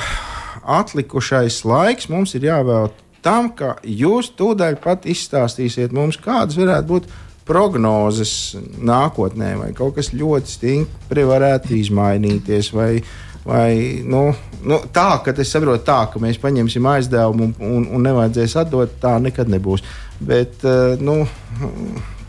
atlikušais 0.63 1.57
laiks 1.67 2.05
mums 2.07 2.31
ir 2.37 2.45
jāvēl 2.47 2.85
tam, 3.19 3.49
ka 3.51 3.73
jūs 3.83 4.29
tūdaļ 4.39 4.77
pat 4.79 5.03
izstāstīsiet 5.11 5.91
mums, 5.91 6.15
kādas 6.15 6.55
varētu 6.55 6.87
būt 6.87 7.09
prognozes 7.43 8.55
nākotnē, 8.79 9.49
vai 9.59 9.67
kaut 9.75 9.97
kas 9.97 10.13
ļoti 10.15 10.53
stingri 10.53 11.25
varētu 11.27 11.75
izmainīties. 11.81 12.69
Vai, 12.71 13.01
vai, 13.43 13.73
nu, 14.07 14.21
nu, 14.63 14.77
tā, 14.95 15.09
ka 15.25 15.35
es 15.35 15.51
saprotu, 15.51 15.83
tā, 15.89 16.05
ka 16.13 16.21
mēs 16.23 16.39
paņemsim 16.39 16.87
aizdevumu 16.93 17.49
un, 17.49 17.55
un, 17.73 17.89
un 17.97 18.07
nevajadzēs 18.07 18.55
atdot, 18.61 18.93
tā 19.03 19.17
nekad 19.19 19.51
nebūs. 19.51 19.83
Bet 20.23 20.63
uh, 20.63 20.95
nu, 20.95 21.25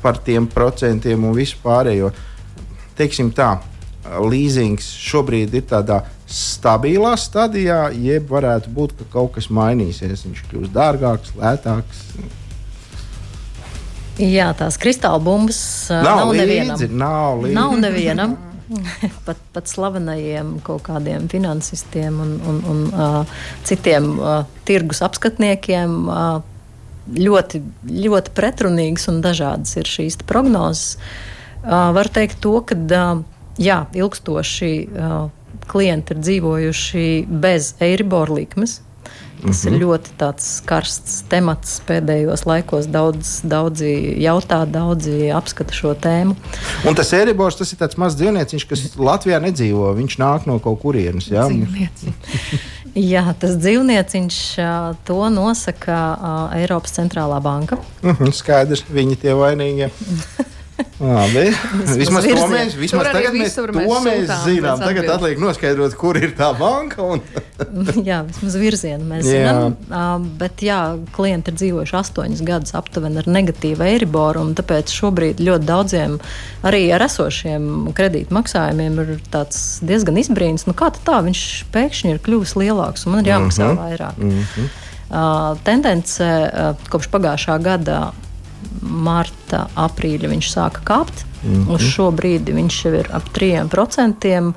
par 0.02 0.18
tiem 0.26 0.50
procentiem 0.50 1.22
un 1.22 1.38
visu 1.38 1.62
pārējo, 1.62 2.10
teiksim 2.98 3.30
tā, 3.30 3.60
leasings 4.26 4.90
šobrīd 5.06 5.54
ir 5.54 5.70
tādā 5.70 6.00
stabilā 6.32 7.12
stadijā, 7.20 7.90
jeb 7.92 8.30
varētu 8.32 8.72
būt, 8.72 8.94
ka 9.00 9.08
kaut 9.18 9.34
kas 9.36 9.50
mainīsies. 9.52 10.24
Viņš 10.26 10.46
kļūs 10.50 10.70
dārgāks, 10.72 11.34
lētāks. 11.38 12.06
Jā, 14.20 14.50
tās 14.56 14.76
kristāla 14.80 15.20
bumbas 15.24 15.58
nav, 15.88 16.04
nav 16.04 16.32
līdzi, 16.32 16.46
nevienam. 16.46 16.80
Nav, 17.02 17.42
līdzi. 17.44 17.56
nav 17.56 17.76
nevienam. 17.86 18.38
pat, 19.26 19.40
pat 19.52 19.68
slavenajiem 19.68 20.54
kaut 20.64 20.86
kādiem 20.86 21.26
finansistiem 21.28 22.20
un, 22.24 22.32
un, 22.48 22.62
un 22.72 22.78
uh, 22.88 23.42
citiem 23.68 24.08
uh, 24.16 24.46
tirgus 24.68 25.02
apskatniekiem 25.04 25.98
uh, 26.08 26.38
ļoti, 27.12 27.60
ļoti 28.06 28.32
pretrunīgas 28.36 29.08
un 29.12 29.20
dažādas 29.24 29.76
ir 29.76 29.90
šīs 29.90 30.20
prognozes. 30.28 30.96
Uh, 31.62 31.92
var 31.96 32.08
teikt 32.12 32.40
to, 32.42 32.54
ka 32.64 32.78
uh, 32.78 33.22
jā, 33.60 33.82
ilgstoši 33.98 34.72
uh, 34.88 35.28
klienti 35.72 36.14
ir 36.14 36.22
dzīvojuši 36.22 37.06
bez 37.42 37.74
eiriboru 37.80 38.40
likmes. 38.40 38.80
Tas 39.42 39.64
mm 39.64 39.70
-hmm. 39.70 39.74
ir 39.74 39.82
ļoti 39.82 40.62
karsts 40.66 41.24
temats 41.28 41.80
pēdējos 41.86 42.44
laikos. 42.46 42.86
Daudz, 42.86 43.40
daudzi 43.42 43.90
jautā, 44.22 44.62
daudzi 44.70 45.32
apskata 45.34 45.74
šo 45.74 45.94
tēmu. 45.94 46.36
Un 46.86 46.94
tas 46.94 47.12
eribors, 47.12 47.56
tas 47.56 47.72
ir 47.72 47.78
tāds 47.78 47.98
mazs 47.98 48.16
dzīvnieciņš, 48.20 48.68
kas 48.68 48.96
Latvijā 48.96 49.40
nedzīvo. 49.42 49.90
Viņš 49.98 50.18
nāk 50.18 50.46
no 50.46 50.58
kaut 50.58 50.80
kurienes. 50.80 51.26
Jā, 51.26 51.48
jā 52.94 53.34
tas 53.38 53.58
dzīvnieciņš 53.58 54.38
to 55.04 55.28
nosaka 55.30 55.98
Eiropas 56.54 56.94
centrālā 56.98 57.42
banka. 57.42 57.76
Mm 58.02 58.10
-hmm, 58.10 58.32
skaidrs, 58.32 58.84
viņi 58.90 59.16
tie 59.16 59.34
vainīgie. 59.34 59.90
Labi. 61.02 61.44
Vismaz 61.98 62.26
to 62.26 62.46
mēs, 62.50 62.74
vismaz 62.78 63.08
tagad 63.12 63.34
mēs, 63.36 63.54
to 63.56 63.64
mēs, 63.74 63.90
mēs 64.06 64.30
zinām. 64.46 64.80
Tagad 64.82 65.08
atliek 65.16 65.40
noskaidrot, 65.42 65.94
kur 65.98 66.18
ir 66.20 66.34
tā 66.38 66.52
banka. 66.58 67.04
Un... 67.14 67.22
jā, 68.08 68.22
vismaz 68.28 68.56
virzienu 68.60 69.06
mēs 69.10 69.26
jā. 69.28 69.42
zinām. 69.42 69.76
Uh, 69.90 70.26
bet 70.40 70.64
jā, 70.64 70.80
klienti 71.14 71.52
ir 71.52 71.58
dzīvojuši 71.60 71.96
astoņus 72.00 72.44
gadus 72.46 72.76
aptuveni 72.78 73.20
ar 73.22 73.30
negatīvu 73.30 73.86
eiriboru. 73.88 74.44
Tāpēc 74.58 74.94
šobrīd 74.94 75.42
ļoti 75.42 75.68
daudziem 75.68 76.18
arī 76.66 76.84
ar 76.94 77.06
esošiem 77.08 77.92
kredītmaksājumiem 77.98 79.00
ir 79.04 79.14
diezgan 79.28 80.20
izbrīns. 80.22 80.66
Nu, 80.68 80.76
kā 80.78 80.92
tā 81.02 81.20
viņš 81.26 81.46
pēkšņi 81.74 82.16
ir 82.16 82.22
kļuvis 82.24 82.56
lielāks 82.58 83.06
un 83.06 83.16
man 83.16 83.24
ir 83.24 83.34
jāmaksā 83.34 83.68
mm 83.68 83.72
-hmm. 83.72 83.82
vairāk? 83.84 84.18
Mm 84.18 84.44
-hmm. 84.56 84.68
uh, 85.10 85.62
tendence 85.64 86.24
uh, 86.24 86.76
kopš 86.90 87.10
pagājušā 87.12 87.62
gada 87.62 88.12
marta, 88.80 89.66
aprīļa 89.76 90.30
viņš 90.32 90.50
sāka 90.52 90.84
kāpt. 90.84 91.24
Mm 91.42 91.54
-hmm. 91.54 91.74
Uz 91.74 91.82
šo 91.94 92.10
brīdi 92.10 92.54
viņš 92.54 92.84
jau 92.84 92.94
ir 92.94 93.08
ap 93.12 93.28
3%. 93.34 94.52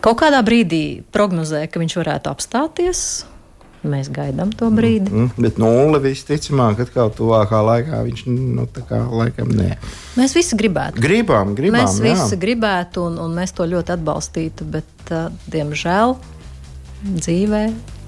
Kaut 0.00 0.20
kādā 0.20 0.42
brīdī 0.46 1.02
prognozē, 1.12 1.66
ka 1.66 1.80
viņš 1.80 1.96
varētu 1.98 2.30
apstāties. 2.30 3.24
Mēs 3.86 4.08
gaidām 4.10 4.50
to 4.58 4.70
brīdi. 4.74 5.10
Mm, 5.10 5.26
-hmm. 5.28 5.42
bet 5.42 5.58
nulle 5.58 6.00
visticamāk, 6.02 6.80
atkal 6.82 7.12
tuvākā 7.14 7.60
laikā 7.62 8.02
viņš 8.04 8.24
nu, 8.26 8.66
tā 8.66 8.82
kā 8.88 8.98
laikam 9.06 9.48
nē. 9.54 9.76
Mēs 10.18 10.34
visi 10.34 10.56
gribētu. 10.58 11.00
Gribam, 11.00 11.54
gribam. 11.54 11.86
Mēs 11.86 12.00
jā. 12.02 12.10
visi 12.10 12.36
gribētu, 12.36 13.06
un, 13.06 13.18
un 13.18 13.34
mēs 13.38 13.54
to 13.54 13.66
ļoti 13.66 13.94
atbalstītu, 13.94 14.64
bet, 14.64 15.10
uh, 15.10 15.30
diemžēl, 15.46 16.16
dzīvē 17.06 17.62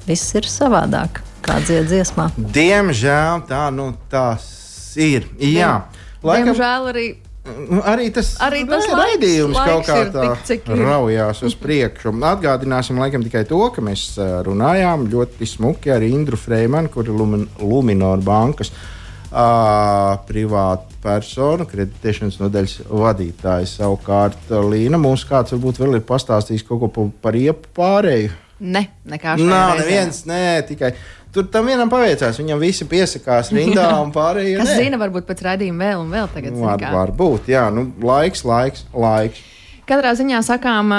viss 0.06 0.34
ir 0.34 0.42
savādāk, 0.50 1.22
kā 1.40 1.60
dziesmā. 1.62 2.30
Diemžēl 2.36 3.46
tā, 3.46 3.70
nu, 3.70 3.92
tās 4.10 4.59
ir. 5.00 5.26
Jā, 5.38 5.74
laikam, 6.22 6.52
diemžēl 6.52 6.88
arī. 6.92 7.08
Nu, 7.50 7.80
arī 7.88 8.10
tas, 8.12 8.34
arī 8.44 8.60
tas 8.68 8.84
laiks, 8.84 8.98
raidījums 8.98 9.56
laiks 9.56 9.70
kaut 9.70 9.86
kā 9.88 10.58
tā 10.68 10.76
raujās 10.76 11.40
uz 11.48 11.56
priekšu. 11.58 12.12
Atgādināsim 12.28 13.00
laikam 13.00 13.24
tikai 13.24 13.46
to, 13.48 13.62
ka 13.74 13.82
mēs 13.82 14.12
runājām 14.46 15.08
ļoti 15.10 15.48
smuki 15.48 15.90
ar 15.94 16.04
Indru 16.04 16.38
Freimanu, 16.38 16.92
kur 16.92 17.08
ir 17.08 17.16
Lumin 17.16 17.48
Luminor 17.62 18.20
bankas 18.22 18.70
uh, 18.74 20.20
privāta 20.28 21.00
persona, 21.02 21.64
kreditēšanas 21.68 22.38
nodaļas 22.42 22.76
vadītājs. 22.90 23.78
Savukārt 23.80 24.52
Līna 24.68 25.00
mums 25.00 25.24
kāds 25.28 25.54
varbūt 25.56 25.80
vēl 25.80 25.98
ir 25.98 26.06
pastāstījis 26.06 26.66
kaut 26.68 26.84
ko 26.84 27.08
par 27.22 27.38
iepu 27.38 27.72
pārēju. 27.76 28.36
Ne, 28.60 28.84
nekā 29.08 29.38
šāda. 29.38 29.48
Nav 29.48 29.78
neviens, 29.80 30.24
nē, 30.28 30.60
tikai. 30.68 30.92
Tur 31.34 31.46
tam 31.46 31.68
vienam 31.70 31.90
paveicās, 31.90 32.40
viņam 32.40 32.58
visi 32.58 32.86
piesakās 32.90 33.52
rindā 33.54 33.86
un 34.04 34.10
pārējie. 34.14 34.58
Kas 34.58 34.72
ne. 34.72 34.78
zina, 34.82 34.98
varbūt 34.98 35.28
pēc 35.28 35.44
raidījuma 35.46 35.86
vēl 35.86 36.02
un 36.02 36.10
vēl 36.16 36.30
tagad. 36.34 36.58
Var, 36.58 36.86
varbūt, 36.96 37.50
jā, 37.52 37.68
nu, 37.74 37.86
laiks, 38.02 38.42
laiks, 38.48 38.86
laiks. 38.90 39.46
Katrā 39.90 40.12
ziņā 40.14 40.38
sakām, 40.46 40.92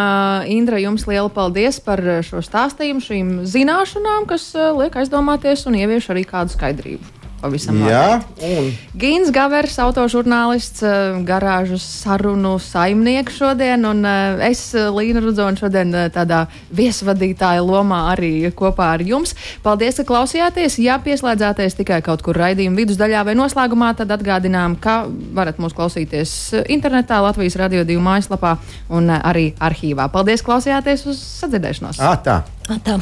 Indra, 0.52 0.80
jums 0.82 1.06
liela 1.08 1.30
paldies 1.32 1.80
par 1.84 2.02
šo 2.28 2.42
stāstījumu, 2.44 3.04
šīm 3.06 3.30
zināšanām, 3.48 4.28
kas 4.28 4.50
liek 4.76 4.98
aizdomāties 5.00 5.64
un 5.70 5.80
ievieš 5.80 6.10
arī 6.12 6.26
kādu 6.28 6.52
skaidrību. 6.52 7.21
Pavisam 7.42 7.80
Jā, 7.82 8.22
un... 8.46 8.68
Gīns 9.02 9.32
Gavers, 9.34 9.74
autožurnālists, 9.82 10.84
eh, 10.86 11.16
garāžas 11.26 11.82
sarunu 12.04 12.54
saimnieks 12.62 13.40
šodien, 13.40 13.82
un 13.90 14.06
eh, 14.06 14.44
es, 14.52 14.62
eh, 14.78 14.92
Līna 14.94 15.24
Rudzona, 15.24 15.58
šodien 15.58 15.96
tādā 16.14 16.44
viesvadītāja 16.78 17.64
lomā 17.66 18.04
arī 18.14 18.52
kopā 18.54 18.92
ar 18.94 19.02
jums. 19.06 19.34
Paldies, 19.66 19.98
ka 19.98 20.06
klausījāties. 20.12 20.78
Ja 20.86 21.00
pieslēdzāties 21.02 21.80
tikai 21.80 22.02
kaut 22.06 22.22
kur 22.22 22.38
raidījuma 22.38 22.78
vidusdaļā 22.84 23.26
vai 23.26 23.38
noslēgumā, 23.40 23.96
tad 23.98 24.14
atgādinām, 24.14 24.78
ka 24.82 25.02
varat 25.10 25.58
mūs 25.58 25.74
klausīties 25.78 26.36
internetā, 26.70 27.24
Latvijas 27.26 27.58
radio 27.58 27.86
divu 27.88 28.06
mājaslapā 28.06 28.58
un 28.94 29.10
arī 29.18 29.52
arhīvā. 29.58 30.12
Paldies, 30.14 30.46
klausījāties 30.46 31.08
uz 31.10 31.26
sadzirdēšanos! 31.42 32.02
Ā, 32.06 32.14
tā. 32.22 32.44
Ā, 32.70 32.78
tā. 32.86 33.00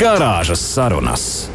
Garāžas 0.00 0.64
sarunas. 0.64 1.53